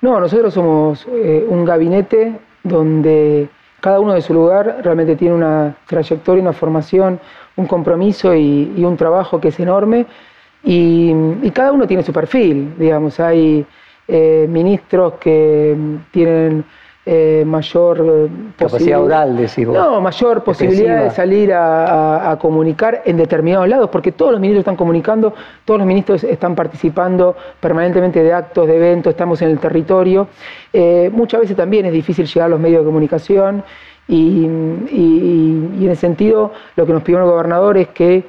No, 0.00 0.20
nosotros 0.20 0.54
somos 0.54 1.04
eh, 1.10 1.44
un 1.48 1.64
gabinete 1.64 2.38
donde 2.62 3.48
cada 3.80 3.98
uno 3.98 4.14
de 4.14 4.22
su 4.22 4.32
lugar 4.32 4.78
realmente 4.80 5.16
tiene 5.16 5.34
una 5.34 5.74
trayectoria, 5.88 6.40
una 6.40 6.52
formación, 6.52 7.18
un 7.56 7.66
compromiso 7.66 8.32
y, 8.32 8.84
un 8.84 8.96
trabajo 8.96 9.40
que 9.40 9.48
es 9.48 9.58
enorme 9.58 10.06
y, 10.62 11.12
cada 11.50 11.72
uno 11.72 11.84
tiene 11.88 12.04
su 12.04 12.12
perfil, 12.12 12.74
digamos, 12.78 13.18
hay 13.18 13.66
eh, 14.06 14.46
ministros 14.48 15.14
que 15.14 15.76
tienen 16.12 16.64
eh, 17.06 17.44
mayor 17.44 18.00
eh, 18.00 18.28
capacidad 18.56 19.02
oral. 19.02 19.36
No, 19.58 20.00
mayor 20.00 20.42
posibilidad 20.42 21.04
de 21.04 21.10
salir 21.10 21.52
a, 21.52 22.38
comunicar 22.40 23.02
en 23.04 23.18
determinados 23.18 23.68
lados, 23.68 23.90
porque 23.90 24.12
todos 24.12 24.32
los 24.32 24.40
ministros 24.40 24.62
están 24.62 24.76
comunicando, 24.76 25.34
todos 25.66 25.78
los 25.78 25.86
ministros 25.86 26.24
están 26.24 26.54
participando 26.54 27.36
permanentemente 27.60 28.22
de 28.22 28.32
actos, 28.32 28.66
de 28.66 28.76
eventos, 28.76 29.10
estamos 29.10 29.42
en 29.42 29.50
el 29.50 29.58
territorio. 29.58 30.28
Eh, 30.72 31.10
muchas 31.12 31.42
veces 31.42 31.54
también 31.54 31.84
es 31.84 31.92
difícil 31.92 32.26
llegar 32.26 32.46
a 32.46 32.48
los 32.48 32.60
medios 32.60 32.80
de 32.80 32.86
comunicación 32.86 33.62
y, 34.08 34.44
en 34.46 35.78
ese 35.82 35.96
sentido 35.96 36.52
lo 36.74 36.86
que 36.86 36.94
nos 36.94 37.02
pidió 37.02 37.18
el 37.18 37.24
gobernador 37.24 37.76
es 37.76 37.88
que 37.88 38.24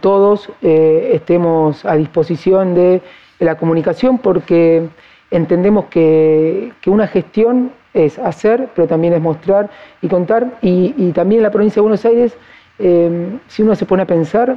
todos 0.00 0.48
estemos 0.60 1.84
a 1.84 1.94
disposición 1.94 2.74
de 2.74 3.02
la 3.40 3.56
comunicación 3.56 4.18
porque 4.18 4.88
entendemos 5.30 5.86
que, 5.86 6.72
que 6.80 6.90
una 6.90 7.08
gestión 7.08 7.72
es 7.94 8.18
hacer, 8.18 8.70
pero 8.74 8.88
también 8.88 9.12
es 9.12 9.20
mostrar 9.20 9.70
y 10.00 10.08
contar. 10.08 10.58
Y, 10.62 11.12
también 11.12 11.40
en 11.40 11.44
la 11.44 11.50
provincia 11.50 11.76
de 11.76 11.82
Buenos 11.82 12.04
Aires, 12.04 12.36
eh, 12.78 13.38
si 13.48 13.62
uno 13.62 13.74
se 13.74 13.86
pone 13.86 14.02
a 14.02 14.06
pensar, 14.06 14.56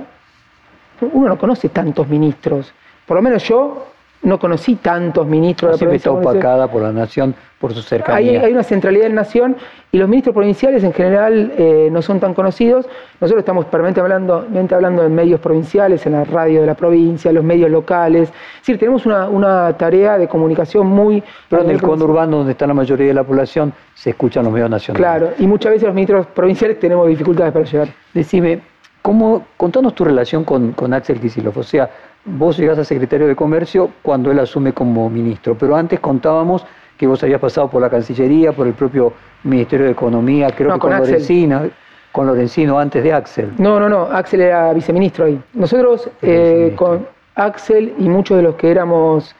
uno 1.01 1.27
no 1.27 1.37
conoce 1.37 1.69
tantos 1.69 2.07
ministros. 2.07 2.73
Por 3.05 3.17
lo 3.17 3.21
menos 3.21 3.43
yo 3.47 3.87
no 4.25 4.39
conocí 4.39 4.75
tantos 4.75 5.25
ministros 5.27 5.79
de 5.79 5.85
la 5.85 5.95
está 5.95 6.11
opacada 6.11 6.67
por 6.67 6.81
la 6.81 6.91
nación, 6.91 7.35
por 7.59 7.73
su 7.73 7.81
cercanía. 7.81 8.41
Hay, 8.41 8.51
una 8.51 8.63
centralidad 8.63 9.05
en 9.05 9.15
la 9.15 9.21
nación 9.21 9.55
y 9.91 9.99
los 9.99 10.09
ministros 10.09 10.33
provinciales 10.33 10.83
en 10.83 10.93
general 10.93 11.53
eh, 11.57 11.89
no 11.91 12.01
son 12.01 12.19
tan 12.19 12.33
conocidos. 12.33 12.87
Nosotros 13.21 13.39
estamos 13.39 13.65
permanentemente 13.65 14.01
hablando, 14.01 14.75
hablando 14.75 15.05
en 15.05 15.13
medios 15.13 15.39
provinciales, 15.39 16.05
en 16.07 16.13
la 16.13 16.23
radio 16.23 16.61
de 16.61 16.67
la 16.67 16.73
provincia, 16.73 17.29
en 17.29 17.35
los 17.35 17.43
medios 17.43 17.69
locales. 17.69 18.29
Es 18.29 18.61
decir, 18.61 18.79
tenemos 18.79 19.05
una, 19.05 19.71
tarea 19.77 20.17
de 20.17 20.27
comunicación 20.27 20.87
muy... 20.87 21.23
Pero 21.49 21.63
en 21.63 21.69
el 21.69 21.81
conurbano, 21.81 22.37
donde 22.37 22.53
está 22.53 22.65
la 22.65 22.73
mayoría 22.73 23.07
de 23.07 23.13
la 23.13 23.23
población, 23.23 23.73
se 23.93 24.09
escuchan 24.09 24.43
los 24.43 24.53
medios 24.53 24.69
nacionales. 24.71 24.99
Claro, 24.99 25.33
y 25.37 25.45
muchas 25.45 25.71
veces 25.71 25.85
los 25.85 25.95
ministros 25.95 26.25
provinciales 26.27 26.79
tenemos 26.79 27.07
dificultades 27.07 27.53
para 27.53 27.65
llegar. 27.65 27.89
Decime, 28.13 28.59
¿cómo, 29.03 29.45
contanos 29.55 29.93
tu 29.93 30.03
relación 30.03 30.43
con, 30.43 30.71
con 30.71 30.93
Axel 30.93 31.19
Kicillof. 31.19 31.57
O 31.57 31.63
sea, 31.63 31.89
vos 32.25 32.57
llegás 32.57 32.77
a 32.77 32.83
secretario 32.83 33.27
de 33.27 33.35
Comercio 33.35 33.91
cuando 34.01 34.31
él 34.31 34.39
asume 34.39 34.73
como 34.73 35.09
ministro, 35.09 35.55
pero 35.57 35.75
antes 35.75 35.99
contábamos 35.99 36.65
que 36.97 37.07
vos 37.07 37.21
habías 37.23 37.39
pasado 37.39 37.69
por 37.69 37.81
la 37.81 37.89
Cancillería, 37.89 38.51
por 38.51 38.67
el 38.67 38.73
propio 38.73 39.13
Ministerio 39.43 39.85
de 39.85 39.91
Economía, 39.91 40.49
creo 40.55 40.73
que 40.73 40.79
con, 40.79 40.91
con 40.91 41.71
con 42.15 42.27
Lorenzino 42.27 42.79
antes 42.79 43.03
de 43.03 43.11
Axel. 43.11 43.51
No, 43.57 43.77
no, 43.77 43.89
no, 43.89 44.03
Axel 44.03 44.39
era 44.39 44.71
viceministro 44.71 45.25
ahí. 45.25 45.37
Nosotros 45.53 46.09
eh, 46.21 46.71
con 46.77 47.05
Axel 47.35 47.93
y 47.99 48.07
muchos 48.07 48.37
de 48.37 48.43
los 48.43 48.55
que 48.55 48.71
éramos, 48.71 49.35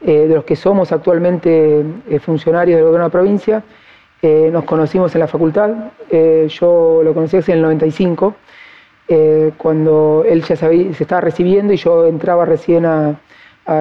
eh, 0.00 0.28
de 0.28 0.36
los 0.36 0.44
que 0.44 0.54
somos 0.54 0.92
actualmente 0.92 1.84
eh, 2.08 2.18
funcionarios 2.20 2.76
del 2.76 2.84
gobierno 2.84 3.06
de 3.06 3.08
la 3.08 3.12
provincia, 3.12 3.64
nos 4.22 4.64
conocimos 4.64 5.14
en 5.14 5.20
la 5.22 5.26
facultad. 5.26 5.70
yo 6.10 7.00
lo 7.02 7.14
conocí 7.14 7.38
en 7.38 7.52
el 7.52 7.62
95 7.62 8.34
eh, 9.12 9.50
cuando 9.56 10.24
él 10.24 10.44
ya 10.44 10.54
se 10.54 10.90
estaba 10.90 11.20
recibiendo 11.20 11.72
y 11.72 11.76
yo 11.76 12.06
entraba 12.06 12.44
recién 12.44 12.86
a, 12.86 13.18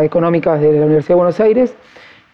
Económicas 0.03 0.61
de 0.61 0.73
la 0.73 0.85
Universidad 0.85 1.15
de 1.15 1.15
Buenos 1.15 1.39
Aires 1.39 1.73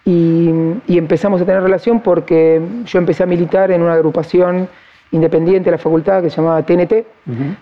y, 0.03 0.49
empezamos 0.89 1.41
a 1.41 1.45
tener 1.45 1.61
relación 1.61 2.01
porque 2.01 2.61
yo 2.85 2.99
empecé 2.99 3.23
a 3.23 3.25
militar 3.25 3.71
en 3.71 3.81
una 3.81 3.93
agrupación 3.93 4.67
independiente 5.11 5.69
de 5.69 5.71
la 5.71 5.77
facultad 5.77 6.21
que 6.21 6.29
se 6.29 6.37
llamaba 6.37 6.63
TNT, 6.63 7.05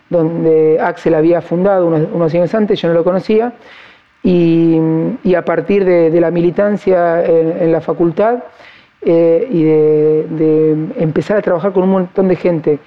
donde 0.10 0.80
Axel 0.80 1.14
había 1.14 1.42
fundado 1.42 1.88
unos, 1.88 2.34
años 2.34 2.56
antes, 2.56 2.82
yo 2.82 2.88
no 2.88 2.96
lo 2.96 3.04
conocía, 3.04 3.54
y, 4.24 4.80
a 5.36 5.46
partir 5.46 5.86
de, 5.86 6.20
la 6.20 6.32
militancia 6.32 7.24
en, 7.24 7.72
la 7.72 7.82
facultad 7.82 8.44
eh, 9.02 9.48
y 9.52 9.64
de 9.64 10.72
empezar 10.98 11.38
a 11.38 11.42
trabajar 11.44 11.72
con 11.72 11.84
un 11.84 11.90
montón 11.90 12.30
de 12.30 12.36
gente 12.36 12.80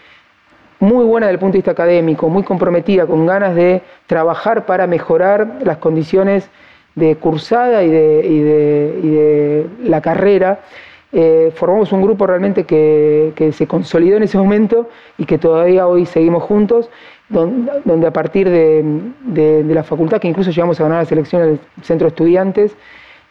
muy 0.81 1.05
buena 1.05 1.27
desde 1.27 1.35
el 1.35 1.41
punto 1.41 1.53
de 1.53 1.59
vista 1.59 1.70
académico, 1.70 2.29
muy 2.29 2.43
comprometida, 2.43 3.07
con 3.07 3.27
ganas 3.27 3.55
de 3.55 3.83
trabajar 4.07 4.66
para 4.66 4.87
mejorar 4.87 5.59
las 5.62 5.79
condiciones 5.79 6.49
de 6.95 7.16
cursada 7.16 7.83
y 7.83 7.91
de, 7.91 9.66
la 9.85 10.01
carrera. 10.01 10.61
Eh, 11.12 11.53
formamos 11.55 11.93
un 11.93 12.03
grupo 12.03 12.27
realmente 12.27 12.64
que, 12.64 13.53
se 13.53 13.66
consolidó 13.66 14.16
en 14.16 14.24
ese 14.24 14.37
momento 14.37 14.89
y 15.16 15.24
que 15.24 15.39
todavía 15.39 15.87
hoy 15.87 16.05
seguimos 16.05 16.43
juntos, 16.43 16.91
donde, 17.29 18.07
a 18.07 18.12
partir 18.12 18.51
de, 18.51 19.64
la 19.66 19.83
facultad, 19.83 20.20
que 20.20 20.29
incluso 20.29 20.51
llegamos 20.51 20.81
a 20.81 20.85
ganar 20.85 20.99
las 20.99 21.12
elecciones 21.12 21.49
del 21.49 21.61
Centro 21.83 22.07
de 22.07 22.09
Estudiantes, 22.11 22.77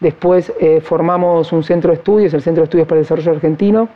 después 0.00 0.52
eh, 0.60 0.80
formamos 0.80 1.52
un 1.52 1.62
centro 1.62 1.90
de 1.90 1.96
estudios, 1.96 2.34
el 2.34 2.42
Centro 2.42 2.62
de 2.62 2.64
Estudios 2.64 2.88
para 2.88 2.98
el 2.98 3.04
Desarrollo 3.04 3.32
Argentino, 3.32 3.88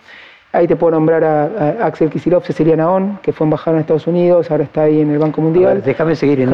Ahí 0.53 0.67
te 0.67 0.75
puedo 0.75 0.93
nombrar 0.93 1.23
a, 1.23 1.87
Axel 1.87 2.11
Kisilov, 2.11 2.43
Cecilia 2.45 2.77
Naón, 2.77 3.21
que 3.23 3.33
fue 3.33 3.45
embajador 3.47 3.77
en 3.77 3.83
Estados 3.83 4.07
Unidos, 4.09 4.51
ahora 4.51 4.65
está 4.65 4.83
ahí 4.83 5.01
en 5.01 5.11
el 5.11 5.19
Banco 5.19 5.41
Mundial. 5.41 5.81
déjame 5.85 6.17
seguir 6.17 6.41
en 6.41 6.53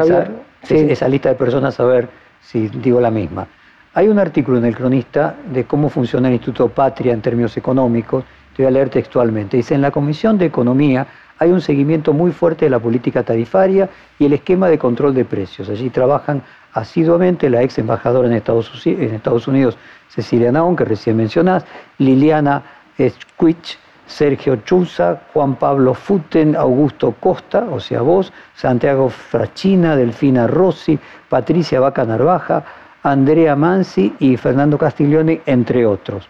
esa, 0.90 1.08
lista 1.08 1.30
de 1.30 1.34
personas 1.34 1.80
a 1.80 1.84
ver 1.84 2.08
si 2.40 2.68
digo 2.68 3.00
la 3.00 3.10
misma. 3.10 3.46
Hay 3.94 4.08
un 4.08 4.18
artículo 4.18 4.58
en 4.58 4.66
el 4.66 4.76
cronista 4.76 5.36
de 5.50 5.64
cómo 5.64 5.88
funciona 5.88 6.28
el 6.28 6.34
Instituto 6.34 6.68
Patria 6.68 7.14
en 7.14 7.22
términos 7.22 7.56
económicos. 7.56 8.24
Te 8.54 8.62
voy 8.62 8.68
a 8.68 8.70
leer 8.70 8.90
textualmente. 8.90 9.56
Dice, 9.56 9.74
en 9.74 9.80
la 9.80 9.90
Comisión 9.90 10.36
de 10.36 10.44
Economía 10.44 11.06
hay 11.38 11.50
un 11.50 11.62
seguimiento 11.62 12.12
muy 12.12 12.32
fuerte 12.32 12.66
de 12.66 12.70
la 12.70 12.78
política 12.78 13.22
tarifaria 13.22 13.88
y 14.18 14.26
el 14.26 14.34
esquema 14.34 14.68
de 14.68 14.78
control 14.78 15.14
de 15.14 15.24
precios. 15.24 15.70
Allí 15.70 15.88
trabajan 15.88 16.42
asiduamente 16.74 17.48
la 17.48 17.62
ex 17.62 17.78
embajadora 17.78 18.28
en 18.28 18.34
Estados, 18.34 18.70
en 18.86 19.14
Estados 19.14 19.48
Unidos, 19.48 19.78
Cecilia 20.08 20.52
Naón, 20.52 20.76
que 20.76 20.84
recién 20.84 21.16
mencionás, 21.16 21.64
Liliana 21.96 22.62
Squich, 22.98 23.78
Sergio 24.06 24.56
Chuza, 24.64 25.20
Juan 25.32 25.56
Pablo 25.56 25.94
Futen, 25.94 26.54
Augusto 26.56 27.14
Costa, 27.18 27.66
o 27.70 27.80
sea 27.80 28.02
vos, 28.02 28.32
Santiago 28.54 29.08
Frachina, 29.08 29.96
Delfina 29.96 30.46
Rossi, 30.46 30.98
Patricia 31.28 31.80
Vaca 31.80 32.04
Narvaja, 32.04 32.64
Andrea 33.02 33.54
Mansi 33.56 34.14
y 34.18 34.36
Fernando 34.36 34.78
Castiglione, 34.78 35.42
entre 35.46 35.86
otros. 35.86 36.28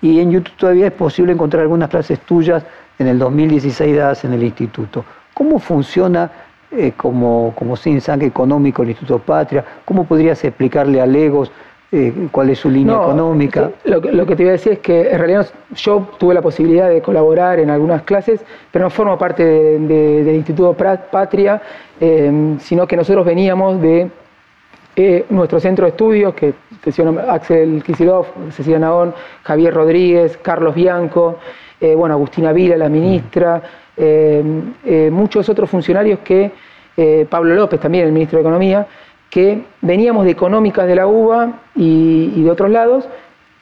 Y 0.00 0.20
en 0.20 0.30
YouTube 0.30 0.56
todavía 0.56 0.86
es 0.86 0.92
posible 0.92 1.32
encontrar 1.32 1.62
algunas 1.62 1.90
clases 1.90 2.20
tuyas 2.20 2.64
en 2.98 3.08
el 3.08 3.18
2016 3.18 3.96
dadas 3.96 4.24
en 4.24 4.32
el 4.32 4.42
instituto. 4.42 5.04
¿Cómo 5.34 5.58
funciona 5.58 6.30
eh, 6.70 6.92
como, 6.96 7.54
como 7.56 7.76
sin 7.76 8.00
económico 8.20 8.82
el 8.82 8.90
Instituto 8.90 9.18
Patria? 9.18 9.64
¿Cómo 9.84 10.04
podrías 10.04 10.42
explicarle 10.44 11.00
a 11.00 11.06
Legos 11.06 11.50
eh, 11.90 12.28
cuál 12.30 12.50
es 12.50 12.58
su 12.58 12.68
línea 12.68 12.96
económica. 12.96 13.70
Lo, 13.84 14.26
que 14.26 14.36
te 14.36 14.42
iba 14.42 14.50
a 14.50 14.52
decir 14.52 14.72
es 14.72 14.78
que 14.80 15.10
en 15.10 15.18
realidad 15.18 15.46
yo 15.74 16.06
tuve 16.18 16.34
la 16.34 16.42
posibilidad 16.42 16.86
de 16.86 17.00
colaborar 17.00 17.60
en 17.60 17.70
algunas 17.70 18.02
clases, 18.02 18.44
pero 18.70 18.84
no 18.84 18.90
formo 18.90 19.16
parte 19.16 19.42
del 19.42 20.34
Instituto 20.34 20.74
Patria, 20.74 21.62
eh, 21.98 22.56
sino 22.60 22.86
que 22.86 22.94
nosotros 22.94 23.24
veníamos 23.24 23.80
de 23.80 24.10
eh, 24.96 25.24
nuestro 25.30 25.58
centro 25.60 25.86
de 25.86 25.92
estudios, 25.92 26.34
que 26.34 26.52
Axel 27.26 27.82
Kisilov, 27.82 28.26
Cecilia 28.50 28.78
Naón, 28.78 29.14
Javier 29.44 29.72
Rodríguez, 29.72 30.36
Carlos 30.42 30.74
Bianco, 30.74 31.38
bueno, 31.80 32.16
Agustina 32.16 32.52
Vila, 32.52 32.76
la 32.76 32.90
ministra, 32.90 33.62
muchos 35.10 35.48
otros 35.48 35.70
funcionarios 35.70 36.18
que, 36.18 36.50
Pablo 37.30 37.54
López 37.54 37.80
también, 37.80 38.06
el 38.06 38.12
ministro 38.12 38.36
de 38.38 38.42
Economía, 38.42 38.86
que 39.30 39.64
veníamos 39.82 40.24
de 40.24 40.30
económicas 40.30 40.86
de 40.86 40.94
la 40.94 41.06
UBA 41.06 41.60
y, 41.74 42.42
de 42.42 42.50
otros 42.50 42.70
lados, 42.70 43.08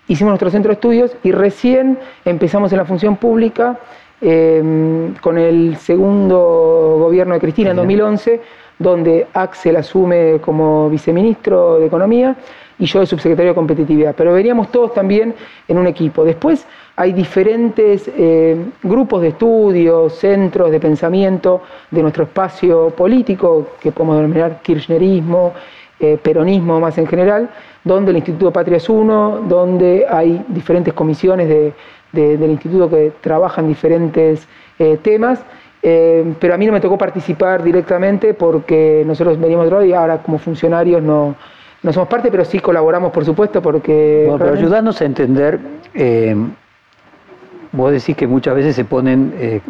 hicimos 0.08 0.30
nuestro 0.30 0.50
centro 0.50 0.70
de 0.70 0.74
estudios 0.74 1.16
y 1.22 1.32
recién 1.32 1.98
empezamos 2.24 2.72
en 2.72 2.78
la 2.78 2.84
función 2.84 3.16
pública 3.16 3.78
em, 4.20 5.14
con 5.14 5.38
el 5.38 5.76
segundo 5.76 6.96
gobierno 6.98 7.34
de 7.34 7.40
Cristina 7.40 7.70
en 7.70 7.76
2011, 7.76 8.40
donde 8.78 9.26
Axel 9.32 9.76
asume 9.76 10.38
como 10.40 10.88
viceministro 10.88 11.78
de 11.80 11.86
Economía 11.86 12.36
y 12.78 12.86
yo 12.86 13.00
de 13.00 13.06
subsecretario 13.06 13.52
de 13.52 13.54
Competitividad. 13.54 14.14
Pero 14.16 14.32
veníamos 14.32 14.70
todos 14.70 14.94
también 14.94 15.34
en 15.66 15.78
un 15.78 15.86
equipo. 15.86 16.24
Después 16.24 16.66
hay 16.96 17.12
diferentes 17.12 18.10
eh, 18.16 18.56
grupos 18.82 19.20
de 19.20 19.28
estudio, 19.28 20.08
centros 20.08 20.70
de 20.70 20.80
pensamiento 20.80 21.62
de 21.90 22.00
nuestro 22.00 22.24
espacio 22.24 22.88
político, 22.90 23.68
que 23.78 23.92
podemos 23.92 24.16
denominar 24.16 24.62
kirchnerismo, 24.62 25.52
eh, 26.00 26.18
peronismo 26.22 26.80
más 26.80 26.96
en 26.96 27.06
general, 27.06 27.50
donde 27.84 28.12
el 28.12 28.16
Instituto 28.16 28.50
Patria 28.50 28.78
es 28.78 28.88
uno, 28.88 29.42
donde 29.46 30.06
hay 30.08 30.42
diferentes 30.48 30.94
comisiones 30.94 31.48
del 32.12 32.50
instituto 32.50 32.88
que 32.88 33.12
trabajan 33.20 33.68
diferentes 33.68 34.48
eh, 34.78 34.98
temas. 35.02 35.44
pero 35.82 36.54
a 36.54 36.56
mí 36.56 36.66
no 36.66 36.72
me 36.72 36.80
tocó 36.80 36.96
participar 36.96 37.62
directamente 37.62 38.32
porque 38.32 39.04
nosotros 39.06 39.38
veníamos 39.38 39.68
de 39.68 39.74
otro 39.74 39.84
y 39.84 39.92
ahora 39.92 40.18
como 40.22 40.38
funcionarios 40.38 41.02
no, 41.02 41.36
no 41.82 41.92
somos 41.92 42.08
parte, 42.08 42.30
pero 42.30 42.44
sí 42.44 42.58
colaboramos, 42.58 43.12
por 43.12 43.24
supuesto, 43.24 43.60
porque... 43.60 44.24
Bueno, 44.26 44.44
pero 44.44 44.58
ayudarnos 44.58 45.00
a 45.00 45.04
entender 45.04 45.60
Vos 47.72 47.92
decís 47.92 48.16
que 48.16 48.26
muchas 48.26 48.54
veces 48.54 48.76
se 48.76 48.84
ponen, 48.84 49.34
eh, 49.36 49.60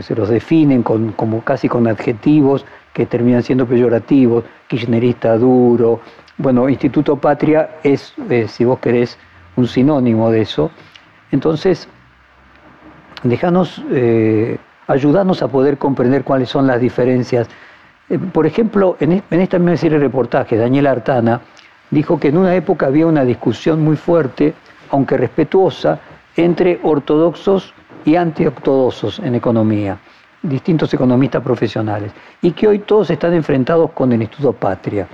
se 0.00 0.14
los 0.14 0.28
definen 0.28 0.82
con, 0.82 1.12
como 1.12 1.42
casi 1.42 1.68
con 1.68 1.86
adjetivos 1.86 2.64
que 2.92 3.06
terminan 3.06 3.42
siendo 3.42 3.66
peyorativos, 3.66 4.44
kirchnerista 4.66 5.36
duro. 5.36 6.00
Bueno, 6.36 6.68
Instituto 6.68 7.16
Patria 7.16 7.70
es, 7.82 8.14
eh, 8.30 8.46
si 8.48 8.64
vos 8.64 8.78
querés, 8.78 9.18
un 9.56 9.66
sinónimo 9.66 10.30
de 10.30 10.42
eso. 10.42 10.70
Entonces, 11.30 11.88
déjanos, 13.22 13.82
eh, 13.90 14.58
ayudarnos 14.86 15.42
a 15.42 15.48
poder 15.48 15.78
comprender 15.78 16.24
cuáles 16.24 16.48
son 16.48 16.66
las 16.66 16.80
diferencias. 16.80 17.48
por 18.32 18.46
ejemplo, 18.46 18.96
en, 19.00 19.22
en 19.30 19.40
esta 19.40 19.58
misma 19.58 19.76
serie 19.76 19.98
de 19.98 20.04
reportajes, 20.04 20.58
Daniel 20.58 20.86
Artana 20.86 21.42
dijo 21.90 22.18
que 22.18 22.28
en 22.28 22.38
una 22.38 22.54
época 22.54 22.86
había 22.86 23.06
una 23.06 23.24
discusión 23.24 23.82
muy 23.82 23.96
fuerte, 23.96 24.54
aunque 24.90 25.18
respetuosa, 25.18 26.00
entre 26.38 26.78
ortodoxos 26.84 27.74
y 28.04 28.14
antiortodoxos 28.14 29.18
en 29.18 29.34
economía, 29.34 29.98
distintos 30.40 30.94
economistas 30.94 31.42
profesionales, 31.42 32.12
y 32.40 32.52
que 32.52 32.68
hoy 32.68 32.78
todos 32.78 33.10
están 33.10 33.34
enfrentados 33.34 33.90
con 33.90 34.12
el 34.12 34.22
Instituto 34.22 34.52
Patria. 34.52 35.08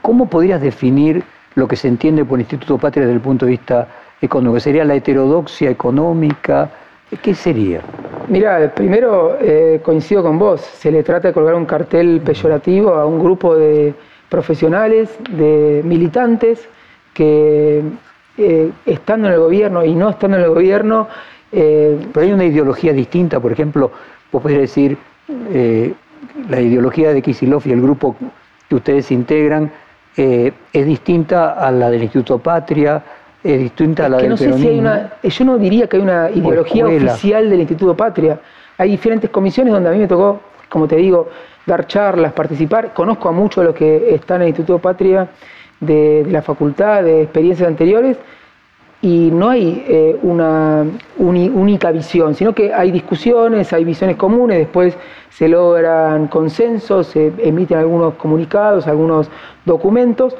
¿Cómo 0.00 0.30
podrías 0.30 0.60
definir 0.60 1.22
lo 1.56 1.66
que 1.66 1.74
se 1.74 1.88
entiende 1.88 2.24
por 2.24 2.38
Instituto 2.38 2.78
Patria 2.78 3.02
desde 3.02 3.16
el 3.16 3.20
punto 3.20 3.44
de 3.44 3.50
vista 3.50 3.88
económico? 4.20 4.60
¿Sería 4.60 4.84
la 4.84 4.94
heterodoxia 4.94 5.68
económica? 5.68 6.70
¿Qué 7.20 7.34
sería? 7.34 7.80
Mira, 8.28 8.72
primero 8.72 9.36
eh, 9.40 9.80
coincido 9.82 10.22
con 10.22 10.38
vos, 10.38 10.60
se 10.60 10.92
le 10.92 11.02
trata 11.02 11.28
de 11.28 11.34
colgar 11.34 11.56
un 11.56 11.66
cartel 11.66 12.20
peyorativo 12.20 12.94
a 12.94 13.04
un 13.04 13.18
grupo 13.18 13.56
de 13.56 13.94
profesionales, 14.28 15.10
de 15.30 15.82
militantes, 15.84 16.68
que 17.12 17.82
eh, 18.36 18.70
estando 18.84 19.28
en 19.28 19.34
el 19.34 19.40
gobierno 19.40 19.84
y 19.84 19.94
no 19.94 20.10
estando 20.10 20.36
en 20.36 20.42
el 20.42 20.50
gobierno. 20.50 21.08
Eh, 21.52 21.98
Pero 22.12 22.26
hay 22.26 22.32
una 22.32 22.44
ideología 22.44 22.92
distinta, 22.92 23.38
por 23.38 23.52
ejemplo, 23.52 23.92
vos 24.32 24.42
podés 24.42 24.58
decir, 24.58 24.98
eh, 25.52 25.94
la 26.48 26.60
ideología 26.60 27.12
de 27.12 27.22
Kisilov 27.22 27.62
y 27.66 27.70
el 27.70 27.80
grupo 27.80 28.16
que 28.68 28.74
ustedes 28.74 29.10
integran 29.12 29.70
es 30.16 30.86
distinta 30.86 31.54
a 31.54 31.72
la 31.72 31.90
del 31.90 32.04
Instituto 32.04 32.38
Patria, 32.38 33.02
es 33.42 33.58
distinta 33.58 34.06
a 34.06 34.08
la 34.08 34.18
del 34.18 34.30
no 34.30 34.36
Yo 35.22 35.44
no 35.44 35.58
diría 35.58 35.88
que 35.88 35.96
hay 35.96 36.02
una 36.02 36.30
ideología 36.30 36.86
oficial 36.86 37.50
del 37.50 37.60
Instituto 37.60 37.96
Patria. 37.96 38.38
Hay 38.78 38.90
diferentes 38.90 39.28
comisiones 39.30 39.72
donde 39.72 39.88
a 39.88 39.92
mí 39.92 39.98
me 39.98 40.06
tocó, 40.06 40.40
como 40.68 40.86
te 40.86 40.96
digo, 40.96 41.28
dar 41.66 41.86
charlas, 41.88 42.32
participar. 42.32 42.94
Conozco 42.94 43.28
a 43.28 43.32
muchos 43.32 43.62
de 43.62 43.66
los 43.66 43.74
que 43.74 44.14
están 44.14 44.36
en 44.36 44.42
el 44.42 44.48
Instituto 44.48 44.78
Patria 44.78 45.28
de, 45.84 46.26
la 46.28 46.42
facultad, 46.42 47.02
de 47.02 47.22
experiencias 47.22 47.68
anteriores, 47.68 48.16
y 49.04 49.30
no 49.30 49.50
hay 49.50 49.84
eh, 49.86 50.18
una 50.22 50.82
única 51.18 51.90
visión, 51.90 52.34
sino 52.34 52.54
que 52.54 52.72
hay 52.72 52.90
discusiones, 52.90 53.70
hay 53.74 53.84
visiones 53.84 54.16
comunes, 54.16 54.56
después 54.56 54.96
se 55.28 55.46
logran 55.46 56.28
consensos, 56.28 57.08
se 57.08 57.30
emiten 57.38 57.78
algunos 57.78 58.14
comunicados, 58.14 58.86
algunos 58.86 59.28
documentos, 59.66 60.34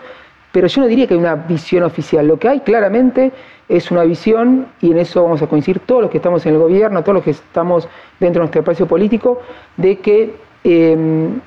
pero 0.50 0.66
yo 0.66 0.80
no 0.80 0.86
diría 0.86 1.06
que 1.06 1.12
hay 1.12 1.20
una 1.20 1.34
visión 1.34 1.82
oficial, 1.82 2.26
lo 2.26 2.38
que 2.38 2.48
hay 2.48 2.60
claramente 2.60 3.32
es 3.68 3.90
una 3.90 4.04
visión, 4.04 4.66
y 4.80 4.92
en 4.92 4.98
eso 4.98 5.22
vamos 5.22 5.42
a 5.42 5.46
coincidir 5.46 5.80
todos 5.80 6.02
los 6.02 6.10
que 6.10 6.18
estamos 6.18 6.46
en 6.46 6.54
el 6.54 6.60
gobierno, 6.60 7.02
todos 7.02 7.16
los 7.16 7.24
que 7.24 7.32
estamos 7.32 7.86
dentro 8.18 8.40
de 8.40 8.44
nuestro 8.44 8.60
espacio 8.60 8.86
político, 8.86 9.42
de 9.76 9.98
que 9.98 10.36
em, 10.64 11.40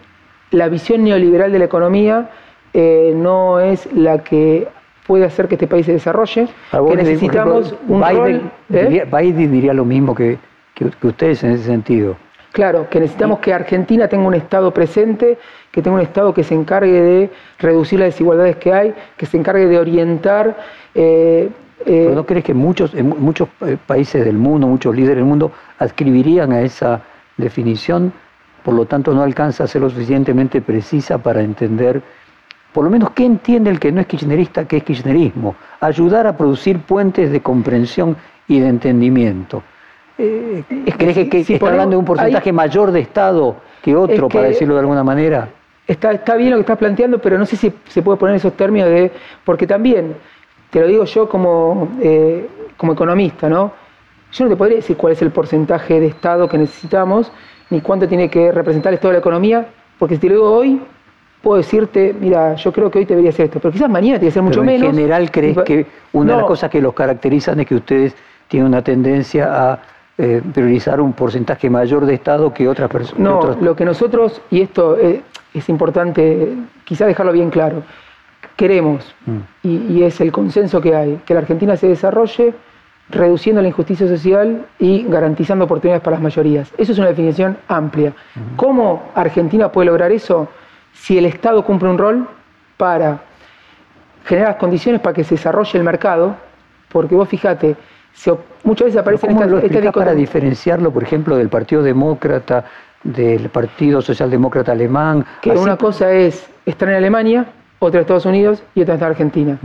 la 0.51 0.69
visión 0.69 1.03
neoliberal 1.03 1.51
de 1.51 1.59
la 1.59 1.65
economía 1.65 2.29
eh, 2.80 3.11
no 3.15 3.59
es 3.59 3.91
la 3.91 4.19
que 4.23 4.67
puede 5.07 5.25
hacer 5.25 5.47
que 5.47 5.55
este 5.55 5.65
país 5.65 5.88
se 5.88 5.93
desarrolle, 5.93 6.47
que 6.71 6.95
necesitamos 6.95 7.73
un 7.88 8.01
Biden, 8.01 8.51
¿eh? 8.71 9.03
Biden 9.11 9.51
diría 9.51 9.73
lo 9.73 9.84
mismo 9.84 10.13
que, 10.13 10.38
ustedes 11.01 11.43
en 11.43 11.53
ese 11.53 11.63
sentido. 11.63 12.15
Claro, 12.51 12.88
que 12.88 12.99
necesitamos 12.99 13.39
que 13.39 13.51
Argentina 13.51 14.07
tenga 14.07 14.28
un 14.28 14.36
Estado 14.36 14.71
presente, 14.71 15.39
que 15.71 15.82
tenga 15.82 15.95
un 15.95 16.03
Estado 16.03 16.32
que 16.36 16.43
se 16.43 16.53
encargue 16.53 17.01
de 17.01 17.30
reducir 17.57 17.97
las 17.97 18.09
desigualdades 18.09 18.57
que 18.57 18.71
hay, 18.71 18.93
que 19.17 19.25
se 19.25 19.38
encargue 19.38 19.65
de 19.65 19.80
orientar. 19.80 20.55
Eh, 20.93 21.49
¿Pero 21.84 22.13
no 22.13 22.28
crees 22.28 22.45
que 22.45 22.53
muchos, 22.53 22.93
muchos 22.93 23.49
países 23.88 24.23
del 24.23 24.38
mundo, 24.38 24.67
muchos 24.67 24.95
líderes 24.95 25.15
del 25.15 25.25
mundo, 25.25 25.51
adscribirían 25.80 26.51
a 26.51 26.61
esa 26.61 27.01
definición? 27.38 28.13
Por 28.63 28.75
lo 28.75 28.86
tanto, 28.86 29.15
no 29.15 29.23
alcanza 29.23 29.63
a 29.63 29.67
ser 29.67 29.82
lo 29.82 29.89
suficientemente 29.89 30.61
precisa 30.61 31.17
para 31.17 31.41
entender 31.41 32.03
por 32.74 32.84
lo 32.84 32.89
menos, 32.89 33.11
¿qué 33.11 33.26
entiende 33.26 33.70
el 33.70 33.80
que 33.80 33.91
no 33.91 34.01
es 34.01 34.07
kirchnerista, 34.07 34.65
qué 34.65 34.78
es 34.78 34.84
kirchnerismo? 34.84 35.55
Ayudar 35.80 36.28
a 36.28 36.38
producir 36.38 36.80
puentes 36.80 37.32
de 37.32 37.41
comprensión 37.41 38.15
y 38.47 38.59
de 38.59 38.68
entendimiento. 38.68 39.63
Eh, 40.18 40.63
¿Crees 40.97 41.30
que, 41.30 41.39
está 41.39 41.68
hablando 41.68 41.91
de 41.91 41.97
un 41.97 42.05
porcentaje 42.05 42.51
mayor 42.51 42.91
de 42.91 43.01
Estado 43.01 43.55
que 43.82 43.95
otro, 43.95 44.28
para 44.30 44.47
decirlo 44.47 44.74
de 44.74 44.82
alguna 44.82 45.03
manera? 45.03 45.49
Está, 45.86 46.11
está 46.11 46.36
bien 46.36 46.51
lo 46.51 46.57
que 46.57 46.61
estás 46.61 46.78
planteando, 46.78 47.20
pero 47.20 47.38
no 47.38 47.45
sé 47.45 47.55
si 47.55 47.72
se 47.88 48.01
puede 48.01 48.18
poner 48.18 48.36
esos 48.36 48.53
términos 48.53 48.89
de... 48.89 49.11
Porque 49.45 49.65
también, 49.65 50.15
te 50.70 50.82
lo 50.82 50.88
digo 50.88 51.05
yo 51.05 51.30
como, 51.30 51.89
eh, 52.01 52.47
como 52.76 52.93
economista, 52.93 53.47
¿no? 53.47 53.72
Yo 54.34 54.45
no 54.45 54.49
te 54.49 54.57
podría 54.57 54.78
decir 54.78 54.97
cuál 54.97 55.13
es 55.13 55.22
el 55.22 55.32
porcentaje 55.32 55.99
de 55.99 56.07
Estado 56.07 56.49
que 56.49 56.57
necesitamos, 56.57 57.32
ni 57.70 57.80
cuánto 57.82 58.07
tiene 58.07 58.30
que 58.30 58.51
representar 58.51 58.91
el 58.91 58.95
Estado 58.95 59.11
de 59.11 59.18
la 59.18 59.20
economía, 59.20 59.68
porque 59.97 60.15
si 60.15 60.22
te 60.22 60.30
lo 60.30 60.36
digo 60.36 60.51
hoy, 60.51 60.82
puedo 61.41 61.57
decirte, 61.57 62.15
mira, 62.19 62.55
yo 62.55 62.71
creo 62.71 62.89
que 62.89 62.99
hoy 62.99 63.05
debería 63.05 63.31
ser 63.31 63.45
esto, 63.45 63.59
pero 63.59 63.71
quizás 63.71 63.89
mañana 63.89 64.19
tiene 64.19 64.29
que 64.29 64.33
ser 64.33 64.43
mucho 64.43 64.63
menos. 64.63 64.89
En 64.89 64.95
general, 64.95 65.31
¿crees 65.31 65.57
que 65.59 65.85
una 66.13 66.33
de 66.33 66.38
las 66.39 66.47
cosas 66.47 66.69
que 66.69 66.81
los 66.81 66.93
caracterizan 66.93 67.59
es 67.59 67.67
que 67.67 67.75
ustedes 67.75 68.15
tienen 68.47 68.67
una 68.67 68.81
tendencia 68.81 69.71
a 69.71 69.79
eh, 70.17 70.41
priorizar 70.53 70.99
un 70.99 71.13
porcentaje 71.13 71.69
mayor 71.69 72.05
de 72.05 72.15
Estado 72.15 72.53
que 72.53 72.67
otras 72.67 72.89
personas? 72.89 73.19
No, 73.19 73.55
lo 73.61 73.75
que 73.75 73.85
nosotros, 73.85 74.41
y 74.49 74.61
esto 74.61 74.97
eh, 74.97 75.21
es 75.53 75.69
importante, 75.69 76.53
quizás 76.83 77.07
dejarlo 77.07 77.31
bien 77.31 77.49
claro, 77.49 77.83
queremos, 78.55 79.13
mm. 79.25 79.38
y, 79.63 80.03
es 80.03 80.19
el 80.19 80.31
consenso 80.31 80.81
que 80.81 80.95
hay, 80.95 81.19
que 81.25 81.33
la 81.33 81.41
Argentina 81.41 81.77
se 81.77 81.88
desarrolle 81.88 82.53
reduciendo 83.09 83.61
la 83.61 83.69
injusticia 83.69 84.07
social 84.07 84.65
y 84.79 85.05
garantizando 85.07 85.65
oportunidades 85.65 86.03
para 86.03 86.15
las 86.15 86.23
mayorías. 86.23 86.73
Eso 86.77 86.91
es 86.91 86.97
una 86.97 87.07
definición 87.07 87.57
amplia. 87.69 88.11
¿Cómo 88.57 89.11
Argentina 89.15 89.71
puede 89.71 89.85
lograr 89.85 90.11
eso? 90.11 90.49
Si 90.99 91.17
el 91.17 91.25
Estado 91.25 91.63
cumple 91.63 91.89
un 91.89 91.97
rol 91.97 92.27
para 92.75 93.21
generar 94.25 94.49
las 94.49 94.57
condiciones 94.57 95.01
para 95.01 95.13
que 95.13 95.23
se 95.23 95.35
desarrolle 95.35 95.77
el 95.77 95.83
mercado, 95.83 96.35
porque 96.91 97.15
vos 97.15 97.29
fíjate, 97.29 97.75
muchas 98.63 98.85
veces 98.87 99.01
aparecen 99.01 99.29
¿Cómo 99.29 99.43
estas, 99.43 99.83
lo 99.83 99.91
para 99.91 100.13
diferenciarlo, 100.13 100.91
por 100.91 101.03
ejemplo, 101.03 101.37
del 101.37 101.49
Partido 101.49 101.81
Demócrata, 101.81 102.65
del 103.03 103.49
Partido 103.49 104.01
Socialdemócrata 104.01 104.71
Alemán? 104.71 105.25
Que 105.41 105.51
una 105.51 105.77
cosa 105.77 106.11
es 106.11 106.47
estar 106.65 106.89
en 106.89 106.95
Alemania, 106.95 107.45
otra 107.79 107.99
en 107.99 108.01
Estados 108.01 108.25
Unidos 108.25 108.63
y 108.75 108.81
otra 108.81 108.95
en 108.95 109.03
Argentina. 109.03 109.57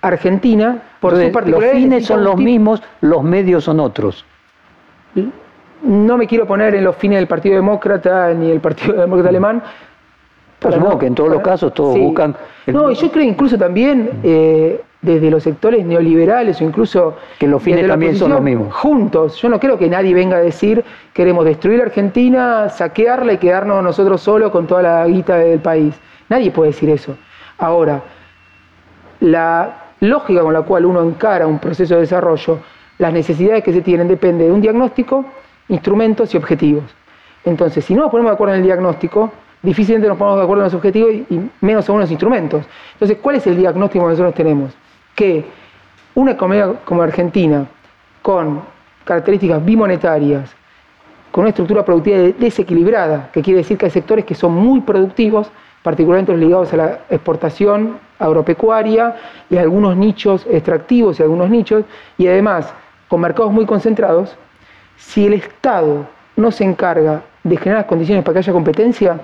Argentina, 0.00 0.82
por 1.00 1.16
su 1.16 1.50
Los 1.50 1.64
fines 1.64 2.06
son 2.06 2.24
los 2.24 2.36
mismos, 2.36 2.82
los 3.00 3.22
medios 3.22 3.64
son 3.64 3.80
otros. 3.80 4.24
No 5.82 6.16
me 6.16 6.26
quiero 6.26 6.46
poner 6.46 6.74
en 6.74 6.84
los 6.84 6.96
fines 6.96 7.18
del 7.18 7.26
Partido 7.26 7.56
Demócrata 7.56 8.32
ni 8.32 8.50
el 8.50 8.60
Partido 8.60 8.94
Demócrata 9.00 9.28
Alemán, 9.28 9.62
no, 10.62 10.98
que 10.98 11.06
en 11.06 11.14
todos 11.14 11.30
los 11.30 11.42
casos 11.42 11.74
todos 11.74 11.98
buscan... 11.98 12.34
No, 12.66 12.90
y 12.90 12.94
yo 12.94 13.10
creo 13.10 13.24
incluso 13.24 13.56
también 13.56 14.10
eh, 14.22 14.80
desde 15.02 15.30
los 15.30 15.42
sectores 15.42 15.84
neoliberales 15.84 16.60
o 16.60 16.64
incluso... 16.64 17.16
Que 17.38 17.46
los 17.46 17.62
fines 17.62 17.86
también 17.86 18.16
son 18.16 18.32
los 18.32 18.40
mismos. 18.40 18.74
Juntos. 18.74 19.36
Yo 19.36 19.48
no 19.48 19.60
creo 19.60 19.78
que 19.78 19.88
nadie 19.88 20.14
venga 20.14 20.36
a 20.36 20.40
decir 20.40 20.84
queremos 21.12 21.44
destruir 21.44 21.80
Argentina, 21.80 22.68
saquearla 22.68 23.34
y 23.34 23.38
quedarnos 23.38 23.82
nosotros 23.82 24.20
solos 24.20 24.50
con 24.50 24.66
toda 24.66 24.82
la 24.82 25.06
guita 25.06 25.36
del 25.36 25.60
país. 25.60 25.94
Nadie 26.28 26.50
puede 26.50 26.72
decir 26.72 26.90
eso. 26.90 27.16
Ahora, 27.58 28.02
la 29.20 29.84
lógica 30.00 30.42
con 30.42 30.52
la 30.52 30.62
cual 30.62 30.84
uno 30.84 31.02
encara 31.02 31.46
un 31.46 31.58
proceso 31.58 31.94
de 31.94 32.00
desarrollo, 32.00 32.58
las 32.98 33.12
necesidades 33.12 33.62
que 33.62 33.72
se 33.72 33.82
tienen 33.82 34.08
depende 34.08 34.44
de 34.44 34.52
un 34.52 34.60
diagnóstico, 34.60 35.24
instrumentos 35.68 36.34
y 36.34 36.36
objetivos. 36.36 36.84
Entonces, 37.44 37.84
si 37.84 37.94
no 37.94 38.02
nos 38.02 38.10
ponemos 38.10 38.30
de 38.30 38.34
acuerdo 38.34 38.54
en 38.54 38.60
el 38.60 38.66
diagnóstico, 38.66 39.30
difícilmente 39.66 40.06
nos 40.06 40.16
ponemos 40.16 40.38
de 40.38 40.44
acuerdo 40.44 40.62
en 40.62 40.66
los 40.66 40.74
objetivos 40.74 41.12
y, 41.12 41.50
menos 41.60 41.88
aún 41.88 41.96
en 41.96 42.02
los 42.02 42.10
instrumentos. 42.10 42.64
Entonces, 42.92 43.18
¿cuál 43.20 43.36
es 43.36 43.46
el 43.48 43.56
diagnóstico 43.56 44.04
que 44.04 44.10
nosotros 44.10 44.34
tenemos? 44.34 44.72
Que 45.14 45.44
una 46.14 46.32
economía 46.32 46.72
como 46.84 47.02
Argentina, 47.02 47.66
con 48.22 48.60
características 49.04 49.64
bimonetarias, 49.64 50.54
con 51.32 51.42
una 51.42 51.50
estructura 51.50 51.84
productiva 51.84 52.18
desequilibrada, 52.38 53.28
que 53.32 53.42
quiere 53.42 53.58
decir 53.58 53.76
que 53.76 53.86
hay 53.86 53.90
sectores 53.90 54.24
que 54.24 54.36
son 54.36 54.52
muy 54.54 54.80
productivos, 54.80 55.50
particularmente 55.82 56.32
los 56.32 56.40
ligados 56.40 56.72
a 56.72 56.76
la 56.76 57.00
exportación 57.10 57.98
agropecuaria 58.20 59.16
y 59.50 59.56
a 59.56 59.62
algunos 59.62 59.96
nichos 59.96 60.46
extractivos 60.48 61.18
y 61.18 61.24
algunos 61.24 61.50
nichos, 61.50 61.84
y 62.18 62.28
además 62.28 62.72
con 63.08 63.20
mercados 63.20 63.52
muy 63.52 63.66
concentrados, 63.66 64.36
si 64.96 65.26
el 65.26 65.34
Estado 65.34 66.06
no 66.36 66.52
se 66.52 66.64
encarga 66.64 67.22
de 67.42 67.56
generar 67.56 67.82
las 67.82 67.88
condiciones 67.88 68.24
para 68.24 68.34
que 68.34 68.38
haya 68.38 68.52
competencia, 68.52 69.20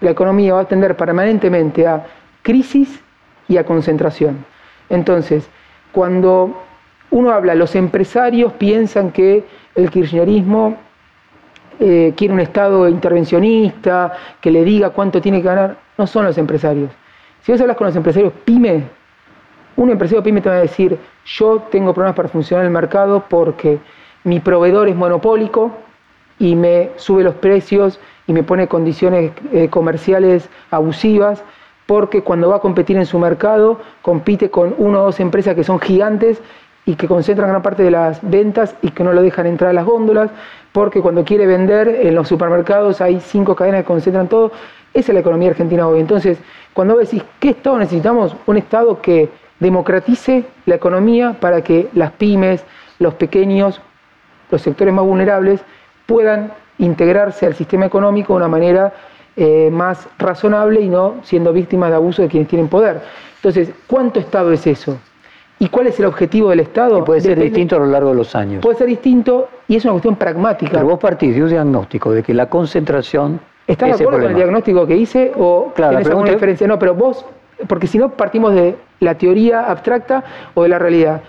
la 0.00 0.10
economía 0.10 0.54
va 0.54 0.60
a 0.60 0.68
tender 0.68 0.96
permanentemente 0.96 1.86
a 1.86 2.06
crisis 2.42 3.00
y 3.48 3.56
a 3.56 3.64
concentración. 3.64 4.44
Entonces, 4.88 5.48
cuando 5.92 6.62
uno 7.10 7.30
habla, 7.30 7.54
los 7.54 7.74
empresarios 7.74 8.52
piensan 8.54 9.10
que 9.10 9.44
el 9.74 9.90
kirchnerismo 9.90 10.76
eh, 11.78 12.12
quiere 12.16 12.34
un 12.34 12.40
Estado 12.40 12.88
intervencionista, 12.88 14.12
que 14.40 14.50
le 14.50 14.64
diga 14.64 14.90
cuánto 14.90 15.20
tiene 15.20 15.38
que 15.38 15.48
ganar, 15.48 15.76
no 15.98 16.06
son 16.06 16.24
los 16.24 16.38
empresarios. 16.38 16.90
Si 17.42 17.52
vos 17.52 17.60
hablas 17.60 17.76
con 17.76 17.86
los 17.86 17.96
empresarios 17.96 18.32
pyme, 18.44 18.84
un 19.76 19.90
empresario 19.90 20.22
pyme 20.22 20.40
te 20.40 20.50
va 20.50 20.56
a 20.56 20.60
decir, 20.60 20.98
yo 21.24 21.62
tengo 21.70 21.94
problemas 21.94 22.16
para 22.16 22.28
funcionar 22.28 22.66
el 22.66 22.70
mercado 22.70 23.24
porque 23.28 23.78
mi 24.24 24.40
proveedor 24.40 24.88
es 24.88 24.96
monopólico 24.96 25.72
y 26.38 26.54
me 26.54 26.90
sube 26.96 27.22
los 27.22 27.34
precios 27.36 27.98
y 28.30 28.32
me 28.32 28.44
pone 28.44 28.68
condiciones 28.68 29.32
eh, 29.52 29.66
comerciales 29.70 30.48
abusivas, 30.70 31.42
porque 31.86 32.22
cuando 32.22 32.48
va 32.48 32.58
a 32.58 32.60
competir 32.60 32.96
en 32.96 33.04
su 33.04 33.18
mercado, 33.18 33.80
compite 34.02 34.50
con 34.50 34.72
una 34.78 35.00
o 35.00 35.06
dos 35.06 35.18
empresas 35.18 35.56
que 35.56 35.64
son 35.64 35.80
gigantes 35.80 36.40
y 36.86 36.94
que 36.94 37.08
concentran 37.08 37.48
gran 37.48 37.60
parte 37.60 37.82
de 37.82 37.90
las 37.90 38.20
ventas 38.22 38.76
y 38.82 38.92
que 38.92 39.02
no 39.02 39.12
lo 39.12 39.22
dejan 39.22 39.48
entrar 39.48 39.70
a 39.70 39.72
las 39.72 39.84
góndolas, 39.84 40.30
porque 40.70 41.00
cuando 41.00 41.24
quiere 41.24 41.48
vender 41.48 41.88
en 41.88 42.14
los 42.14 42.28
supermercados 42.28 43.00
hay 43.00 43.18
cinco 43.18 43.56
cadenas 43.56 43.80
que 43.80 43.88
concentran 43.88 44.28
todo. 44.28 44.52
Esa 44.94 45.10
es 45.10 45.14
la 45.14 45.20
economía 45.22 45.50
argentina 45.50 45.88
hoy. 45.88 45.98
Entonces, 45.98 46.38
cuando 46.72 46.94
vos 46.94 47.10
decís, 47.10 47.24
¿qué 47.40 47.48
Estado 47.48 47.78
necesitamos? 47.78 48.36
Un 48.46 48.58
Estado 48.58 49.02
que 49.02 49.28
democratice 49.58 50.44
la 50.66 50.76
economía 50.76 51.32
para 51.40 51.64
que 51.64 51.88
las 51.94 52.12
pymes, 52.12 52.64
los 53.00 53.14
pequeños, 53.14 53.80
los 54.52 54.62
sectores 54.62 54.94
más 54.94 55.04
vulnerables 55.04 55.62
puedan 56.06 56.52
integrarse 56.80 57.46
al 57.46 57.54
sistema 57.54 57.86
económico 57.86 58.32
de 58.32 58.36
una 58.38 58.48
manera 58.48 58.92
eh, 59.36 59.70
más 59.70 60.08
razonable 60.18 60.80
y 60.80 60.88
no 60.88 61.16
siendo 61.22 61.52
víctimas 61.52 61.90
de 61.90 61.96
abuso 61.96 62.22
de 62.22 62.28
quienes 62.28 62.48
tienen 62.48 62.68
poder. 62.68 63.00
Entonces, 63.36 63.70
¿cuánto 63.86 64.20
Estado 64.20 64.52
es 64.52 64.66
eso? 64.66 64.98
¿Y 65.58 65.68
cuál 65.68 65.86
es 65.86 65.98
el 66.00 66.06
objetivo 66.06 66.50
del 66.50 66.60
Estado? 66.60 67.04
puede 67.04 67.20
ser 67.20 67.38
distinto 67.38 67.76
a 67.76 67.78
lo 67.80 67.86
largo 67.86 68.10
de 68.10 68.16
los 68.16 68.34
años. 68.34 68.62
Puede 68.62 68.78
ser 68.78 68.86
distinto 68.86 69.48
y 69.68 69.76
es 69.76 69.84
una 69.84 69.92
cuestión 69.92 70.16
pragmática. 70.16 70.72
Pero 70.72 70.86
vos 70.86 70.98
partís 70.98 71.34
de 71.34 71.42
un 71.42 71.50
diagnóstico 71.50 72.12
de 72.12 72.22
que 72.22 72.34
la 72.34 72.48
concentración. 72.48 73.40
¿Estás 73.66 73.98
de 73.98 74.04
acuerdo 74.04 74.22
con 74.22 74.30
el 74.30 74.36
diagnóstico 74.36 74.86
que 74.86 74.96
hice 74.96 75.32
o 75.38 75.72
claro, 75.74 75.92
tienes 75.92 76.08
alguna 76.08 76.30
diferencia? 76.32 76.66
No, 76.66 76.78
pero 76.78 76.94
vos, 76.94 77.24
porque 77.68 77.86
si 77.86 77.98
no 77.98 78.10
partimos 78.10 78.54
de 78.54 78.74
la 79.00 79.16
teoría 79.16 79.70
abstracta 79.70 80.24
o 80.54 80.62
de 80.62 80.70
la 80.70 80.78
realidad. 80.78 81.20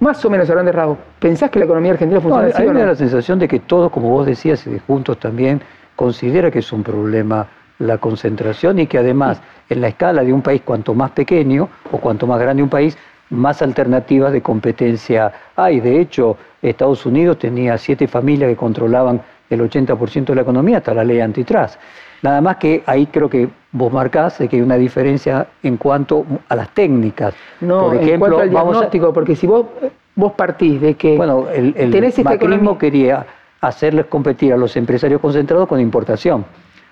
Más 0.00 0.24
o 0.24 0.30
menos 0.30 0.48
a 0.48 0.52
grandes 0.52 0.74
rasgos. 0.74 0.98
¿Pensás 1.18 1.50
que 1.50 1.58
la 1.58 1.64
economía 1.64 1.92
argentina 1.92 2.20
funciona 2.20 2.48
así? 2.48 2.62
A 2.62 2.66
mí 2.66 2.72
me 2.72 2.80
da 2.80 2.86
la 2.86 2.94
sensación 2.94 3.38
de 3.38 3.48
que 3.48 3.58
todos, 3.60 3.90
como 3.90 4.10
vos 4.10 4.26
decías, 4.26 4.66
y 4.66 4.78
juntos 4.86 5.18
también, 5.18 5.60
considera 5.96 6.50
que 6.50 6.60
es 6.60 6.72
un 6.72 6.82
problema 6.82 7.48
la 7.78 7.98
concentración 7.98 8.78
y 8.78 8.86
que 8.86 8.98
además, 8.98 9.40
en 9.68 9.80
la 9.80 9.88
escala 9.88 10.22
de 10.22 10.32
un 10.32 10.42
país 10.42 10.62
cuanto 10.64 10.94
más 10.94 11.10
pequeño 11.12 11.68
o 11.90 11.98
cuanto 11.98 12.26
más 12.26 12.40
grande 12.40 12.62
un 12.62 12.68
país, 12.68 12.96
más 13.30 13.60
alternativas 13.62 14.32
de 14.32 14.40
competencia 14.40 15.32
hay. 15.56 15.80
De 15.80 16.00
hecho, 16.00 16.36
Estados 16.62 17.04
Unidos 17.04 17.38
tenía 17.38 17.76
siete 17.78 18.06
familias 18.06 18.50
que 18.50 18.56
controlaban 18.56 19.20
el 19.50 19.60
80% 19.60 20.26
de 20.26 20.34
la 20.34 20.42
economía 20.42 20.78
hasta 20.78 20.94
la 20.94 21.04
ley 21.04 21.20
antitrust. 21.20 21.78
Nada 22.22 22.40
más 22.40 22.56
que 22.56 22.82
ahí 22.86 23.06
creo 23.06 23.28
que 23.28 23.48
vos 23.72 23.92
marcás 23.92 24.38
de 24.38 24.48
que 24.48 24.56
hay 24.56 24.62
una 24.62 24.76
diferencia 24.76 25.46
en 25.62 25.76
cuanto 25.76 26.24
a 26.48 26.56
las 26.56 26.70
técnicas. 26.70 27.34
No, 27.60 27.80
Por 27.86 27.96
ejemplo, 27.96 28.12
en 28.12 28.18
cuanto 28.20 28.38
al 28.40 28.50
diagnóstico, 28.50 29.12
porque 29.12 29.36
si 29.36 29.46
vos, 29.46 29.66
vos 30.14 30.32
partís 30.32 30.80
de 30.80 30.94
que 30.94 31.16
bueno, 31.16 31.46
el, 31.48 31.74
el 31.76 32.24
macrismo 32.24 32.78
quería 32.78 33.26
hacerles 33.60 34.06
competir 34.06 34.52
a 34.52 34.56
los 34.56 34.76
empresarios 34.76 35.20
concentrados 35.20 35.68
con 35.68 35.80
importación. 35.80 36.44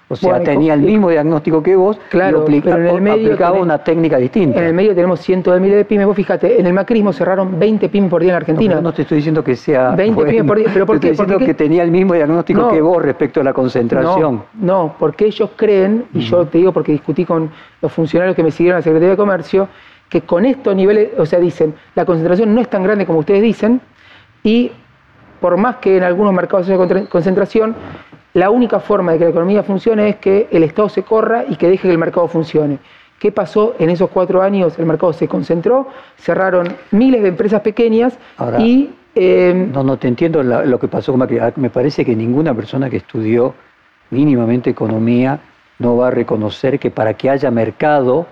O 0.08 0.14
sea, 0.14 0.40
tenía 0.40 0.74
el 0.74 0.82
mismo 0.82 1.10
diagnóstico 1.10 1.60
que 1.62 1.74
vos, 1.74 1.98
claro, 2.10 2.44
pero 2.44 2.76
en 2.76 2.86
el 2.86 3.00
medio 3.00 3.26
aplicaba 3.26 3.58
una 3.60 3.78
técnica 3.78 4.18
distinta. 4.18 4.60
En 4.60 4.66
el 4.66 4.74
medio 4.74 4.94
tenemos 4.94 5.18
cientos 5.20 5.52
de 5.52 5.58
miles 5.58 5.78
de 5.78 5.84
pymes. 5.84 6.06
Vos 6.06 6.14
fíjate, 6.14 6.60
en 6.60 6.66
el 6.66 6.72
macrismo 6.72 7.12
cerraron 7.12 7.58
20 7.58 7.88
pymes 7.88 8.08
por 8.08 8.22
día 8.22 8.30
en 8.30 8.36
Argentina. 8.36 8.76
No, 8.76 8.82
no 8.82 8.92
te 8.92 9.02
estoy 9.02 9.16
diciendo 9.16 9.42
que 9.42 9.56
sea 9.56 9.96
20 9.96 10.24
pymes 10.24 10.44
por 10.44 10.58
día, 10.58 10.68
pero 10.72 10.86
¿por 10.86 11.00
qué? 11.00 11.10
Estoy 11.10 11.26
diciendo 11.26 11.44
que 11.44 11.54
tenía 11.54 11.82
el 11.82 11.90
mismo 11.90 12.14
diagnóstico 12.14 12.70
que 12.70 12.80
vos 12.80 13.02
respecto 13.02 13.40
a 13.40 13.44
la 13.44 13.52
concentración. 13.52 14.44
No, 14.54 14.84
no 14.84 14.94
porque 14.96 15.26
ellos 15.26 15.50
creen, 15.56 16.04
y 16.14 16.20
yo 16.20 16.46
te 16.46 16.58
digo 16.58 16.72
porque 16.72 16.92
discutí 16.92 17.24
con 17.24 17.50
los 17.82 17.92
funcionarios 17.92 18.36
que 18.36 18.44
me 18.44 18.52
siguieron 18.52 18.76
a 18.76 18.78
la 18.78 18.82
Secretaría 18.82 19.10
de 19.10 19.16
Comercio, 19.16 19.68
que 20.08 20.20
con 20.20 20.44
estos 20.44 20.76
niveles, 20.76 21.10
o 21.18 21.26
sea, 21.26 21.40
dicen, 21.40 21.74
la 21.96 22.04
concentración 22.04 22.54
no 22.54 22.60
es 22.60 22.68
tan 22.68 22.84
grande 22.84 23.06
como 23.06 23.18
ustedes 23.18 23.42
dicen, 23.42 23.80
y 24.44 24.70
por 25.40 25.56
más 25.56 25.76
que 25.76 25.96
en 25.96 26.04
algunos 26.04 26.32
mercados 26.32 26.68
haya 26.68 27.06
concentración, 27.08 27.74
la 28.36 28.50
única 28.50 28.80
forma 28.80 29.12
de 29.12 29.18
que 29.18 29.24
la 29.24 29.30
economía 29.30 29.62
funcione 29.62 30.10
es 30.10 30.16
que 30.16 30.46
el 30.50 30.62
Estado 30.62 30.90
se 30.90 31.02
corra 31.02 31.46
y 31.48 31.56
que 31.56 31.70
deje 31.70 31.88
que 31.88 31.92
el 31.92 31.96
mercado 31.96 32.28
funcione. 32.28 32.78
¿Qué 33.18 33.32
pasó 33.32 33.74
en 33.78 33.88
esos 33.88 34.10
cuatro 34.10 34.42
años? 34.42 34.78
El 34.78 34.84
mercado 34.84 35.14
se 35.14 35.26
concentró, 35.26 35.88
cerraron 36.18 36.68
miles 36.90 37.22
de 37.22 37.28
empresas 37.28 37.62
pequeñas 37.62 38.18
y... 38.58 38.90
Em, 39.14 39.72
no, 39.72 39.82
no, 39.82 39.96
te 39.96 40.08
entiendo 40.08 40.42
lo 40.42 40.78
que 40.78 40.86
pasó 40.86 41.12
con 41.12 41.20
Macri. 41.20 41.38
Ah, 41.38 41.50
me 41.56 41.70
parece 41.70 42.04
que 42.04 42.14
ninguna 42.14 42.52
persona 42.52 42.90
que 42.90 42.98
estudió 42.98 43.54
mínimamente 44.10 44.68
economía 44.68 45.40
no 45.78 45.96
va 45.96 46.08
a 46.08 46.10
reconocer 46.10 46.78
que 46.78 46.90
para 46.90 47.14
que 47.14 47.30
haya 47.30 47.50
mercado 47.50 48.26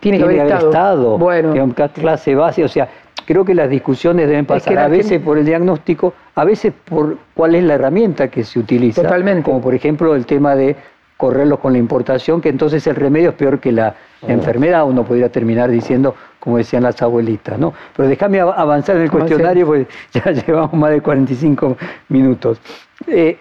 tiene 0.00 0.18
que 0.18 0.24
haber, 0.24 0.38
estado. 0.38 0.66
estado. 0.66 1.18
Bueno, 1.18 1.74
clase 1.94 2.34
base, 2.34 2.64
o 2.64 2.68
sea, 2.68 2.88
creo 3.28 3.44
que 3.44 3.54
las 3.54 3.68
discusiones 3.68 4.26
deben 4.26 4.46
pasar 4.46 4.78
a 4.78 4.88
veces 4.88 5.20
por 5.20 5.36
el 5.36 5.44
diagnóstico, 5.44 6.14
a 6.34 6.46
veces 6.46 6.72
por 6.72 7.18
cuál 7.34 7.56
es 7.56 7.62
la 7.62 7.74
herramienta 7.74 8.28
que 8.28 8.42
se 8.42 8.58
utiliza. 8.58 9.02
Totalmente. 9.02 9.42
Como 9.42 9.60
por 9.60 9.74
ejemplo 9.74 10.14
el 10.14 10.24
tema 10.24 10.56
de 10.56 10.74
correrlos 11.18 11.58
con 11.58 11.74
la 11.74 11.78
importación, 11.78 12.40
que 12.40 12.48
entonces 12.48 12.86
el 12.86 12.96
remedio 12.96 13.28
es 13.28 13.34
peor 13.34 13.60
que 13.60 13.70
la 13.70 13.94
oh. 14.22 14.30
enfermedad, 14.30 14.86
uno 14.86 15.04
podría 15.04 15.28
terminar 15.28 15.68
diciendo, 15.70 16.14
como 16.40 16.56
decían 16.56 16.84
las 16.84 17.02
abuelitas, 17.02 17.58
¿no? 17.58 17.74
Pero 17.94 18.08
déjame 18.08 18.40
avanzar 18.40 18.96
en 18.96 19.02
el 19.02 19.10
cuestionario, 19.10 19.66
porque 19.66 19.88
ya 20.14 20.30
llevamos 20.30 20.72
más 20.72 20.90
de 20.90 21.02
45 21.02 21.76
minutos. 22.08 22.58
Eh, 23.06 23.36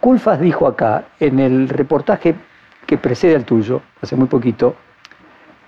Culfas 0.00 0.40
dijo 0.40 0.66
acá, 0.66 1.08
en 1.20 1.40
el 1.40 1.68
reportaje 1.68 2.36
que 2.86 2.96
precede 2.96 3.36
al 3.36 3.44
tuyo, 3.44 3.82
hace 4.00 4.16
muy 4.16 4.28
poquito, 4.28 4.76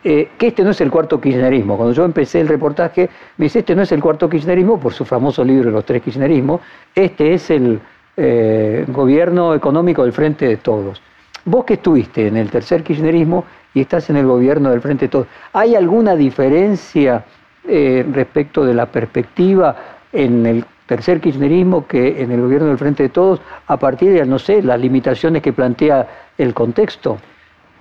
eh, 0.03 0.31
que 0.39 0.49
este 0.49 0.63
no 0.65 0.71
es 0.71 0.81
el 0.81 0.91
cuarto 0.91 1.21
kirchnerismo. 1.21 1.77
Cuando 1.77 1.93
yo 1.93 2.05
empecé 2.05 2.41
el 2.41 2.49
reportaje, 2.49 3.11
me 3.37 3.45
dice, 3.45 3.59
este 3.59 3.75
no 3.75 3.83
es 3.83 3.93
el 3.93 4.01
cuarto 4.01 4.31
kirchnerismo, 4.31 4.81
por 4.81 4.95
su 4.95 5.05
famoso 5.05 5.45
libro 5.45 5.71
Los 5.71 5.85
tres 5.85 6.03
kirchnerismos, 6.03 6.61
este 6.95 7.35
es 7.35 7.51
el 7.51 7.81
eh, 8.17 8.85
gobierno 8.89 9.55
económico 9.55 10.03
del 10.03 10.13
Frente 10.13 10.47
de 10.47 10.57
Todos. 10.57 11.03
Vos 11.45 11.65
que 11.65 11.75
estuviste 11.75 12.27
en 12.27 12.37
el 12.37 12.51
tercer 12.51 12.83
kirchnerismo 12.83 13.45
y 13.75 13.83
estás 13.83 14.11
en 14.11 14.17
el 14.17 14.27
gobierno 14.27 14.71
del 14.71 14.81
Frente 14.81 15.05
de 15.07 15.11
Todos, 15.11 15.27
¿hay 15.53 15.75
alguna 15.75 16.17
diferencia 16.17 17.25
eh, 17.69 18.05
respecto 18.11 18.65
de 18.65 18.75
la 18.75 18.87
perspectiva 18.87 19.77
en 20.13 20.47
el 20.47 20.65
tercer 20.87 21.21
kirchnerismo 21.21 21.87
que 21.87 22.23
en 22.23 22.33
el 22.33 22.41
gobierno 22.41 22.69
del 22.69 22.79
Frente 22.79 23.05
de 23.05 23.09
Todos, 23.11 23.41
a 23.67 23.77
partir 23.77 24.13
de, 24.13 24.25
no 24.25 24.39
sé, 24.39 24.63
las 24.63 24.81
limitaciones 24.81 25.43
que 25.43 25.53
plantea 25.53 26.09
el 26.39 26.55
contexto? 26.55 27.19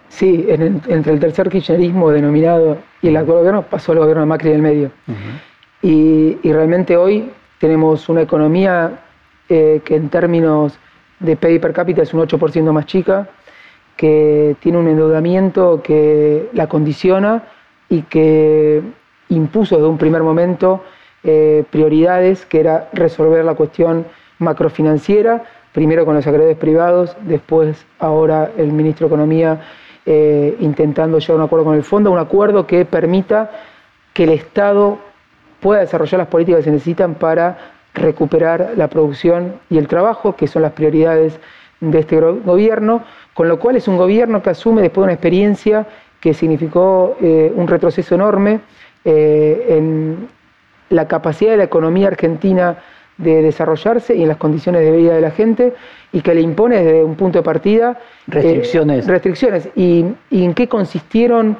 Sí, 0.09 0.47
entre 0.49 1.13
el 1.13 1.19
tercer 1.19 1.49
kirchnerismo 1.49 2.09
denominado 2.09 2.77
y 3.01 3.07
el 3.07 3.17
actual 3.17 3.37
gobierno 3.39 3.61
pasó 3.61 3.93
el 3.93 3.99
gobierno 3.99 4.21
de 4.21 4.27
Macri 4.27 4.49
en 4.49 4.55
el 4.55 4.61
medio. 4.61 4.91
y, 5.81 6.37
realmente 6.43 6.97
hoy 6.97 7.31
tenemos 7.59 8.09
una 8.09 8.21
economía 8.21 8.99
eh, 9.47 9.81
que 9.85 9.95
en 9.95 10.09
términos 10.09 10.77
de 11.19 11.35
PIB 11.35 11.61
per 11.61 11.73
cápita 11.73 12.01
es 12.01 12.13
un 12.13 12.21
8% 12.21 12.71
más 12.71 12.85
chica, 12.85 13.29
que 13.95 14.55
tiene 14.61 14.77
un 14.77 14.87
endeudamiento 14.87 15.81
que 15.83 16.49
la 16.53 16.67
condiciona 16.67 17.43
y 17.89 18.03
que 18.03 18.81
impuso 19.29 19.75
desde 19.75 19.89
un 19.89 19.97
primer 19.97 20.23
momento 20.23 20.83
eh, 21.23 21.65
prioridades, 21.69 22.45
que 22.45 22.61
era 22.61 22.89
resolver 22.93 23.43
la 23.43 23.55
cuestión 23.55 24.05
macrofinanciera, 24.39 25.43
primero 25.73 26.05
con 26.05 26.15
los 26.15 26.25
acreedores 26.25 26.57
privados, 26.57 27.15
después 27.23 27.85
ahora 27.99 28.51
el 28.57 28.71
ministro 28.71 29.07
de 29.07 29.13
Economía 29.13 29.61
eh, 30.05 30.55
intentando 30.59 31.19
llegar 31.19 31.33
a 31.33 31.35
un 31.35 31.41
acuerdo 31.43 31.65
con 31.65 31.75
el 31.75 31.83
fondo, 31.83 32.11
un 32.11 32.19
acuerdo 32.19 32.65
que 32.65 32.85
permita 32.85 33.51
que 34.13 34.23
el 34.23 34.31
Estado 34.31 34.97
pueda 35.59 35.81
desarrollar 35.81 36.19
las 36.19 36.27
políticas 36.27 36.59
que 36.59 36.63
se 36.65 36.71
necesitan 36.71 37.15
para 37.15 37.57
recuperar 37.93 38.73
la 38.75 38.87
producción 38.87 39.55
y 39.69 39.77
el 39.77 39.87
trabajo, 39.87 40.35
que 40.35 40.47
son 40.47 40.61
las 40.61 40.73
prioridades 40.73 41.39
de 41.81 41.99
este 41.99 42.19
gobierno, 42.19 43.03
con 43.33 43.47
lo 43.47 43.59
cual 43.59 43.75
es 43.75 43.87
un 43.87 43.97
gobierno 43.97 44.41
que 44.41 44.49
asume 44.49 44.81
después 44.81 45.03
de 45.03 45.05
una 45.05 45.13
experiencia 45.13 45.87
que 46.19 46.33
significó 46.33 47.15
eh, 47.21 47.51
un 47.55 47.67
retroceso 47.67 48.15
enorme 48.15 48.59
eh, 49.05 49.65
en 49.69 50.27
la 50.89 51.07
capacidad 51.07 51.51
de 51.51 51.57
la 51.57 51.63
economía 51.63 52.07
argentina 52.07 52.77
de 53.19 53.43
desarrollarse 53.43 54.15
y 54.15 54.23
en 54.23 54.27
las 54.27 54.37
condiciones 54.37 54.81
de 54.81 54.91
vida 54.91 55.13
de 55.13 55.21
la 55.21 55.31
gente 55.31 55.73
y 56.11 56.21
que 56.21 56.33
le 56.33 56.41
impone 56.41 56.83
desde 56.83 57.03
un 57.03 57.15
punto 57.15 57.39
de 57.39 57.43
partida 57.43 57.91
eh, 57.91 58.31
restricciones. 58.31 59.05
restricciones. 59.05 59.69
Y, 59.75 60.03
en 60.31 60.53
qué 60.55 60.67
consistieron, 60.67 61.55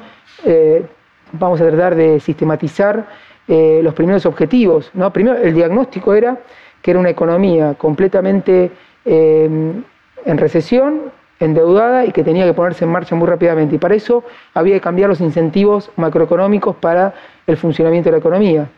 vamos 1.32 1.60
a 1.60 1.66
tratar 1.66 1.94
de 1.94 2.18
sistematizar 2.20 3.06
eh, 3.48 3.80
los 3.82 3.94
primeros 3.94 4.26
objetivos. 4.26 4.90
¿no? 4.94 5.12
Primero, 5.12 5.36
el 5.36 5.54
diagnóstico 5.54 6.14
era 6.14 6.38
que 6.82 6.92
era 6.92 7.00
una 7.00 7.10
economía 7.10 7.74
completamente 7.74 8.70
em, 9.04 9.82
en 10.24 10.38
recesión, 10.38 11.10
endeudada 11.40 12.04
y 12.04 12.12
que 12.12 12.22
tenía 12.22 12.44
que 12.44 12.52
ponerse 12.52 12.84
en 12.84 12.92
marcha 12.92 13.14
muy 13.16 13.26
rápidamente. 13.26 13.74
Y 13.74 13.78
para 13.78 13.94
eso 13.94 14.24
había 14.54 14.74
que 14.74 14.80
cambiar 14.80 15.08
los 15.08 15.20
incentivos 15.20 15.90
macroeconómicos 15.96 16.76
para 16.76 17.12
el 17.46 17.56
funcionamiento 17.56 18.08
de 18.08 18.12
la 18.12 18.18
economía. 18.18 18.68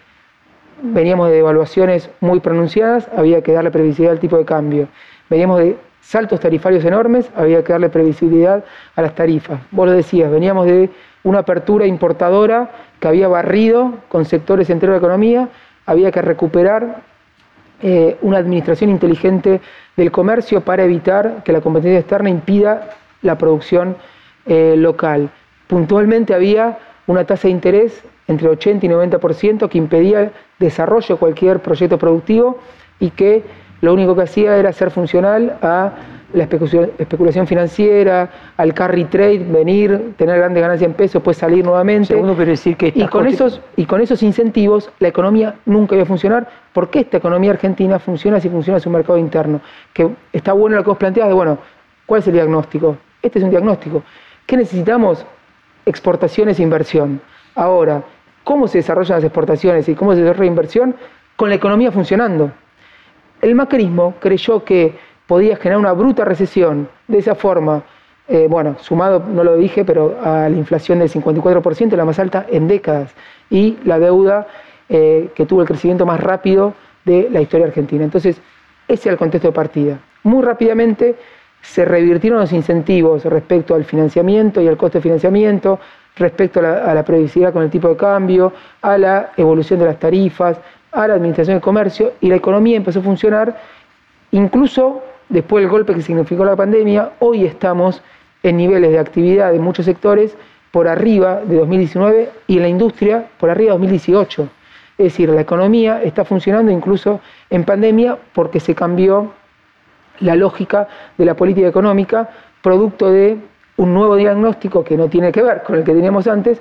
Veníamos 0.85 1.29
de 1.29 1.37
devaluaciones 1.37 2.11
muy 2.21 2.41
pronunciadas, 2.41 3.09
había 3.17 3.41
que 3.41 3.53
darle 3.53 3.71
previsibilidad 3.71 4.15
al 4.15 4.21
tipo 4.21 4.37
de 4.37 4.45
cambio. 4.45 4.89
Veníamos 5.31 5.61
de 5.61 5.77
saltos 6.01 6.41
tarifarios 6.41 6.85
enormes, 6.85 7.31
había 7.37 7.63
que 7.63 7.73
darle 7.73 7.89
previsibilidad 7.89 8.65
a 8.97 9.03
las 9.03 9.15
tarifas. 9.15 9.61
Vos 9.71 9.87
lo 9.87 9.93
decías, 9.93 10.29
veníamos 10.31 10.67
de 10.67 10.91
una 11.23 11.39
apertura 11.39 11.87
importadora 11.87 12.71
que 12.99 13.07
había 13.07 13.29
barrido 13.29 13.95
con 14.09 14.25
sectores 14.25 14.69
enteros 14.71 14.95
de 14.95 15.01
la 15.01 15.07
economía, 15.07 15.49
había 15.87 16.11
que 16.11 16.21
recuperar 16.21 17.03
eh, 17.81 18.17
una 18.23 18.39
administración 18.39 18.91
inteligente 18.91 19.61
del 19.97 20.11
comercio 20.11 20.63
para 20.63 20.83
evitar 20.83 21.43
que 21.45 21.53
la 21.53 21.61
competencia 21.61 22.01
externa 22.01 22.29
impida 22.29 22.91
la 23.23 23.39
producción 23.39 23.97
eh, 24.47 24.75
local. 24.77 25.31
Puntualmente 25.69 26.35
había 26.35 26.79
una 27.07 27.25
tasa 27.25 27.49
de 27.49 27.53
interés 27.53 28.03
entre 28.29 28.49
80 28.49 28.87
y 28.87 28.89
90% 28.89 29.69
que 29.69 29.79
impedía 29.79 30.33
desarrollo 30.63 31.15
de 31.15 31.19
cualquier 31.19 31.61
proyecto 31.61 31.99
productivo 31.99 32.59
y 32.99 33.11
que 33.11 33.43
lo 33.83 33.93
único 33.93 34.15
que 34.15 34.23
hacía 34.23 34.57
era 34.57 34.73
ser 34.73 34.91
funcional 34.91 35.59
a 35.61 35.93
la 36.33 36.45
especulación 36.45 37.47
financiera, 37.47 38.31
al 38.57 38.73
carry 38.73 39.05
trade, 39.05 39.41
venir, 39.41 40.15
tener 40.17 40.39
grandes 40.39 40.63
ganancias 40.63 40.89
en 40.89 40.95
pesos, 40.95 41.15
después 41.15 41.37
salir 41.37 41.65
nuevamente. 41.65 42.15
decir 42.47 42.77
que 42.77 42.93
y, 42.95 43.07
con 43.09 43.27
esos, 43.27 43.61
y 43.77 43.85
con 43.85 44.01
esos 44.01 44.23
incentivos 44.23 44.91
la 44.99 45.09
economía 45.09 45.57
nunca 45.67 45.95
iba 45.95 46.05
a 46.05 46.07
funcionar. 46.07 46.49
¿Por 46.73 46.89
qué 46.89 47.01
esta 47.01 47.19
economía 47.19 47.51
argentina 47.51 47.99
funciona 47.99 48.41
si 48.41 48.49
funciona 48.49 48.81
su 48.81 48.89
mercado 48.89 49.19
interno? 49.19 49.61
Que 49.93 50.09
está 50.33 50.53
bueno 50.55 50.77
lo 50.77 50.85
que 50.85 50.91
vos 50.91 50.99
planteás 50.99 51.29
de, 51.29 51.35
bueno, 51.35 51.59
¿cuál 52.07 52.21
es 52.21 52.29
el 52.29 52.35
diagnóstico? 52.35 52.97
Este 53.21 53.39
es 53.39 53.45
un 53.45 53.51
diagnóstico. 53.51 54.03
¿Qué 54.47 54.57
necesitamos? 54.57 55.27
Exportaciones 55.85 56.59
e 56.59 56.63
inversión. 56.63 57.21
Ahora, 57.55 58.03
¿cómo 58.45 58.69
se 58.69 58.79
desarrollan 58.79 59.19
las 59.19 59.25
exportaciones 59.25 59.89
y 59.89 59.95
cómo 59.95 60.13
se 60.15 60.21
desarrolla 60.21 60.45
la 60.45 60.47
inversión? 60.47 60.97
Con 61.37 61.49
la 61.49 61.55
economía 61.57 61.91
funcionando. 61.91 62.53
El 63.41 63.55
macrismo 63.55 64.15
creyó 64.21 64.65
que 64.65 64.95
podía 65.27 65.57
generar 65.57 65.79
una 65.79 65.93
bruta 65.93 66.25
recesión 66.25 66.89
de 67.09 67.19
esa 67.19 67.35
forma, 67.35 67.83
eh, 68.29 68.47
bueno, 68.49 68.77
sumado, 68.81 69.25
no 69.27 69.43
lo 69.43 69.57
dije, 69.57 69.85
pero 69.85 70.19
a 70.23 70.49
la 70.49 70.57
inflación 70.57 70.99
del 70.99 71.11
54%, 71.11 71.97
la 71.97 72.05
más 72.05 72.19
alta 72.19 72.47
en 72.49 72.69
décadas, 72.69 73.15
y 73.51 73.79
la 73.85 73.99
deuda 73.99 74.47
eh, 74.89 75.31
que 75.35 75.47
tuvo 75.47 75.63
el 75.63 75.67
crecimiento 75.67 76.07
más 76.07 76.21
rápido 76.21 76.75
de 77.05 77.29
la 77.31 77.41
historia 77.41 77.67
argentina. 77.67 78.05
Entonces, 78.05 78.41
ese 78.89 79.09
es 79.09 79.13
el 79.13 79.17
contexto 79.17 79.49
de 79.49 79.55
partida. 79.55 79.99
Muy 80.23 80.43
rápidamente 80.43 81.17
se 81.63 81.85
revirtieron 81.85 82.41
los 82.41 82.53
incentivos 82.53 83.25
respecto 83.25 83.75
al 83.75 83.85
financiamiento 83.85 84.61
y 84.61 84.69
al 84.69 84.77
costo 84.77 84.99
de 84.99 85.03
financiamiento, 85.03 85.79
respecto 86.17 86.61
a 86.61 86.95
la, 86.95 87.05
previsibilidad 87.05 87.53
con 87.53 87.63
el 87.63 87.71
tipo 87.71 87.89
de 87.89 87.97
cambio, 87.97 88.53
a 88.83 88.99
la 88.99 89.31
evolución 89.37 89.79
de 89.79 89.87
las 89.87 89.99
tarifas, 89.99 90.59
a 90.93 91.09
la 91.09 91.15
administración 91.15 91.57
del 91.57 91.63
comercio, 91.63 92.13
y 92.21 92.29
la 92.29 92.37
economía 92.37 92.77
empezó 92.77 93.01
a 93.01 93.03
funcionar 93.03 93.57
incluso 94.31 95.03
después 95.29 95.63
del 95.63 95.71
golpe 95.71 95.95
que 95.95 96.03
significó 96.03 96.45
la 96.45 96.57
pandemia, 96.57 97.13
hoy 97.21 97.45
estamos 97.47 98.03
en 98.43 98.57
niveles 98.57 98.91
de 98.91 98.99
actividad 98.99 99.55
en 99.55 99.63
muchos 99.63 99.87
sectores 99.87 100.37
por 100.71 100.89
arriba 100.89 101.41
de 101.45 101.57
2019 101.57 102.31
y 102.47 102.57
en 102.57 102.63
la 102.63 102.69
industria 102.69 103.27
por 103.39 103.51
arriba 103.51 103.73
de 103.73 103.79
2018. 103.79 104.49
Es 104.99 105.05
decir, 105.05 105.29
la 105.31 105.41
economía 105.41 106.03
está 106.03 106.25
funcionando 106.25 106.71
incluso 106.71 107.21
en 107.51 107.65
pandemia 107.65 108.19
porque 108.33 108.61
se 108.61 108.75
cambió 108.75 109.33
la 110.21 110.37
lógica 110.37 110.89
de 111.17 111.25
la 111.25 111.35
política 111.35 111.69
económica, 111.69 112.29
producto 112.63 113.11
de 113.11 113.39
un 113.83 113.93
nuevo 113.93 114.17
diagnóstico 114.17 114.85
que 114.85 114.97
no 114.97 115.09
tiene 115.09 115.33
que 115.33 115.43
ver 115.43 115.63
con 115.63 115.77
el 115.77 115.85
que 115.85 115.93
teníamos 115.93 116.27
antes, 116.27 116.61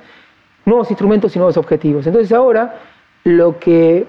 nuevos 0.65 0.89
instrumentos 0.89 1.35
y 1.35 1.39
nuevos 1.39 1.57
objetivos. 1.57 2.05
Entonces 2.07 2.31
ahora 2.31 2.79
lo 3.23 3.59
que 3.59 4.07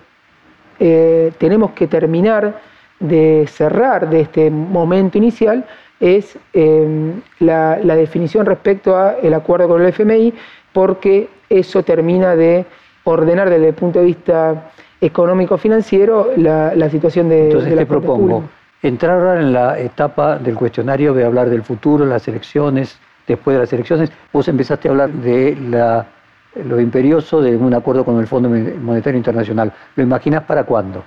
eh, 0.79 1.33
tenemos 1.39 1.73
que 1.73 1.87
terminar 1.87 2.61
de 2.99 3.47
cerrar 3.49 4.09
de 4.09 4.21
este 4.21 4.51
momento 4.51 5.19
inicial 5.19 5.65
es 6.01 6.39
em, 6.53 7.21
la, 7.41 7.77
definición 7.77 8.47
respecto 8.47 8.97
al 8.97 9.35
acuerdo 9.35 9.69
con 9.69 9.83
el 9.83 9.89
FMI, 9.89 10.33
porque 10.73 11.29
eso 11.49 11.83
termina 11.83 12.35
de 12.35 12.65
ordenar 13.05 13.51
desde 13.51 13.69
el 13.69 13.75
punto 13.75 13.99
de 13.99 14.07
vista 14.07 14.71
económico-financiero 15.01 16.31
la, 16.37 16.91
situación 16.91 17.29
de, 17.29 17.45
Entonces 17.45 17.77
te 17.77 17.87
propongo 17.87 18.45
entrar 18.83 19.19
ahora 19.19 19.41
en 19.41 19.53
la 19.53 19.79
etapa 19.79 20.39
del 20.39 20.57
cuestionario 20.57 21.15
de 21.15 21.25
hablar 21.25 21.49
del 21.49 21.63
futuro, 21.63 22.05
las 22.05 22.27
elecciones, 22.29 22.99
después 23.27 23.55
de 23.57 23.61
las 23.61 23.73
elecciones. 23.73 24.13
Vos 24.33 24.49
empezaste 24.49 24.89
a 24.89 24.91
hablar 24.91 25.11
de 25.11 25.57
lo 26.65 26.81
imperioso 26.81 27.41
de 27.41 27.57
un 27.57 27.73
acuerdo 27.75 28.05
con 28.05 28.19
el 28.19 28.27
Fondo 28.27 28.49
Monetario 28.49 29.17
Internacional. 29.17 29.73
¿Lo 29.97 30.03
imaginas 30.03 30.43
para 30.45 30.65
cuándo? 30.65 31.05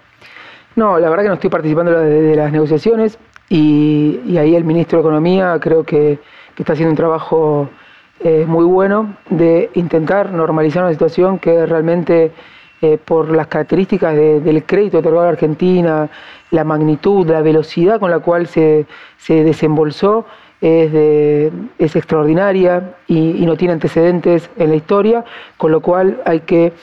No, 0.76 1.00
la 1.00 1.10
verdad 1.10 1.24
que 1.24 1.30
no 1.30 1.36
estoy 1.36 1.50
participando 1.50 1.92
de, 1.92 2.36
las 2.36 2.52
negociaciones 2.52 3.18
y, 3.50 4.38
ahí 4.38 4.56
el 4.56 4.64
ministro 4.64 4.98
de 4.98 5.02
Economía 5.02 5.58
creo 5.62 5.84
que, 5.84 6.20
está 6.58 6.74
haciendo 6.74 6.92
un 6.92 6.98
trabajo 6.98 7.70
eh, 8.22 8.46
muy 8.48 8.64
bueno 8.64 9.18
de 9.30 9.70
intentar 9.74 10.32
normalizar 10.32 10.84
una 10.84 10.94
situación 10.94 11.38
que 11.38 11.66
realmente 11.66 12.32
eh, 12.94 12.98
por 13.04 13.30
las 13.30 13.48
características 13.48 14.16
del 14.16 14.64
crédito 14.66 15.00
otorgado 15.00 15.26
a 15.28 15.30
Argentina, 15.30 16.10
la 16.52 16.64
magnitud, 16.64 17.28
la 17.28 17.42
velocidad 17.42 18.00
con 18.00 18.12
la 18.12 18.20
cual 18.20 18.48
se, 18.48 18.86
desembolsó, 19.28 20.26
es, 20.62 21.52
es 21.78 21.96
extraordinaria 21.96 22.96
y, 23.08 23.44
y, 23.44 23.46
no 23.46 23.56
tiene 23.56 23.74
antecedentes 23.74 24.50
en 24.58 24.70
la 24.70 24.76
historia, 24.76 25.26
con 25.58 25.72
lo 25.72 25.82
cual 25.82 26.22
hay 26.26 26.42
que 26.42 26.74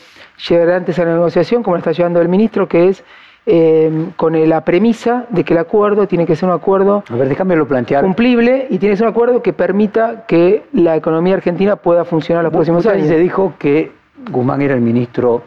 llevar 0.49 0.71
antes 0.71 0.99
a 0.99 1.05
la 1.05 1.15
negociación, 1.15 1.63
como 1.63 1.77
la 1.77 1.81
está 1.81 1.93
llevando 1.93 2.21
el 2.21 2.29
ministro, 2.29 2.69
que 2.69 2.89
es 2.89 3.05
eh, 3.45 4.11
con 4.17 4.49
la 4.49 4.65
premisa 4.65 5.27
de 5.31 5.43
que 5.43 5.53
el 5.53 5.59
acuerdo 5.59 6.07
tiene 6.07 6.27
que 6.27 6.37
ser 6.37 6.49
un 6.49 6.55
acuerdo 6.55 7.03
A 7.09 7.17
ver, 7.17 7.67
plantear. 7.67 8.05
cumplible 8.05 8.69
y 8.71 8.79
tiene 8.79 8.93
que 8.93 8.99
ser 8.99 9.07
un 9.09 9.11
acuerdo 9.11 9.43
que 9.43 9.53
permita 9.53 10.27
que 10.29 10.63
la 10.73 10.95
economía 10.95 11.35
argentina 11.35 11.75
pueda 11.75 12.05
funcionar 12.05 12.45
los 12.45 12.53
próximos 12.53 12.87
años. 12.87 13.09
Se 13.09 13.19
dijo 13.19 13.55
que 13.59 13.91
Guzmán 14.31 14.63
era 14.63 14.75
el 14.75 14.81
ministro 14.81 15.43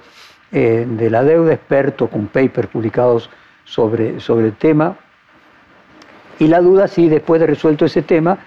eh, 0.57 0.85
de 0.87 1.09
la 1.09 1.21
deuda, 1.21 1.51
experto 1.51 2.07
con 2.07 2.27
papers 2.27 2.69
publicados 2.69 3.29
sobre, 3.65 4.21
sobre 4.21 4.45
el 4.45 4.53
tema. 4.53 4.95
Y 6.39 6.47
la 6.47 6.61
duda 6.61 6.87
si 6.87 7.09
después 7.09 7.41
de 7.41 7.47
resuelto 7.47 7.83
ese 7.83 8.03
tema, 8.03 8.37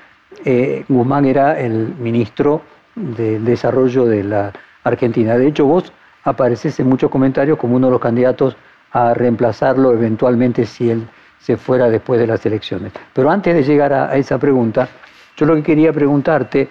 eh, 0.43 0.87
Guzmán 0.89 1.27
era 1.27 1.61
el 1.61 1.95
ministro 1.99 2.63
del 2.95 3.45
desarrollo 3.45 4.07
de 4.07 4.25
la 4.25 4.51
Argentina. 4.85 5.37
De 5.37 5.49
hecho, 5.49 5.67
vos 5.67 5.93
apareces 6.25 6.81
en 6.81 6.89
muchos 6.89 7.11
comentarios 7.11 7.59
como 7.59 7.77
uno 7.77 7.89
de 7.89 7.93
los 7.93 8.01
candidatos 8.01 8.57
a 8.93 9.13
reemplazarlo 9.13 9.93
eventualmente 9.93 10.65
si 10.65 10.89
él 10.89 11.07
se 11.39 11.59
fuera 11.59 11.91
después 11.91 12.19
de 12.19 12.27
las 12.27 12.47
elecciones. 12.47 12.91
Pero 13.13 13.31
antes 13.31 13.55
de 13.55 13.63
llegar 13.63 13.93
a, 13.93 14.09
a 14.09 14.17
esa 14.17 14.39
pregunta, 14.39 14.89
yo 15.37 15.45
lo 15.45 15.55
que 15.57 15.63
quería 15.63 15.93
preguntarte 15.93 16.71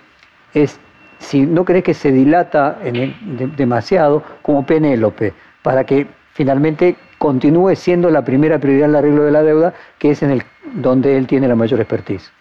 es 0.51 0.79
si 1.19 1.45
no 1.45 1.65
crees 1.65 1.83
que 1.83 1.93
se 1.93 2.11
dilata 2.11 2.79
en 2.83 3.15
demasiado 3.55 4.23
como 4.41 4.65
Penélope, 4.65 5.33
para 5.61 5.83
que 5.83 6.07
finalmente 6.33 6.95
continúe 7.17 7.75
siendo 7.75 8.09
la 8.09 8.23
primera 8.23 8.59
prioridad 8.59 8.89
el 8.89 8.95
arreglo 8.95 9.23
de 9.23 9.31
la 9.31 9.43
deuda, 9.43 9.73
que 9.97 10.11
es 10.11 10.21
en 10.23 10.31
el 10.31 10.43
donde 10.73 11.17
él 11.17 11.27
tiene 11.27 11.47
la 11.47 11.55
mayor 11.55 11.79
expertise. 11.79 12.31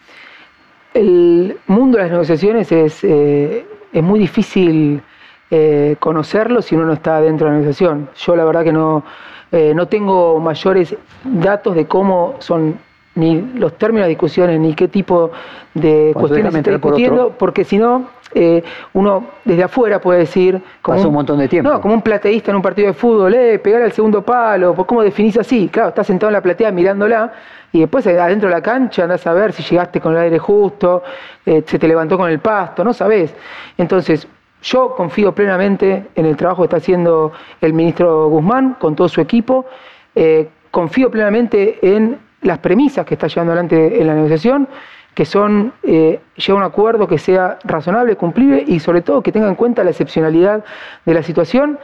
El 0.95 1.59
mundo 1.66 1.99
de 1.99 2.05
las 2.05 2.12
negociaciones 2.12 2.70
es, 2.72 3.05
eh, 3.05 3.66
es 3.93 4.03
muy 4.03 4.18
difícil 4.18 5.03
eh, 5.51 5.97
conocerlo 6.01 6.61
si 6.61 6.74
uno 6.74 6.87
no 6.87 6.93
está 6.93 7.20
dentro 7.20 7.47
de 7.47 7.53
la 7.53 7.59
negociación. 7.59 8.09
Yo 8.16 8.35
la 8.35 8.45
verdad 8.45 8.64
que 8.64 8.72
no, 8.72 9.05
eh, 9.53 9.72
no 9.74 9.87
tengo 9.87 10.41
mayores 10.41 10.97
datos 11.24 11.74
de 11.74 11.87
cómo 11.87 12.35
son 12.41 12.79
ni 13.17 13.41
los 13.57 13.77
términos 13.77 14.07
de 14.07 14.11
discusiones, 14.11 14.61
ni 14.61 14.75
qué 14.75 14.89
tipo 14.89 15.31
de 15.75 16.12
cuestiones 16.14 16.53
se 16.53 16.59
está 16.61 16.79
por 16.79 16.93
discutiendo, 16.93 17.35
porque 17.37 17.64
si 17.64 17.79
no, 17.79 18.07
eh, 18.35 18.62
uno 18.93 19.25
desde 19.45 19.64
afuera 19.64 20.01
puede 20.01 20.21
decir... 20.21 20.61
Pasó 20.83 21.09
un 21.09 21.14
montón 21.14 21.39
de 21.39 21.49
tiempo. 21.49 21.71
No, 21.71 21.81
como 21.81 21.95
un 21.95 22.03
plateísta 22.03 22.51
en 22.51 22.57
un 22.57 22.62
partido 22.62 22.89
de 22.89 22.95
fútbol, 22.95 23.35
eh, 23.35 23.59
pegar 23.59 23.83
al 23.83 23.93
segundo 23.93 24.23
palo, 24.23 24.75
pues 24.75 24.87
¿cómo 24.87 25.03
definís 25.03 25.37
así? 25.37 25.69
Claro, 25.69 25.89
estás 25.89 26.07
sentado 26.07 26.31
en 26.31 26.35
la 26.35 26.43
platea 26.43 26.71
mirándola 26.71 27.33
y 27.73 27.81
después 27.81 28.07
eh, 28.07 28.19
adentro 28.19 28.49
de 28.49 28.55
la 28.55 28.62
cancha 28.62 29.03
andás 29.03 29.27
a 29.27 29.35
ver 29.35 29.53
si 29.53 29.62
llegaste 29.62 30.01
con 30.01 30.12
el 30.12 30.19
aire 30.19 30.39
justo, 30.39 31.03
eh, 31.45 31.62
se 31.67 31.79
te 31.79 31.87
levantó 31.87 32.17
con 32.17 32.31
el 32.31 32.39
pasto, 32.39 32.85
no 32.85 32.93
sabés. 32.93 33.35
Entonces, 33.77 34.27
yo 34.62 34.95
confío 34.97 35.33
plenamente 35.33 36.07
en 36.14 36.27
el 36.27 36.37
trabajo 36.37 36.62
que 36.62 36.67
está 36.67 36.79
haciendo 36.79 37.33
el 37.61 37.73
ministro 37.73 38.29
Guzmán 38.29 38.77
con 38.81 38.97
todo 38.97 39.09
su 39.09 39.21
equipo. 39.21 39.67
Eh, 40.14 40.49
confío 40.71 41.11
plenamente 41.11 41.79
en 41.83 42.19
las 42.47 42.59
premisas 42.59 43.05
que 43.05 43.14
está 43.14 43.26
llevando 43.26 43.53
adelante 43.53 44.01
en 44.01 44.07
la 44.07 44.14
negociación, 44.14 44.68
que 45.14 45.24
son 45.24 45.72
eh, 45.82 46.20
llegar 46.36 46.62
a 46.62 46.66
un 46.66 46.72
acuerdo 46.72 47.09
que 47.09 47.18
sea 47.18 47.59
razonable, 47.64 48.16
cumplible 48.16 48.62
y 48.66 48.80
sobre 48.80 49.03
todo 49.03 49.22
que 49.22 49.32
tenga 49.32 49.49
en 49.49 49.55
cuenta 49.55 49.82
la 49.82 49.90
excepcionalidad 49.90 50.64
de 51.05 51.14
la 51.14 51.22
situación. 51.22 51.78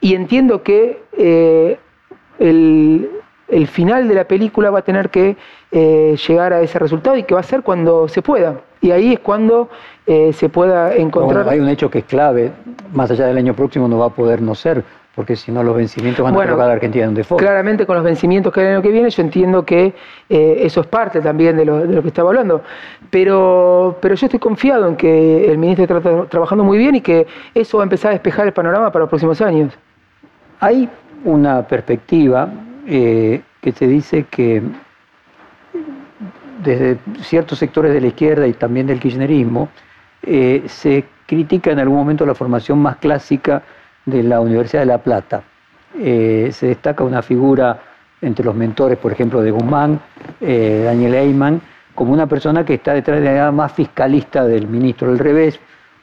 Y 0.00 0.14
entiendo 0.14 0.62
que 0.62 1.02
eh, 1.16 1.78
el, 2.38 3.10
el 3.48 3.66
final 3.66 4.08
de 4.08 4.14
la 4.14 4.24
película 4.24 4.70
va 4.70 4.80
a 4.80 4.82
tener 4.82 5.10
que 5.10 5.36
eh, 5.70 6.16
llegar 6.26 6.52
a 6.52 6.60
ese 6.60 6.78
resultado 6.78 7.16
y 7.16 7.22
que 7.22 7.34
va 7.34 7.40
a 7.40 7.44
ser 7.44 7.62
cuando 7.62 8.08
se 8.08 8.22
pueda. 8.22 8.60
Y 8.80 8.90
ahí 8.90 9.12
es 9.14 9.18
cuando 9.20 9.68
eh, 10.06 10.32
se 10.32 10.48
pueda 10.48 10.94
encontrar. 10.94 11.44
Bueno, 11.44 11.50
hay 11.50 11.60
un 11.60 11.68
hecho 11.68 11.90
que 11.90 12.00
es 12.00 12.04
clave, 12.04 12.52
más 12.92 13.10
allá 13.10 13.26
del 13.26 13.38
año 13.38 13.54
próximo 13.54 13.88
no 13.88 13.98
va 13.98 14.06
a 14.06 14.10
poder 14.10 14.40
no 14.40 14.54
ser, 14.54 14.84
porque 15.18 15.34
si 15.34 15.50
no 15.50 15.64
los 15.64 15.74
vencimientos 15.74 16.22
van 16.22 16.32
Bueno, 16.32 16.50
a 16.50 16.52
colocar 16.52 16.66
a 16.66 16.68
la 16.68 16.74
Argentina 16.74 17.02
en 17.02 17.08
un 17.08 17.14
default. 17.16 17.42
Claramente 17.42 17.84
con 17.86 17.96
los 17.96 18.04
vencimientos 18.04 18.52
que 18.52 18.60
hay 18.60 18.66
el 18.66 18.72
año 18.74 18.82
que 18.82 18.92
viene, 18.92 19.10
yo 19.10 19.20
entiendo 19.20 19.64
que 19.64 19.92
eh, 20.28 20.58
eso 20.60 20.80
es 20.82 20.86
parte 20.86 21.20
también 21.20 21.56
de 21.56 21.64
lo, 21.64 21.78
de 21.84 21.92
lo 21.92 22.02
que 22.02 22.08
estaba 22.08 22.28
hablando. 22.28 22.62
Pero, 23.10 23.98
pero 24.00 24.14
yo 24.14 24.26
estoy 24.26 24.38
confiado 24.38 24.86
en 24.86 24.94
que 24.94 25.50
el 25.50 25.58
ministro 25.58 25.98
está 25.98 26.08
tra- 26.08 26.28
trabajando 26.28 26.62
muy 26.62 26.78
bien 26.78 26.94
y 26.94 27.00
que 27.00 27.26
eso 27.52 27.78
va 27.78 27.82
a 27.82 27.86
empezar 27.86 28.10
a 28.10 28.12
despejar 28.12 28.46
el 28.46 28.52
panorama 28.52 28.92
para 28.92 29.02
los 29.02 29.08
próximos 29.08 29.40
años. 29.40 29.76
Hay 30.60 30.88
una 31.24 31.66
perspectiva 31.66 32.48
eh, 32.86 33.40
que 33.60 33.72
te 33.72 33.88
dice 33.88 34.24
que 34.30 34.62
desde 36.62 36.96
ciertos 37.22 37.58
sectores 37.58 37.92
de 37.92 38.00
la 38.00 38.06
izquierda 38.06 38.46
y 38.46 38.52
también 38.52 38.86
del 38.86 39.00
kirchnerismo 39.00 39.68
eh, 40.22 40.62
se 40.66 41.04
critica 41.26 41.72
en 41.72 41.80
algún 41.80 41.98
momento 41.98 42.24
la 42.24 42.36
formación 42.36 42.78
más 42.78 42.98
clásica 42.98 43.62
de 44.10 44.22
la 44.22 44.40
Universidad 44.40 44.82
de 44.82 44.86
La 44.86 44.98
Plata. 44.98 45.42
Eh, 45.96 46.50
se 46.52 46.68
destaca 46.68 47.04
una 47.04 47.22
figura 47.22 47.78
entre 48.20 48.44
los 48.44 48.54
mentores, 48.54 48.98
por 48.98 49.12
ejemplo, 49.12 49.40
de 49.42 49.50
Guzmán, 49.50 50.00
eh, 50.40 50.82
Daniel 50.84 51.14
Eyman, 51.14 51.60
como 51.94 52.12
una 52.12 52.26
persona 52.26 52.64
que 52.64 52.74
está 52.74 52.94
detrás 52.94 53.18
de 53.18 53.24
la 53.24 53.32
idea 53.32 53.50
más 53.52 53.72
fiscalista 53.72 54.44
del 54.44 54.66
ministro 54.66 55.08
del 55.08 55.18
revés, 55.18 55.58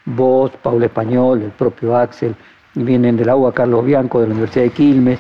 vos, 0.05 0.51
Paula 0.61 0.85
Español, 0.85 1.41
el 1.41 1.51
propio 1.51 1.95
Axel, 1.95 2.35
vienen 2.73 3.17
de 3.17 3.25
la 3.25 3.35
UA 3.35 3.53
Carlos 3.53 3.85
Bianco 3.85 4.19
de 4.19 4.27
la 4.27 4.33
Universidad 4.33 4.65
de 4.65 4.71
Quilmes, 4.71 5.19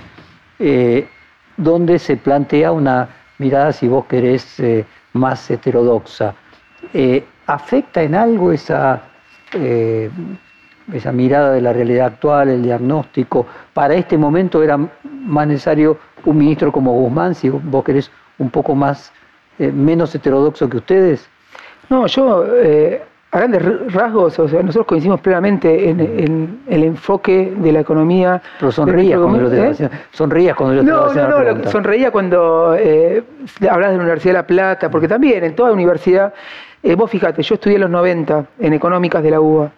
eh, 0.59 1.07
donde 1.57 1.99
se 1.99 2.17
plantea 2.17 2.71
una 2.71 3.07
mirada, 3.37 3.71
si 3.71 3.87
vos 3.87 4.05
querés, 4.05 4.61
más 5.13 5.49
heterodoxa. 5.49 6.35
¿Afecta 7.47 8.03
en 8.03 8.15
algo 8.15 8.51
esa, 8.51 9.01
esa 10.93 11.11
mirada 11.11 11.51
de 11.51 11.61
la 11.61 11.73
realidad 11.73 12.07
actual, 12.07 12.49
el 12.49 12.63
diagnóstico? 12.63 13.45
¿Para 13.73 13.95
este 13.95 14.17
momento 14.17 14.63
era 14.63 14.77
más 15.03 15.47
necesario 15.47 15.97
un 16.25 16.37
ministro 16.37 16.71
como 16.71 16.93
Guzmán, 16.93 17.35
si 17.35 17.49
vos 17.49 17.83
querés 17.83 18.11
un 18.37 18.49
poco 18.49 18.75
más, 18.75 19.11
eh, 19.59 19.71
menos 19.71 20.13
heterodoxo 20.13 20.69
que 20.69 20.77
ustedes? 20.77 21.27
No, 21.89 22.07
yo, 22.07 22.45
eh, 22.47 23.01
a 23.31 23.39
grandes 23.39 23.93
rasgos, 23.93 24.39
o 24.39 24.47
sea, 24.47 24.61
nosotros 24.61 24.87
coincidimos 24.87 25.19
plenamente 25.19 25.89
en, 25.89 25.99
en 25.99 26.59
el 26.67 26.83
enfoque 26.83 27.53
de 27.55 27.71
la 27.71 27.81
economía. 27.81 28.41
Pero 28.59 28.71
ministro 28.71 29.19
cuando 29.19 29.41
yo 29.41 29.49
te 29.49 29.85
¿eh? 29.85 29.89
sonrías 30.11 30.55
cuando 30.55 30.75
yo 30.75 30.81
te 30.81 30.87
No, 30.87 31.13
no, 31.27 31.43
la 31.43 31.53
no, 31.53 31.69
sonreía 31.69 32.11
cuando 32.11 32.75
eh, 32.77 33.23
hablas 33.69 33.91
de 33.91 33.97
la 33.97 34.03
Universidad 34.03 34.33
de 34.33 34.39
La 34.39 34.47
Plata, 34.47 34.89
porque 34.89 35.07
también 35.07 35.43
en 35.43 35.55
toda 35.55 35.71
universidad, 35.71 36.33
vos 36.97 37.11
fíjate, 37.11 37.41
yo 37.41 37.55
estudié 37.55 37.75
en 37.75 37.81
los 37.81 37.89
90 37.89 38.45
en 38.59 38.73
económicas 38.73 39.21
de 39.21 39.31
la 39.31 39.41
UBA. 39.41 39.71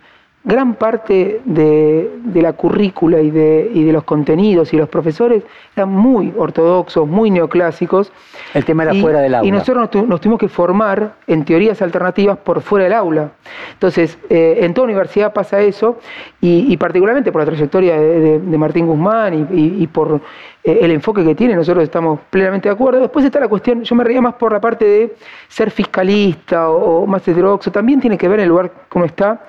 Gran 0.44 0.76
parte 0.76 1.42
de, 1.44 2.10
de 2.24 2.42
la 2.42 2.54
currícula 2.54 3.20
y 3.20 3.32
de, 3.32 3.70
y 3.74 3.84
de 3.84 3.92
los 3.92 4.06
contenidos 4.06 4.72
y 4.74 4.78
los 4.78 4.88
profesores 4.88 5.44
eran 5.76 5.90
muy 5.90 6.34
ortodoxos, 6.38 7.06
muy 7.06 7.30
neoclásicos. 7.30 8.14
El 8.54 8.64
tema 8.64 8.84
era 8.84 8.94
Y- 8.94 9.02
fuera 9.02 9.20
del 9.20 9.36
aula. 9.36 9.46
Y 9.46 9.52
nosotros 9.52 9.78
nos, 9.82 9.90
tu- 9.92 10.08
nos 10.08 10.22
tuvimos 10.22 10.40
que 10.40 10.48
formar 10.48 11.16
en 11.28 11.44
teorías 11.44 11.82
alternativas 11.82 12.38
por 12.38 12.62
fuera 12.62 12.86
del 12.86 12.94
aula. 12.94 13.32
Entonces, 13.74 14.18
eh, 14.30 14.60
en 14.62 14.74
toda 14.74 14.86
universidad 14.86 15.34
pasa 15.34 15.60
eso, 15.60 16.00
y, 16.40 16.72
y 16.72 16.78
particularmente 16.78 17.30
por 17.34 17.42
la 17.42 17.46
trayectoria 17.48 18.00
de, 18.00 18.40
Martín 18.58 18.88
Guzmán 18.88 19.48
y, 19.52 19.86
por 19.88 20.22
eh, 20.64 20.80
el 20.82 20.92
enfoque 20.92 21.26
que 21.26 21.36
tiene, 21.36 21.56
nosotros 21.56 21.84
estamos 21.84 22.22
plenamente 22.30 22.70
de 22.70 22.74
acuerdo. 22.76 23.02
Después 23.02 23.26
está 23.26 23.42
la 23.42 23.50
cuestión, 23.50 23.84
yo 23.84 23.96
me 23.96 24.04
reía 24.06 24.22
más 24.22 24.36
por 24.36 24.54
la 24.54 24.62
parte 24.62 24.86
de 24.86 25.16
ser 25.50 25.72
fiscalista 25.72 26.70
o, 26.70 27.02
o 27.04 27.06
más 27.06 27.28
heterodoxo, 27.28 27.70
también 27.70 28.00
tiene 28.00 28.18
que 28.18 28.30
ver 28.30 28.40
el 28.40 28.48
lugar 28.48 28.70
que 28.90 28.98
uno 28.98 29.06
está, 29.06 29.42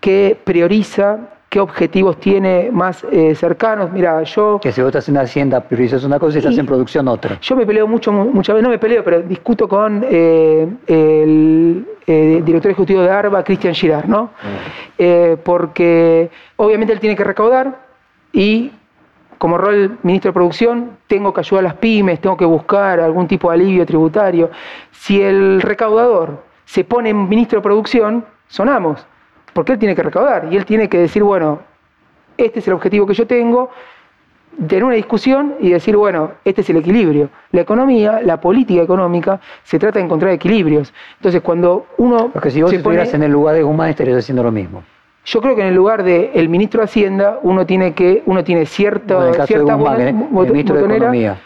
que 0.00 0.38
prioriza, 0.44 1.18
qué 1.48 1.60
objetivos 1.60 2.18
tiene 2.18 2.70
más 2.72 3.04
eh, 3.10 3.34
cercanos. 3.34 3.90
Mira, 3.92 4.22
yo... 4.24 4.58
Que 4.60 4.72
si 4.72 4.80
vos 4.82 4.88
estás 4.88 5.08
en 5.08 5.16
Hacienda, 5.16 5.60
priorizas 5.60 6.04
una 6.04 6.18
cosa 6.18 6.36
y 6.36 6.38
estás 6.38 6.58
en 6.58 6.66
producción 6.66 7.08
otra. 7.08 7.38
Yo 7.40 7.56
me 7.56 7.64
peleo 7.64 7.86
mucho, 7.86 8.12
mu- 8.12 8.30
muchas 8.30 8.54
veces, 8.54 8.64
no 8.64 8.70
me 8.70 8.78
peleo, 8.78 9.02
pero 9.04 9.22
discuto 9.22 9.68
con 9.68 10.04
eh, 10.08 10.68
el 10.86 11.86
eh, 12.06 12.42
director 12.44 12.70
ejecutivo 12.72 13.02
de 13.02 13.10
ARBA, 13.10 13.42
Cristian 13.44 13.74
Girard, 13.74 14.06
¿no? 14.06 14.30
Eh, 14.98 15.36
porque 15.42 16.30
obviamente 16.56 16.92
él 16.92 17.00
tiene 17.00 17.16
que 17.16 17.24
recaudar 17.24 17.84
y 18.32 18.70
como 19.38 19.58
rol 19.58 19.98
ministro 20.02 20.30
de 20.30 20.32
producción 20.34 20.90
tengo 21.06 21.32
que 21.32 21.40
ayudar 21.40 21.64
a 21.64 21.68
las 21.68 21.74
pymes, 21.74 22.20
tengo 22.20 22.36
que 22.36 22.44
buscar 22.46 23.00
algún 23.00 23.26
tipo 23.28 23.50
de 23.50 23.54
alivio 23.56 23.84
tributario. 23.86 24.50
Si 24.92 25.20
el 25.20 25.60
recaudador 25.60 26.42
se 26.64 26.84
pone 26.84 27.10
en 27.10 27.28
ministro 27.28 27.58
de 27.58 27.62
producción, 27.62 28.24
sonamos, 28.48 29.06
porque 29.56 29.72
él 29.72 29.78
tiene 29.78 29.94
que 29.96 30.02
recaudar 30.02 30.48
y 30.52 30.56
él 30.56 30.66
tiene 30.66 30.86
que 30.88 30.98
decir, 30.98 31.22
bueno, 31.22 31.60
este 32.36 32.58
es 32.60 32.68
el 32.68 32.74
objetivo 32.74 33.06
que 33.06 33.14
yo 33.14 33.26
tengo, 33.26 33.70
tener 34.68 34.84
una 34.84 34.94
discusión 34.94 35.54
y 35.60 35.70
decir, 35.70 35.96
bueno, 35.96 36.32
este 36.44 36.60
es 36.60 36.68
el 36.70 36.76
equilibrio. 36.76 37.30
La 37.52 37.62
economía, 37.62 38.20
la 38.22 38.38
política 38.38 38.82
económica, 38.82 39.40
se 39.64 39.78
trata 39.78 39.98
de 39.98 40.04
encontrar 40.04 40.32
equilibrios. 40.32 40.92
Entonces, 41.16 41.40
cuando 41.40 41.86
uno 41.96 42.28
Porque 42.34 42.50
si 42.50 42.60
vos 42.60 42.70
se 42.70 42.76
pone- 42.76 42.96
estuvieras 42.96 43.14
en 43.14 43.22
el 43.22 43.32
lugar 43.32 43.54
de 43.54 43.62
Guzmán 43.62 43.88
estarías 43.88 44.18
haciendo 44.18 44.42
lo 44.42 44.52
mismo. 44.52 44.82
yo 45.24 45.40
creo 45.40 45.56
que 45.56 45.62
en 45.62 45.68
el 45.68 45.74
lugar 45.74 46.02
del 46.02 46.48
ministro 46.50 46.80
de 46.80 46.84
Hacienda, 46.84 47.38
uno 47.42 47.64
tiene 47.64 47.94
que, 47.94 48.22
uno 48.26 48.44
tiene 48.44 48.66
cierta, 48.66 49.14
Bueno, 49.14 49.22
en 49.28 49.32
el 49.32 49.36
caso 49.38 49.42
de 49.42 49.46
cierta 49.58 49.74
Guzmán, 49.74 49.94
buena- 49.96 50.10
el- 50.10 50.16
el 50.16 50.30
bot- 50.30 50.50
ministro 50.52 50.76
de. 50.76 50.84
Economía. 50.84 51.38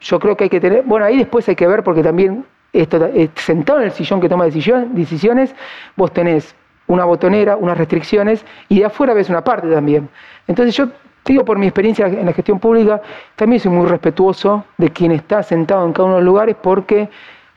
Yo 0.00 0.18
creo 0.20 0.36
que 0.36 0.44
hay 0.44 0.50
que 0.50 0.60
tener, 0.60 0.82
bueno, 0.84 1.06
ahí 1.06 1.16
después 1.16 1.48
hay 1.48 1.56
que 1.56 1.66
ver 1.66 1.82
porque 1.82 2.02
también 2.02 2.44
esto, 2.74 3.08
sentado 3.36 3.78
en 3.80 3.86
el 3.86 3.92
sillón 3.92 4.20
que 4.20 4.28
toma 4.28 4.44
decisiones, 4.44 5.54
vos 5.96 6.12
tenés 6.12 6.54
una 6.88 7.04
botonera, 7.04 7.56
unas 7.56 7.76
restricciones 7.76 8.44
y 8.68 8.80
de 8.80 8.86
afuera 8.86 9.14
ves 9.14 9.28
una 9.28 9.42
parte 9.42 9.68
también. 9.68 10.08
Entonces 10.46 10.76
yo 10.76 10.88
digo 11.24 11.44
por 11.44 11.58
mi 11.58 11.66
experiencia 11.66 12.06
en 12.06 12.26
la 12.26 12.32
gestión 12.32 12.60
pública, 12.60 13.02
también 13.34 13.60
soy 13.60 13.72
muy 13.72 13.86
respetuoso 13.86 14.64
de 14.76 14.90
quien 14.90 15.12
está 15.12 15.42
sentado 15.42 15.84
en 15.84 15.92
cada 15.92 16.04
uno 16.04 16.14
de 16.16 16.20
los 16.22 16.26
lugares 16.26 16.56
porque 16.60 17.08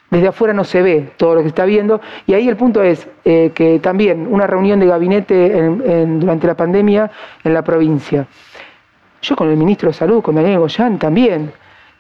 desde 0.10 0.28
afuera 0.28 0.54
no 0.54 0.64
se 0.64 0.82
ve 0.82 1.12
todo 1.18 1.36
lo 1.36 1.42
que 1.42 1.50
está 1.50 1.66
viendo. 1.66 2.02
Y 2.26 2.34
ahí 2.34 2.48
el 2.50 2.56
punto 2.56 2.82
es 2.82 3.08
eh, 3.26 3.52
que 3.54 3.80
también 3.80 4.28
una 4.28 4.48
reunión 4.48 4.80
de 4.80 4.88
gabinete 4.88 5.70
durante 6.20 6.48
la 6.48 6.56
pandemia 6.56 7.12
en 7.44 7.54
la 7.54 7.62
provincia. 7.62 8.26
Yo 9.22 9.36
con 9.36 9.50
el 9.50 9.58
ministro 9.58 9.90
de 9.90 9.94
Salud, 9.94 10.22
con 10.22 10.36
Daniel 10.36 10.60
Goyán, 10.60 10.98
también. 10.98 11.52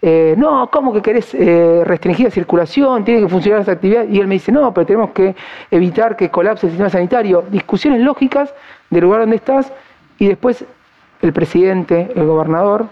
Eh, 0.01 0.35
no, 0.37 0.69
¿cómo 0.71 0.93
que 0.93 1.01
querés 1.01 1.33
eh, 1.33 1.83
restringir 1.85 2.25
la 2.25 2.31
circulación? 2.31 3.03
Tiene 3.03 3.21
que 3.21 3.27
funcionar 3.27 3.61
esa 3.61 3.73
actividad. 3.73 4.07
Y 4.07 4.19
él 4.19 4.27
me 4.27 4.35
dice, 4.35 4.51
no, 4.51 4.73
pero 4.73 4.85
tenemos 4.87 5.11
que 5.11 5.35
evitar 5.71 6.15
que 6.15 6.29
colapse 6.29 6.67
el 6.67 6.71
sistema 6.71 6.89
sanitario. 6.89 7.43
Discusiones 7.49 8.01
lógicas 8.01 8.53
del 8.89 9.03
lugar 9.03 9.21
donde 9.21 9.35
estás 9.35 9.71
y 10.17 10.27
después 10.27 10.65
el 11.21 11.33
presidente, 11.33 12.11
el 12.15 12.25
gobernador, 12.25 12.87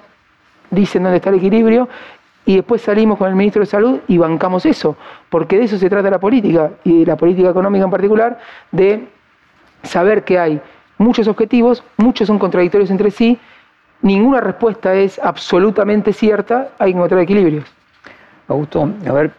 dicen 0.70 1.03
dónde 1.03 1.18
está 1.18 1.30
el 1.30 1.36
equilibrio 1.36 1.88
y 2.45 2.55
después 2.55 2.82
salimos 2.82 3.18
con 3.18 3.30
el 3.30 3.36
ministro 3.36 3.62
de 3.62 3.66
Salud 3.66 3.99
y 4.08 4.18
bancamos 4.18 4.66
eso, 4.66 4.95
porque 5.30 5.58
de 5.58 5.66
eso 5.66 5.78
se 5.78 5.89
trata 5.89 6.10
la 6.10 6.20
política 6.20 6.72
y 6.84 7.05
la 7.05 7.18
política 7.18 7.49
económica 7.49 7.84
en 7.84 7.91
particular, 7.91 8.39
de 8.72 9.08
saber 9.84 10.24
que 10.24 10.39
hay 10.39 10.62
muchos 10.97 11.28
objetivos, 11.28 11.84
muchos 11.97 12.28
son 12.28 12.39
contradictorios 12.39 12.89
entre 12.89 13.12
sí, 13.12 13.38
ninguna 14.01 14.41
respuesta 14.41 14.93
es 14.93 15.19
absolutamente 15.19 16.13
cierta, 16.13 16.69
hay 16.79 16.91
que 16.91 16.97
encontrar 16.97 17.21
equilibrios. 17.21 17.65
Augusto, 18.47 18.89
a 19.07 19.11
ver, 19.11 19.31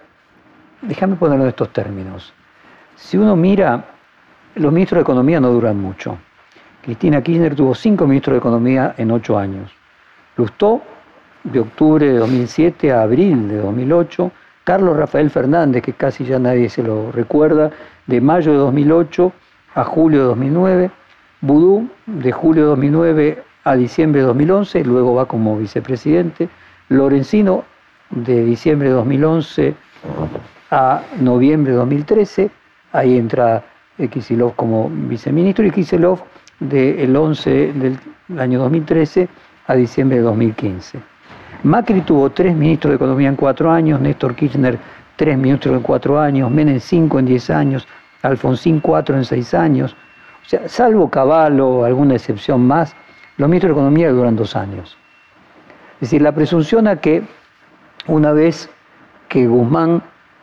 déjame 0.83 1.17
ponerlo 1.17 1.45
en 1.45 1.51
estos 1.51 1.73
términos. 1.73 2.33
Si 2.97 3.17
uno 3.17 3.37
mira, 3.37 3.85
los 4.57 4.73
ministros 4.73 4.99
de 4.99 5.03
Economía 5.03 5.41
no 5.41 5.51
duran 5.51 5.81
mucho. 5.81 6.19
Cristina 6.83 7.23
Kirchner 7.23 7.55
tuvo 7.55 7.75
cinco 7.75 8.07
ministros 8.07 8.35
de 8.35 8.39
Economía 8.39 8.95
en 8.99 9.11
ocho 9.11 9.39
años. 9.39 9.71
Lustó 10.37 10.83
de 11.45 11.61
octubre 11.61 12.07
de 12.07 12.19
2007 12.19 12.93
a 12.93 13.03
abril 13.03 13.49
de 13.49 13.59
2008, 13.59 14.31
Carlos 14.65 14.97
Rafael 14.97 15.31
Fernández, 15.31 15.83
que 15.83 15.93
casi 15.93 16.25
ya 16.25 16.39
nadie 16.39 16.69
se 16.69 16.83
lo 16.83 17.11
recuerda, 17.13 17.71
de 18.07 18.21
mayo 18.21 18.53
de 18.53 18.59
2008 18.59 19.33
a 19.75 19.85
julio 19.85 20.21
de 20.21 20.25
2009, 20.27 20.91
Budú 21.41 21.89
de 22.07 22.33
julio 22.33 22.65
de 22.65 22.69
2009 22.71 23.43
a 23.65 23.77
diciembre 23.77 24.21
de 24.21 24.27
2011, 24.27 24.85
luego 24.85 25.15
va 25.15 25.27
como 25.27 25.57
vicepresidente, 25.57 26.49
Lorenzino 26.89 27.65
de 28.11 28.45
diciembre 28.45 28.89
de 28.89 28.95
2011 28.95 29.75
a 30.71 31.03
noviembre 31.21 31.73
de 31.73 31.79
2013, 31.79 32.51
ahí 32.93 33.19
entra 33.19 33.65
Kisilov 34.11 34.55
como 34.55 34.89
viceministro 34.91 35.67
y 35.67 35.71
Kisilov 35.71 36.21
del 36.61 37.15
11 37.17 37.73
del 37.73 37.99
año 38.39 38.61
2013 38.61 39.29
a 39.67 39.75
diciembre 39.75 40.19
de 40.19 40.23
2015. 40.23 41.01
Macri 41.65 42.01
tuvo 42.03 42.31
tres 42.31 42.55
ministros 42.55 42.93
de 42.93 42.97
Economía 42.97 43.29
en 43.29 43.37
cuatro 43.37 43.71
años, 43.71 44.01
Néstor 44.01 44.35
Kirchner 44.35 44.79
tres 45.17 45.37
ministros 45.37 45.77
en 45.77 45.83
cuatro 45.83 46.21
años, 46.21 46.51
Menem 46.51 46.79
cinco 46.79 47.19
en 47.19 47.27
diez 47.27 47.51
años, 47.51 47.87
Alfonsín 48.23 48.79
cuatro 48.79 49.17
en 49.17 49.25
seis 49.25 49.53
años. 49.53 49.97
O 50.47 50.49
sea, 50.49 50.69
salvo 50.69 51.11
Caballo, 51.11 51.85
alguna 51.85 52.15
excepción 52.15 52.65
más, 52.67 52.95
los 53.39 53.49
ministros 53.49 53.75
de 53.75 53.81
Economía 53.81 54.11
duran 54.11 54.37
dos 54.37 54.55
años. 54.55 54.97
Es 55.95 56.11
decir, 56.11 56.23
la 56.23 56.33
presunción 56.33 56.87
a 56.87 56.97
que 56.97 57.23
una 58.07 58.33
vez 58.33 58.69
que 59.29 59.47
Guzmán 59.47 60.03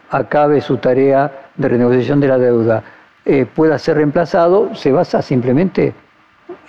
acabe 0.09 0.61
su 0.61 0.77
tarea 0.77 1.49
de 1.55 1.69
renegociación 1.69 2.19
de 2.19 2.27
la 2.27 2.37
deuda 2.37 2.83
eh, 3.25 3.45
pueda 3.45 3.77
ser 3.79 3.97
reemplazado 3.97 4.75
se 4.75 4.91
basa 4.91 5.21
simplemente 5.21 5.93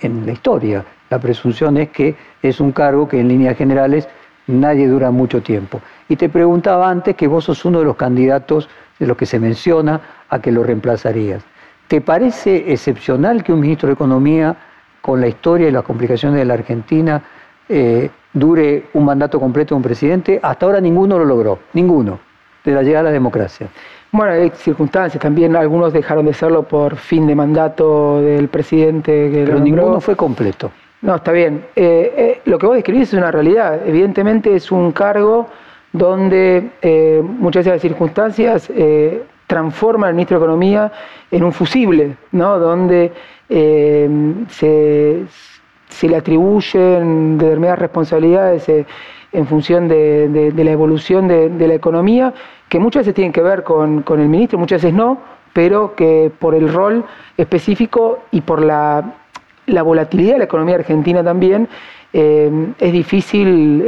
en 0.01 0.25
la 0.25 0.31
historia. 0.31 0.83
La 1.09 1.19
presunción 1.19 1.77
es 1.77 1.89
que 1.89 2.15
es 2.41 2.59
un 2.59 2.71
cargo 2.71 3.07
que 3.07 3.19
en 3.19 3.27
líneas 3.27 3.57
generales 3.57 4.09
nadie 4.47 4.87
dura 4.87 5.11
mucho 5.11 5.41
tiempo. 5.41 5.81
Y 6.09 6.15
te 6.15 6.29
preguntaba 6.29 6.89
antes 6.89 7.15
que 7.15 7.27
vos 7.27 7.45
sos 7.45 7.63
uno 7.63 7.79
de 7.79 7.85
los 7.85 7.95
candidatos 7.95 8.69
de 8.99 9.07
los 9.07 9.15
que 9.15 9.25
se 9.25 9.39
menciona 9.39 10.01
a 10.29 10.39
que 10.39 10.51
lo 10.51 10.63
reemplazarías. 10.63 11.43
¿Te 11.87 12.01
parece 12.01 12.71
excepcional 12.71 13.43
que 13.43 13.53
un 13.53 13.61
ministro 13.61 13.87
de 13.87 13.93
Economía, 13.93 14.57
con 15.07 15.21
la 15.21 15.27
historia 15.29 15.69
y 15.69 15.71
las 15.71 15.83
complicaciones 15.83 16.37
de 16.37 16.43
la 16.43 16.55
Argentina, 16.55 17.23
eh, 17.69 18.09
dure 18.33 18.87
un 18.91 19.05
mandato 19.05 19.39
completo 19.39 19.73
de 19.73 19.77
un 19.77 19.81
presidente? 19.81 20.37
Hasta 20.43 20.65
ahora 20.65 20.81
ninguno 20.81 21.17
lo 21.17 21.23
logró, 21.23 21.59
ninguno, 21.71 22.19
de 22.65 22.73
la 22.73 22.83
llegada 22.83 22.99
a 22.99 23.03
la 23.03 23.11
democracia. 23.11 23.69
Bueno, 24.11 24.33
hay 24.33 24.49
circunstancias, 24.49 25.21
también 25.21 25.55
algunos 25.55 25.93
dejaron 25.93 26.25
de 26.25 26.33
serlo 26.33 26.63
por 26.63 26.97
fin 26.97 27.25
de 27.25 27.35
mandato 27.35 28.19
del 28.19 28.49
presidente 28.49 29.31
que 29.31 29.43
Pero 29.45 29.61
ninguno 29.61 30.01
fue 30.01 30.17
completo. 30.17 30.71
No, 31.01 31.15
está 31.15 31.31
bien. 31.31 31.63
Eh, 31.73 32.13
eh, 32.17 32.41
lo 32.43 32.59
que 32.59 32.65
vos 32.65 32.75
describís 32.75 33.07
es 33.07 33.13
una 33.13 33.31
realidad. 33.31 33.79
Evidentemente 33.87 34.53
es 34.53 34.73
un 34.73 34.91
cargo 34.91 35.47
donde 35.93 36.71
eh, 36.81 37.21
muchas 37.23 37.61
veces 37.61 37.73
las 37.75 37.81
circunstancias 37.81 38.69
transforman 39.47 40.09
al 40.09 40.13
ministro 40.13 40.39
de 40.39 40.45
Economía 40.45 40.91
en 41.31 41.43
un 41.43 41.53
fusible, 41.53 42.17
¿no? 42.33 42.59
donde 42.59 43.11
se, 44.49 45.25
le 46.07 46.15
atribuyen 46.15 47.37
determinadas 47.37 47.79
responsabilidades 47.79 48.69
en 49.31 49.47
función 49.47 49.87
de, 49.87 50.53
la 50.55 50.71
evolución 50.71 51.27
de, 51.27 51.67
la 51.67 51.73
economía, 51.73 52.33
que 52.69 52.79
muchas 52.79 53.01
veces 53.01 53.15
tienen 53.15 53.31
que 53.31 53.41
ver 53.41 53.63
con, 53.63 54.03
el 54.07 54.29
ministro, 54.29 54.59
muchas 54.59 54.83
veces 54.83 54.95
no, 54.95 55.17
pero 55.53 55.95
que 55.95 56.29
por 56.37 56.53
el 56.53 56.71
rol 56.71 57.03
específico 57.37 58.19
y 58.31 58.41
por 58.41 58.63
la 58.63 59.15
la 59.67 59.83
volatilidad 59.83 60.33
de 60.33 60.37
la 60.39 60.45
economía 60.45 60.75
argentina 60.75 61.23
también, 61.23 61.67
eh, 62.13 62.49
es 62.79 62.91
difícil 62.91 63.83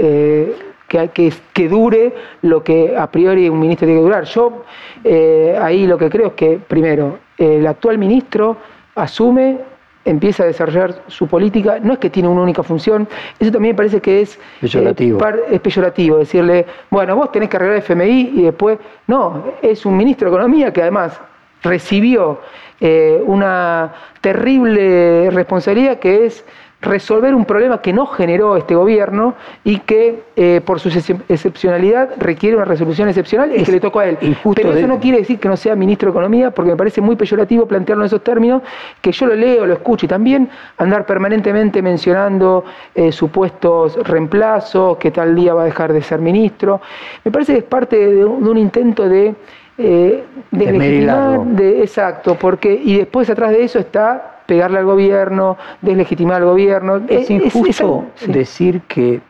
eh, 0.92 1.10
que, 1.14 1.34
que, 1.54 1.70
dure 1.70 2.14
lo 2.42 2.64
que 2.64 2.96
a 2.98 3.08
priori 3.08 3.50
un 3.50 3.60
ministro 3.60 3.86
tiene 3.86 4.02
que 4.02 4.06
durar. 4.06 4.24
Yo 4.26 4.64
eh, 5.04 5.58
ahí 5.62 5.88
lo 5.88 5.98
que 5.98 6.10
creo 6.10 6.28
es 6.28 6.34
que, 6.34 6.58
primero, 6.58 7.20
el 7.38 7.66
actual 7.68 7.98
ministro 7.98 8.58
asume 8.96 9.58
empieza 10.06 10.44
a 10.44 10.46
desarrollar 10.48 11.04
su 11.08 11.28
política, 11.28 11.78
no 11.82 11.94
es 11.94 12.00
que 12.00 12.10
tiene 12.10 12.28
una 12.30 12.42
única 12.42 12.64
función, 12.64 13.08
eso 13.40 13.52
también 13.52 13.74
me 13.74 13.78
parece 13.78 14.02
que 14.02 14.22
es 14.22 14.40
peyorativo. 14.60 15.20
es 15.52 15.60
peyorativo, 15.60 16.18
decirle, 16.18 16.66
bueno, 16.90 17.16
vos 17.16 17.32
tenés 17.32 17.50
que 17.50 17.58
arreglar 17.58 17.78
el 17.78 17.84
FMI 17.84 18.32
y 18.36 18.42
después, 18.44 18.80
no, 19.08 19.44
es 19.62 19.86
un 19.86 19.96
ministro 19.98 20.30
de 20.30 20.36
Economía 20.36 20.74
que 20.74 20.82
además 20.82 21.20
recibió 21.62 22.40
eh, 22.80 23.22
una 23.26 23.94
terrible 24.22 25.30
responsabilidad 25.32 26.00
que 26.00 26.26
es 26.26 26.46
resolver 26.82 27.36
un 27.36 27.44
problema 27.44 27.82
que 27.82 27.92
no 27.92 28.06
generó 28.06 28.56
este 28.56 28.74
gobierno 28.74 29.36
y 29.66 29.80
que 29.80 30.24
eh, 30.36 30.62
por 30.64 30.80
su 30.80 30.88
excepcionalidad 30.88 32.12
requiere 32.18 32.56
una 32.56 32.64
resolución 32.64 33.10
excepcional 33.10 33.52
y 33.54 33.64
que 33.64 33.72
le 33.74 33.80
tocó 33.82 34.00
a 34.00 34.06
él. 34.06 34.18
Pero 34.56 34.72
eso 34.72 34.88
no 34.88 35.00
quiere 35.00 35.20
decir 35.20 35.40
que 35.40 35.50
no 35.50 35.58
sea 35.58 35.76
ministro 35.76 36.08
de 36.08 36.12
Economía, 36.12 36.52
porque 36.52 36.72
me 36.72 36.78
parece 36.78 37.02
muy 37.02 37.18
peyorativo 37.18 37.66
plantearlo 37.66 38.04
en 38.04 38.08
esos 38.08 38.24
términos, 38.24 38.62
que 39.02 39.12
yo 39.12 39.26
lo 39.26 39.36
leo, 39.36 39.66
lo 39.66 39.74
escucho 39.74 40.06
y 40.06 40.10
también 40.10 40.50
andar 40.78 41.06
permanentemente 41.06 41.82
mencionando 41.82 42.64
eh, 42.96 43.12
supuestos 43.12 43.98
reemplazos, 44.08 44.98
que 44.98 45.12
tal 45.12 45.36
día 45.36 45.54
va 45.54 45.64
a 45.64 45.66
dejar 45.66 45.92
de 45.92 46.02
ser 46.02 46.20
ministro. 46.20 46.80
Me 47.26 47.32
parece 47.32 47.54
que 47.54 47.60
es 47.60 47.66
parte 47.66 47.98
de 47.98 48.24
un 48.24 48.58
intento 48.58 49.10
de 49.10 49.36
eh, 49.82 50.24
de 50.52 51.82
exacto, 51.82 52.36
porque 52.36 52.74
y 52.84 52.98
después 52.98 53.30
atrás 53.30 53.52
de 53.52 53.64
eso 53.64 53.80
está 53.80 54.39
pegarle 54.50 54.80
al 54.80 54.86
gobierno, 54.86 55.58
deslegitimar 55.82 56.38
al 56.38 56.46
gobierno. 56.46 57.02
Es 57.08 57.30
injusto 57.30 58.06
decir 58.26 58.82
que 58.88 59.22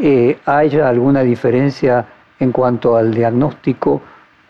eh, 0.00 0.38
haya 0.46 0.88
alguna 0.88 1.20
diferencia 1.20 2.06
en 2.40 2.52
cuanto 2.52 2.96
al 2.96 3.12
diagnóstico, 3.12 4.00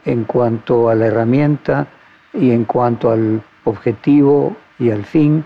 en 0.04 0.22
cuanto 0.24 0.88
a 0.88 0.94
la 0.94 1.06
herramienta 1.06 1.88
y 2.32 2.52
en 2.52 2.64
cuanto 2.64 3.10
al 3.10 3.42
objetivo 3.64 4.54
y 4.78 4.90
al 4.90 5.04
fin 5.04 5.44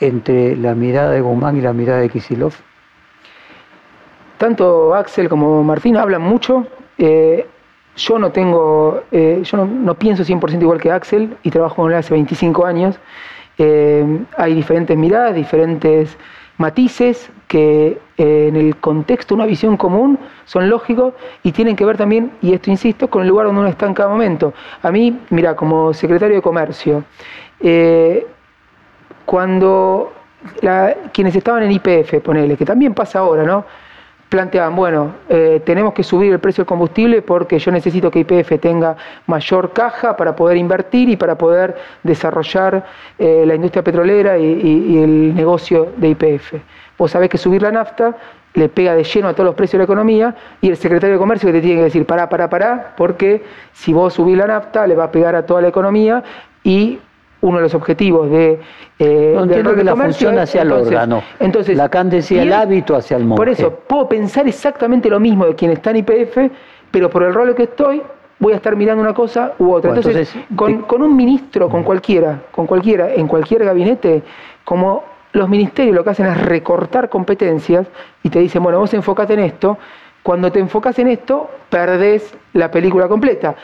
entre 0.00 0.56
la 0.56 0.74
mirada 0.74 1.10
de 1.10 1.20
Guzmán 1.20 1.58
y 1.58 1.60
la 1.60 1.74
mirada 1.74 2.00
de 2.00 2.08
Kisilov. 2.08 2.54
Tanto 4.38 4.94
Axel 4.94 5.28
como 5.28 5.62
Martín 5.62 5.98
hablan 5.98 6.22
mucho. 6.22 6.66
Eh, 6.96 7.46
yo 7.96 8.18
no 8.18 8.32
tengo, 8.32 9.02
eh, 9.12 9.42
yo 9.44 9.66
no, 9.66 9.94
pienso 9.94 10.24
100% 10.24 10.62
igual 10.62 10.80
que 10.80 10.90
Axel 10.90 11.36
y 11.42 11.50
trabajo 11.50 11.76
con 11.76 11.92
él 11.92 11.98
hace 11.98 12.14
25 12.14 12.64
años. 12.64 12.98
Eh, 13.58 14.24
hay 14.36 14.54
diferentes 14.54 14.96
miradas, 14.96 15.34
diferentes 15.34 16.16
matices 16.58 17.30
que 17.48 17.98
eh, 18.16 18.46
en 18.48 18.56
el 18.56 18.76
contexto, 18.76 19.34
una 19.34 19.46
visión 19.46 19.76
común, 19.76 20.18
son 20.44 20.68
lógicos 20.68 21.14
y 21.42 21.52
tienen 21.52 21.76
que 21.76 21.84
ver 21.84 21.96
también, 21.96 22.32
y 22.40 22.54
esto 22.54 22.70
insisto, 22.70 23.08
con 23.08 23.22
el 23.22 23.28
lugar 23.28 23.46
donde 23.46 23.60
uno 23.60 23.68
está 23.68 23.86
en 23.86 23.94
cada 23.94 24.08
momento. 24.08 24.54
A 24.82 24.90
mí, 24.90 25.18
mira, 25.30 25.54
como 25.56 25.92
secretario 25.92 26.36
de 26.36 26.42
Comercio, 26.42 27.04
cuando 29.24 30.12
quienes 31.12 31.36
estaban 31.36 31.62
en 31.62 31.72
IPF, 31.72 32.20
ponele, 32.22 32.56
que 32.56 32.64
también 32.64 32.94
pasa 32.94 33.20
ahora, 33.20 33.44
¿no? 33.44 33.64
Planteaban, 34.32 34.74
bueno, 34.74 35.12
eh, 35.28 35.60
tenemos 35.62 35.92
que 35.92 36.02
subir 36.02 36.32
el 36.32 36.40
precio 36.40 36.62
del 36.62 36.66
combustible 36.66 37.20
porque 37.20 37.58
yo 37.58 37.70
necesito 37.70 38.10
que 38.10 38.20
IPF 38.20 38.58
tenga 38.58 38.96
mayor 39.26 39.74
caja 39.74 40.16
para 40.16 40.34
poder 40.34 40.56
invertir 40.56 41.10
y 41.10 41.16
para 41.18 41.36
poder 41.36 41.76
desarrollar 42.02 42.82
eh, 43.18 43.44
la 43.46 43.54
industria 43.54 43.84
petrolera 43.84 44.38
y, 44.38 45.02
el 45.02 45.34
negocio 45.34 45.92
de 45.98 46.08
IPF. 46.08 46.54
Vos 46.96 47.10
sabés 47.10 47.28
que 47.28 47.36
subir 47.36 47.60
la 47.60 47.72
nafta 47.72 48.16
le 48.54 48.70
pega 48.70 48.94
de 48.94 49.04
lleno 49.04 49.28
a 49.28 49.34
todos 49.34 49.44
los 49.44 49.54
precios 49.54 49.72
de 49.72 49.78
la 49.78 49.84
economía 49.84 50.34
y 50.62 50.70
el 50.70 50.78
secretario 50.78 51.16
de 51.16 51.18
Comercio 51.18 51.48
que 51.48 51.52
te 51.52 51.60
tiene 51.60 51.76
que 51.76 51.84
decir, 51.84 52.06
pará, 52.06 52.30
pará, 52.30 52.48
pará, 52.48 52.94
porque 52.96 53.44
si 53.74 53.92
vos 53.92 54.14
subís 54.14 54.38
la 54.38 54.46
nafta 54.46 54.86
le 54.86 54.94
va 54.94 55.04
a 55.04 55.10
pegar 55.12 55.34
a 55.34 55.44
toda 55.44 55.60
la 55.60 55.68
economía 55.68 56.22
y 56.64 56.98
uno 57.42 57.58
de 57.58 57.62
los 57.62 57.74
objetivos 57.74 58.30
de... 58.30 58.60
Eh, 58.98 59.32
no 59.34 59.44
entiendo 59.44 59.74
que 59.74 59.84
la 59.84 59.94
función 59.94 60.38
hacia 60.38 60.62
el 60.62 60.72
órgano. 60.72 61.22
Entonces, 61.38 61.76
Lacan 61.76 62.08
decía 62.08 62.42
el 62.42 62.52
hábito 62.52 62.96
hacia 62.96 63.16
el 63.16 63.24
monje. 63.24 63.36
Por 63.36 63.48
eso, 63.48 63.70
puedo 63.70 64.08
pensar 64.08 64.48
exactamente 64.48 65.10
lo 65.10 65.20
mismo 65.20 65.46
de 65.46 65.54
quien 65.54 65.72
está 65.72 65.90
en 65.90 65.96
IPF, 65.96 66.38
pero 66.90 67.10
por 67.10 67.24
el 67.24 67.34
rol 67.34 67.54
que 67.54 67.64
estoy, 67.64 68.02
voy 68.38 68.52
a 68.52 68.56
estar 68.56 68.74
mirando 68.76 69.02
una 69.02 69.14
cosa 69.14 69.52
u 69.58 69.72
otra. 69.72 69.94
entonces, 69.94 70.34
con, 70.56 71.02
un 71.02 71.16
ministro, 71.16 71.68
con 71.68 71.82
cualquiera, 71.82 72.42
con 72.50 72.66
cualquiera, 72.66 73.12
en 73.12 73.26
cualquier 73.26 73.64
gabinete, 73.64 74.22
como 74.64 75.04
los 75.32 75.48
ministerios 75.48 75.96
lo 75.96 76.04
que 76.04 76.10
hacen 76.10 76.26
es 76.26 76.40
recortar 76.40 77.08
competencias 77.08 77.86
y 78.22 78.30
te 78.30 78.38
dicen, 78.38 78.62
bueno, 78.62 78.78
vos 78.78 78.92
enfocate 78.94 79.34
en 79.34 79.40
esto, 79.40 79.78
cuando 80.22 80.52
te 80.52 80.60
enfocas 80.60 80.98
en 80.98 81.08
esto, 81.08 81.50
perdés 81.68 82.34
la 82.52 82.70
película 82.70 83.08
completa. 83.08 83.56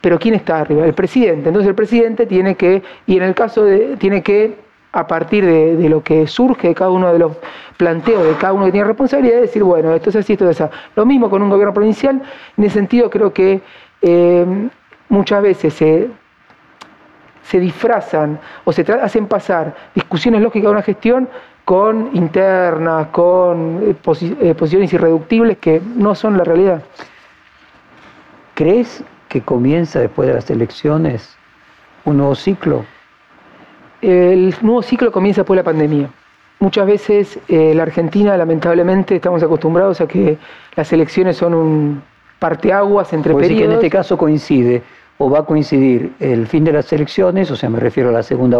Pero 0.00 0.18
¿quién 0.18 0.34
está 0.34 0.60
arriba? 0.60 0.86
El 0.86 0.94
presidente. 0.94 1.48
Entonces 1.48 1.68
el 1.68 1.74
presidente 1.74 2.26
tiene 2.26 2.54
que, 2.54 2.82
y 3.06 3.16
en 3.16 3.22
el 3.22 3.34
caso 3.34 3.64
de, 3.64 3.96
tiene 3.98 4.22
que, 4.22 4.56
a 4.92 5.06
partir 5.06 5.44
de, 5.44 5.88
lo 5.88 6.02
que 6.02 6.26
surge 6.26 6.68
de 6.68 6.74
cada 6.74 6.90
uno 6.90 7.12
de 7.12 7.18
los 7.18 7.32
planteos 7.76 8.24
de 8.24 8.34
cada 8.34 8.52
uno 8.52 8.66
que 8.66 8.72
tiene 8.72 8.86
responsabilidad, 8.86 9.40
decir, 9.40 9.62
bueno, 9.62 9.94
esto 9.94 10.10
es 10.10 10.16
así, 10.16 10.32
esto 10.34 10.48
es 10.48 10.60
así. 10.60 10.74
Lo 10.96 11.06
mismo 11.06 11.30
con 11.30 11.42
un 11.42 11.48
gobierno 11.48 11.72
provincial. 11.72 12.20
En 12.56 12.64
ese 12.64 12.74
sentido 12.74 13.08
creo 13.08 13.32
que 13.32 13.60
eh, 14.02 14.68
muchas 15.08 15.42
veces 15.42 15.74
se, 15.74 16.08
se 17.42 17.60
disfrazan 17.60 18.38
o 18.64 18.72
se 18.72 18.82
hacen 18.92 19.26
pasar 19.26 19.74
discusiones 19.94 20.42
lógicas 20.42 20.66
de 20.66 20.72
una 20.72 20.82
gestión 20.82 21.28
con 21.64 22.10
internas, 22.14 23.08
con 23.08 23.80
eh, 23.82 23.94
eh, 24.40 24.54
posiciones 24.54 24.92
irreductibles 24.92 25.58
que 25.58 25.80
no 25.96 26.14
son 26.14 26.36
la 26.36 26.44
realidad. 26.44 26.82
¿Crees 28.54 29.04
que 29.30 29.40
comienza 29.40 30.00
después 30.00 30.28
de 30.28 30.34
las 30.34 30.50
elecciones 30.50 31.36
un 32.04 32.18
nuevo 32.18 32.34
ciclo? 32.34 32.84
El 34.02 34.54
nuevo 34.60 34.82
ciclo 34.82 35.12
comienza 35.12 35.42
después 35.42 35.56
de 35.56 35.62
la 35.62 35.64
pandemia. 35.64 36.10
Muchas 36.58 36.86
veces 36.86 37.38
eh, 37.48 37.72
la 37.74 37.84
Argentina, 37.84 38.36
lamentablemente, 38.36 39.16
estamos 39.16 39.42
acostumbrados 39.42 40.00
a 40.00 40.08
que 40.08 40.36
las 40.76 40.92
elecciones 40.92 41.36
son 41.36 41.54
un 41.54 42.02
parteaguas 42.38 43.12
entre 43.12 43.34
periodos. 43.34 43.58
que 43.58 43.64
en 43.64 43.72
este 43.72 43.90
caso 43.90 44.18
coincide 44.18 44.82
o 45.18 45.30
va 45.30 45.40
a 45.40 45.44
coincidir 45.44 46.12
el 46.18 46.46
fin 46.46 46.64
de 46.64 46.72
las 46.72 46.92
elecciones, 46.92 47.50
o 47.50 47.56
sea, 47.56 47.68
me 47.68 47.78
refiero 47.78 48.08
a 48.08 48.12
la 48.12 48.22
segunda 48.22 48.58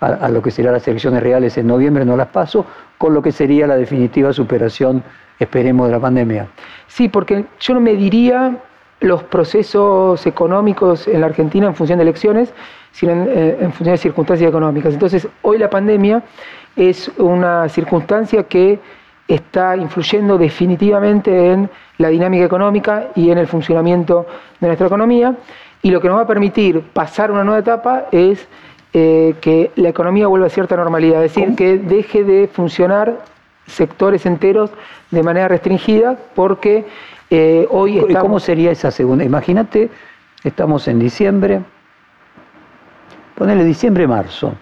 a, 0.00 0.06
a 0.06 0.28
lo 0.28 0.40
que 0.40 0.50
serán 0.50 0.72
las 0.72 0.86
elecciones 0.88 1.22
reales 1.22 1.58
en 1.58 1.66
noviembre, 1.66 2.04
no 2.04 2.16
las 2.16 2.28
paso, 2.28 2.64
con 2.96 3.12
lo 3.12 3.20
que 3.20 3.32
sería 3.32 3.66
la 3.66 3.76
definitiva 3.76 4.32
superación, 4.32 5.02
esperemos, 5.38 5.88
de 5.88 5.92
la 5.92 6.00
pandemia. 6.00 6.46
Sí, 6.86 7.08
porque 7.08 7.44
yo 7.60 7.74
no 7.74 7.80
me 7.80 7.94
diría 7.94 8.56
los 9.00 9.22
procesos 9.24 10.26
económicos 10.26 11.06
en 11.06 11.20
la 11.20 11.26
Argentina 11.26 11.66
en 11.66 11.74
función 11.74 11.98
de 11.98 12.04
elecciones, 12.04 12.52
sino 12.92 13.12
eh, 13.12 13.58
en, 13.60 13.72
función 13.72 13.94
de 13.94 13.98
circunstancias 13.98 14.48
económicas. 14.48 14.94
Entonces, 14.94 15.28
hoy 15.42 15.58
la 15.58 15.68
pandemia 15.68 16.22
es 16.74 17.10
una 17.18 17.68
circunstancia 17.68 18.44
que 18.44 18.78
está 19.28 19.76
influyendo 19.76 20.38
definitivamente 20.38 21.50
en 21.52 21.68
la 21.98 22.08
dinámica 22.08 22.44
económica 22.44 23.08
y 23.14 23.30
en 23.30 23.38
el 23.38 23.46
funcionamiento 23.46 24.26
de 24.60 24.68
nuestra 24.68 24.86
economía. 24.86 25.34
Y 25.82 25.90
lo 25.90 26.00
que 26.00 26.08
nos 26.08 26.18
va 26.18 26.22
a 26.22 26.26
permitir 26.26 26.80
pasar 26.80 27.30
una 27.30 27.44
nueva 27.44 27.60
etapa 27.60 28.06
es 28.12 28.48
eh, 28.92 29.34
que 29.40 29.72
la 29.76 29.90
economía 29.90 30.26
vuelva 30.26 30.46
a 30.46 30.50
cierta 30.50 30.76
normalidad, 30.76 31.22
es 31.24 31.34
decir, 31.34 31.54
que 31.54 31.76
deje 31.76 32.24
de 32.24 32.48
funcionar 32.48 33.18
sectores 33.66 34.24
enteros 34.26 34.70
de 35.10 35.22
manera 35.22 35.48
restringida 35.48 36.16
porque 36.34 36.86
eh, 37.30 37.66
hoy 37.70 37.98
¿Y 38.08 38.14
cómo 38.14 38.38
sería 38.38 38.70
esa 38.70 38.90
segunda? 38.90 39.24
Imagínate, 39.24 39.90
estamos 40.44 40.86
en 40.86 41.00
diciembre, 41.00 41.60
ponele 43.34 43.64
diciembre-marzo, 43.64 44.54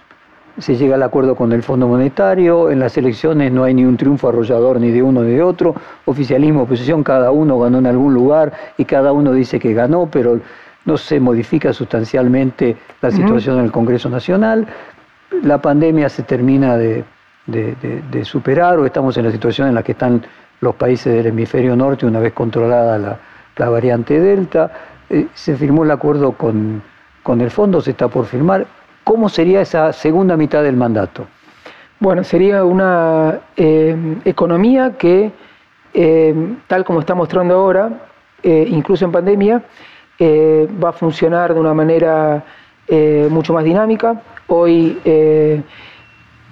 se 0.58 0.76
llega 0.76 0.94
al 0.94 1.02
acuerdo 1.02 1.34
con 1.34 1.52
el 1.52 1.62
Fondo 1.62 1.88
Monetario, 1.88 2.70
en 2.70 2.78
las 2.78 2.96
elecciones 2.96 3.52
no 3.52 3.64
hay 3.64 3.74
ni 3.74 3.84
un 3.84 3.96
triunfo 3.96 4.28
arrollador 4.28 4.80
ni 4.80 4.90
de 4.90 5.02
uno 5.02 5.22
ni 5.22 5.32
de 5.32 5.42
otro, 5.42 5.74
oficialismo, 6.06 6.62
oposición, 6.62 7.02
cada 7.02 7.30
uno 7.32 7.58
ganó 7.58 7.78
en 7.78 7.86
algún 7.86 8.14
lugar 8.14 8.52
y 8.78 8.84
cada 8.86 9.12
uno 9.12 9.32
dice 9.32 9.58
que 9.58 9.74
ganó, 9.74 10.08
pero 10.10 10.40
no 10.86 10.96
se 10.96 11.20
modifica 11.20 11.72
sustancialmente 11.72 12.76
la 13.02 13.10
situación 13.10 13.58
en 13.58 13.64
el 13.64 13.72
Congreso 13.72 14.08
Nacional, 14.08 14.66
la 15.42 15.60
pandemia 15.60 16.08
se 16.08 16.22
termina 16.22 16.78
de 16.78 17.04
superar 18.22 18.78
o 18.78 18.86
estamos 18.86 19.16
en 19.18 19.24
la 19.26 19.32
situación 19.32 19.68
en 19.68 19.74
la 19.74 19.82
que 19.82 19.92
están 19.92 20.22
los 20.64 20.74
países 20.74 21.14
del 21.14 21.26
hemisferio 21.26 21.76
norte 21.76 22.06
una 22.06 22.18
vez 22.18 22.32
controlada 22.32 23.18
la, 23.56 23.68
variante 23.68 24.18
Delta. 24.18 24.72
Eh, 25.08 25.28
se 25.34 25.56
firmó 25.56 25.84
el 25.84 25.90
acuerdo 25.92 26.32
con, 26.32 26.82
el 27.40 27.50
fondo, 27.50 27.80
se 27.80 27.92
está 27.92 28.08
por 28.08 28.24
firmar. 28.24 28.66
¿Cómo 29.04 29.28
sería 29.28 29.60
esa 29.60 29.92
segunda 29.92 30.36
mitad 30.36 30.62
del 30.62 30.76
mandato? 30.76 31.26
Bueno, 32.00 32.24
sería 32.24 32.64
una 32.64 33.40
eh, 33.56 33.94
economía 34.24 34.94
que, 34.98 35.30
eh, 35.92 36.34
tal 36.66 36.84
como 36.84 37.00
está 37.00 37.14
mostrando 37.14 37.54
ahora, 37.54 37.90
incluso 38.42 39.06
en 39.06 39.12
pandemia, 39.12 39.62
va 40.20 40.88
a 40.90 40.92
funcionar 40.92 41.54
de 41.54 41.60
una 41.60 41.72
manera 41.72 42.44
mucho 43.30 43.54
más 43.54 43.64
dinámica. 43.64 44.20
Hoy, 44.48 44.98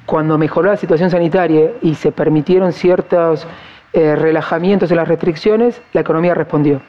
cuando 0.06 0.38
mejoró 0.38 0.70
la 0.70 0.78
situación 0.78 1.10
sanitaria 1.10 1.72
y 1.82 1.94
se 1.94 2.12
permitieron 2.12 2.72
ciertos 2.72 3.46
eh, 3.93 4.16
relajamientos 4.16 4.90
en 4.90 4.97
las 4.97 5.09
restricciones, 5.09 5.82
la 5.93 6.01
economía 6.01 6.34
respondió. 6.34 6.80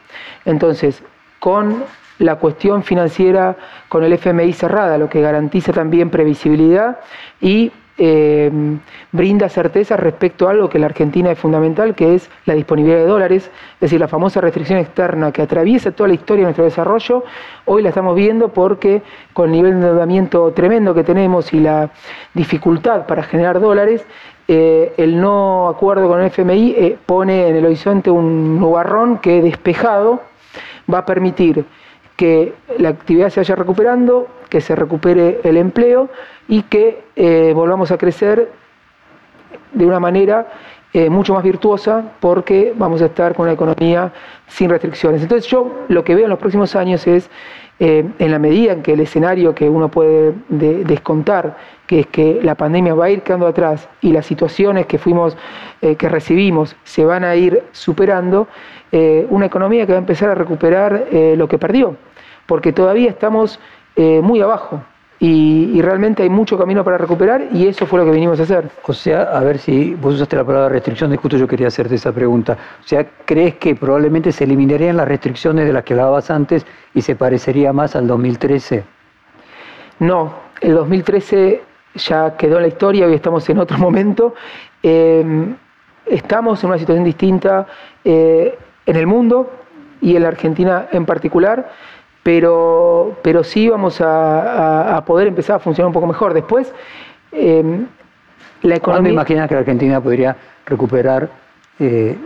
Entonces, 0.44 1.02
con 1.38 1.84
la 2.18 2.36
cuestión 2.36 2.82
financiera 2.82 3.56
con 3.88 4.04
el 4.04 4.12
FMI 4.12 4.52
cerrada, 4.52 4.98
lo 4.98 5.08
que 5.08 5.20
garantiza 5.20 5.72
también 5.72 6.10
previsibilidad 6.10 7.00
y 7.40 7.72
eh, 7.96 8.50
brinda 9.12 9.48
certeza 9.48 9.96
respecto 9.96 10.48
a 10.48 10.50
algo 10.50 10.68
que 10.68 10.78
en 10.78 10.80
la 10.80 10.88
Argentina 10.88 11.30
es 11.30 11.38
fundamental, 11.38 11.94
que 11.94 12.16
es 12.16 12.28
la 12.44 12.54
disponibilidad 12.54 12.98
de 12.98 13.06
dólares, 13.06 13.50
es 13.74 13.80
decir, 13.80 14.00
la 14.00 14.08
famosa 14.08 14.40
restricción 14.40 14.80
externa 14.80 15.30
que 15.30 15.42
atraviesa 15.42 15.92
toda 15.92 16.08
la 16.08 16.14
historia 16.14 16.40
de 16.40 16.46
nuestro 16.46 16.64
desarrollo, 16.64 17.22
hoy 17.66 17.82
la 17.82 17.90
estamos 17.90 18.16
viendo 18.16 18.48
porque 18.48 19.02
con 19.32 19.46
el 19.46 19.52
nivel 19.52 19.72
de 19.72 19.76
endeudamiento 19.76 20.50
tremendo 20.52 20.92
que 20.92 21.04
tenemos 21.04 21.52
y 21.52 21.60
la 21.60 21.90
dificultad 22.34 23.06
para 23.06 23.22
generar 23.22 23.60
dólares, 23.60 24.04
eh, 24.46 24.92
el 24.98 25.20
no 25.20 25.68
acuerdo 25.68 26.06
con 26.06 26.20
el 26.20 26.26
FMI 26.26 26.74
eh, 26.76 26.98
pone 27.06 27.48
en 27.48 27.56
el 27.56 27.64
horizonte 27.64 28.10
un 28.10 28.60
nubarrón 28.60 29.18
que 29.18 29.40
despejado 29.40 30.20
va 30.92 30.98
a 30.98 31.06
permitir 31.06 31.64
que 32.14 32.52
la 32.78 32.90
actividad 32.90 33.30
se 33.30 33.40
vaya 33.40 33.56
recuperando, 33.56 34.28
que 34.50 34.60
se 34.60 34.76
recupere 34.76 35.40
el 35.44 35.56
empleo 35.56 36.10
y 36.46 36.62
que 36.62 37.04
eh, 37.16 37.52
volvamos 37.54 37.90
a 37.90 37.96
crecer 37.96 38.52
de 39.72 39.86
una 39.86 39.98
manera 39.98 40.46
mucho 41.10 41.34
más 41.34 41.42
virtuosa 41.42 42.12
porque 42.20 42.72
vamos 42.76 43.02
a 43.02 43.06
estar 43.06 43.34
con 43.34 43.46
una 43.46 43.54
economía 43.54 44.12
sin 44.46 44.70
restricciones. 44.70 45.22
Entonces 45.22 45.50
yo 45.50 45.86
lo 45.88 46.04
que 46.04 46.14
veo 46.14 46.26
en 46.26 46.30
los 46.30 46.38
próximos 46.38 46.76
años 46.76 47.04
es, 47.08 47.28
en 47.78 48.30
la 48.30 48.38
medida 48.38 48.72
en 48.72 48.82
que 48.82 48.92
el 48.92 49.00
escenario 49.00 49.54
que 49.54 49.68
uno 49.68 49.90
puede 49.90 50.32
descontar 50.48 51.56
que 51.86 52.00
es 52.00 52.06
que 52.06 52.40
la 52.42 52.54
pandemia 52.54 52.94
va 52.94 53.06
a 53.06 53.10
ir 53.10 53.22
quedando 53.22 53.46
atrás 53.46 53.88
y 54.00 54.12
las 54.12 54.26
situaciones 54.26 54.86
que 54.86 54.98
fuimos, 54.98 55.36
eh, 55.82 55.96
que 55.96 56.08
recibimos, 56.08 56.76
se 56.84 57.04
van 57.04 57.24
a 57.24 57.34
ir 57.36 57.62
superando, 57.72 58.48
eh, 58.90 59.26
una 59.30 59.46
economía 59.46 59.86
que 59.86 59.92
va 59.92 59.98
a 59.98 60.00
empezar 60.00 60.30
a 60.30 60.34
recuperar 60.34 61.08
eh, 61.10 61.34
lo 61.36 61.48
que 61.48 61.58
perdió, 61.58 61.96
porque 62.46 62.72
todavía 62.72 63.10
estamos 63.10 63.60
muy 63.96 64.40
abajo. 64.40 64.82
Y, 65.20 65.80
realmente 65.80 66.22
hay 66.22 66.28
mucho 66.28 66.58
camino 66.58 66.82
para 66.84 66.98
recuperar 66.98 67.48
y 67.52 67.66
eso 67.66 67.86
fue 67.86 67.98
lo 68.00 68.04
que 68.04 68.10
vinimos 68.10 68.40
a 68.40 68.42
hacer. 68.42 68.68
O 68.86 68.92
sea, 68.92 69.22
a 69.22 69.40
ver 69.40 69.58
si 69.58 69.94
vos 69.94 70.14
usaste 70.14 70.36
la 70.36 70.44
palabra 70.44 70.68
restricción, 70.68 71.14
justo 71.16 71.36
yo 71.36 71.46
quería 71.46 71.68
hacerte 71.68 71.94
esa 71.94 72.12
pregunta. 72.12 72.56
O 72.80 72.86
sea, 72.86 73.06
¿crees 73.24 73.54
que 73.54 73.74
probablemente 73.74 74.32
se 74.32 74.44
eliminarían 74.44 74.96
las 74.96 75.06
restricciones 75.06 75.66
de 75.66 75.72
las 75.72 75.84
que 75.84 75.94
hablabas 75.94 76.30
antes 76.30 76.66
y 76.94 77.00
se 77.00 77.16
parecería 77.16 77.72
más 77.72 77.94
al 77.96 78.06
2013? 78.06 78.84
No, 80.00 80.34
el 80.60 80.74
2013 80.74 81.62
ya 81.94 82.36
quedó 82.36 82.56
en 82.56 82.62
la 82.62 82.68
historia, 82.68 83.06
hoy 83.06 83.14
estamos 83.14 83.48
en 83.48 83.58
otro 83.58 83.78
momento. 83.86 84.34
Em, 84.82 85.54
estamos 86.06 86.62
en 86.62 86.70
una 86.70 86.78
situación 86.78 87.04
distinta 87.04 87.66
eh, 88.04 88.58
en 88.84 88.96
el 88.96 89.06
mundo 89.06 89.50
y 90.00 90.16
en 90.16 90.22
la 90.22 90.28
Argentina 90.28 90.88
en 90.92 91.06
particular, 91.06 91.70
pero, 92.24 93.16
pero 93.22 93.44
sí 93.44 93.68
vamos 93.68 94.00
a, 94.00 95.00
poder 95.06 95.28
empezar 95.28 95.56
a 95.56 95.58
funcionar 95.60 95.88
un 95.88 95.92
poco 95.92 96.08
mejor. 96.08 96.34
Después, 96.34 96.72
em, 97.30 97.86
la 98.62 98.76
economía... 98.76 98.80
¿Cuándo 98.80 99.10
imaginas 99.10 99.48
que 99.48 99.54
la 99.54 99.60
Argentina 99.60 100.00
podría 100.00 100.36
recuperar 100.66 101.28
eh, 101.78 102.16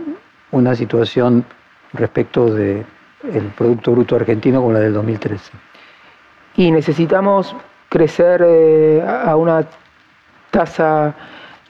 una 0.51 0.73
situación 0.73 1.45
respecto 1.93 2.53
del 2.53 2.85
Producto 3.57 3.91
Bruto 3.91 4.15
Argentino 4.15 4.61
como 4.61 4.73
la 4.73 4.79
del 4.79 4.93
2013. 4.93 5.51
Y 6.55 6.71
necesitamos 6.71 7.55
crecer 7.89 8.43
eh, 8.45 9.03
a 9.05 9.35
una 9.35 9.65
tasa 10.51 11.15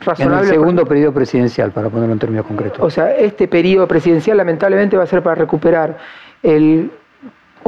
razonable. 0.01 0.37
En 0.37 0.43
el 0.43 0.49
segundo 0.49 0.85
periodo 0.85 1.13
presidencial, 1.13 1.71
para 1.71 1.89
ponerlo 1.89 2.13
en 2.13 2.19
términos 2.19 2.45
concretos. 2.45 2.79
O 2.81 2.89
sea, 2.89 3.15
este 3.15 3.47
periodo 3.47 3.87
presidencial 3.87 4.37
lamentablemente 4.37 4.97
va 4.97 5.03
a 5.03 5.07
ser 5.07 5.23
para 5.23 5.35
recuperar 5.35 5.97
el 6.43 6.91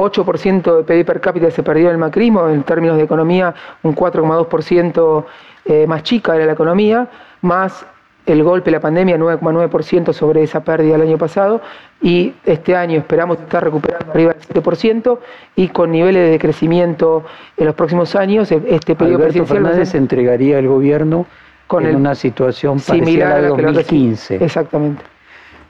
8% 0.02 0.76
de 0.76 0.82
PIB 0.84 1.06
per 1.06 1.20
cápita 1.20 1.50
se 1.50 1.62
perdió 1.62 1.86
en 1.86 1.92
el 1.92 1.98
macrismo, 1.98 2.48
en 2.48 2.62
términos 2.62 2.96
de 2.96 3.04
economía, 3.04 3.54
un 3.82 3.94
4,2% 3.94 5.24
eh, 5.64 5.86
más 5.86 6.02
chica 6.02 6.34
era 6.34 6.46
la 6.46 6.52
economía, 6.52 7.08
más 7.40 7.86
el 8.26 8.42
golpe 8.42 8.66
de 8.70 8.76
la 8.76 8.80
pandemia, 8.80 9.18
9,9% 9.18 10.12
sobre 10.12 10.42
esa 10.42 10.62
pérdida 10.62 10.92
del 10.92 11.02
año 11.02 11.18
pasado, 11.18 11.60
y 12.00 12.34
este 12.44 12.76
año 12.76 12.98
esperamos 12.98 13.38
estar 13.38 13.64
recuperando 13.64 14.12
arriba 14.12 14.34
del 14.34 14.62
7% 14.62 15.18
y 15.56 15.68
con 15.68 15.90
niveles 15.90 16.30
de 16.30 16.38
crecimiento 16.38 17.24
en 17.56 17.66
los 17.66 17.74
próximos 17.74 18.14
años, 18.14 18.50
e-, 18.52 18.62
este 18.68 18.94
periodo 18.94 19.24
Alberto 19.24 19.44
presidencial... 19.44 19.62
Fernández 19.64 19.94
entregaría 19.94 20.58
el 20.58 20.68
gobierno 20.68 21.26
con 21.66 21.86
en 21.86 21.96
una 21.96 22.14
situación 22.14 22.78
similar 22.78 23.32
a 23.32 23.40
la 23.40 23.48
2015. 23.48 24.44
Exactamente. 24.44 25.11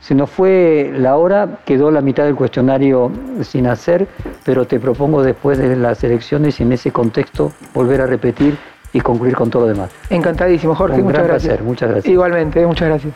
Se 0.03 0.16
nos 0.16 0.31
fue 0.31 0.93
la 0.97 1.16
hora, 1.16 1.61
quedó 1.65 1.93
la 1.93 2.01
mitad 2.01 2.24
del 2.24 2.35
cuestionario 2.35 3.12
sin 3.43 3.69
hacer, 3.69 4.09
pero 4.45 4.66
te 4.66 4.81
propongo 4.81 5.23
después 5.23 5.59
de 5.59 5.77
las 5.77 6.03
elecciones 6.03 6.59
y 6.59 6.65
en 6.65 6.73
ese 6.73 6.91
contexto 6.91 7.53
volver 7.73 8.01
a 8.01 8.07
repetir 8.07 8.59
y 8.93 9.01
concluir 9.01 9.37
con 9.37 9.49
todo 9.49 9.62
lo 9.62 9.69
demás. 9.69 9.91
Encantadísimo, 10.11 10.74
Jorge. 10.74 10.97
Un 10.97 11.05
muchas 11.05 11.19
gran 11.19 11.29
gracias. 11.29 11.49
Placer, 11.51 11.65
muchas 11.65 11.91
gracias. 11.91 12.12
Igualmente, 12.12 12.66
muchas 12.66 12.89
gracias. 12.89 13.15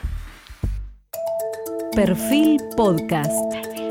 Perfil 1.93 2.61
Podcast. 2.77 3.86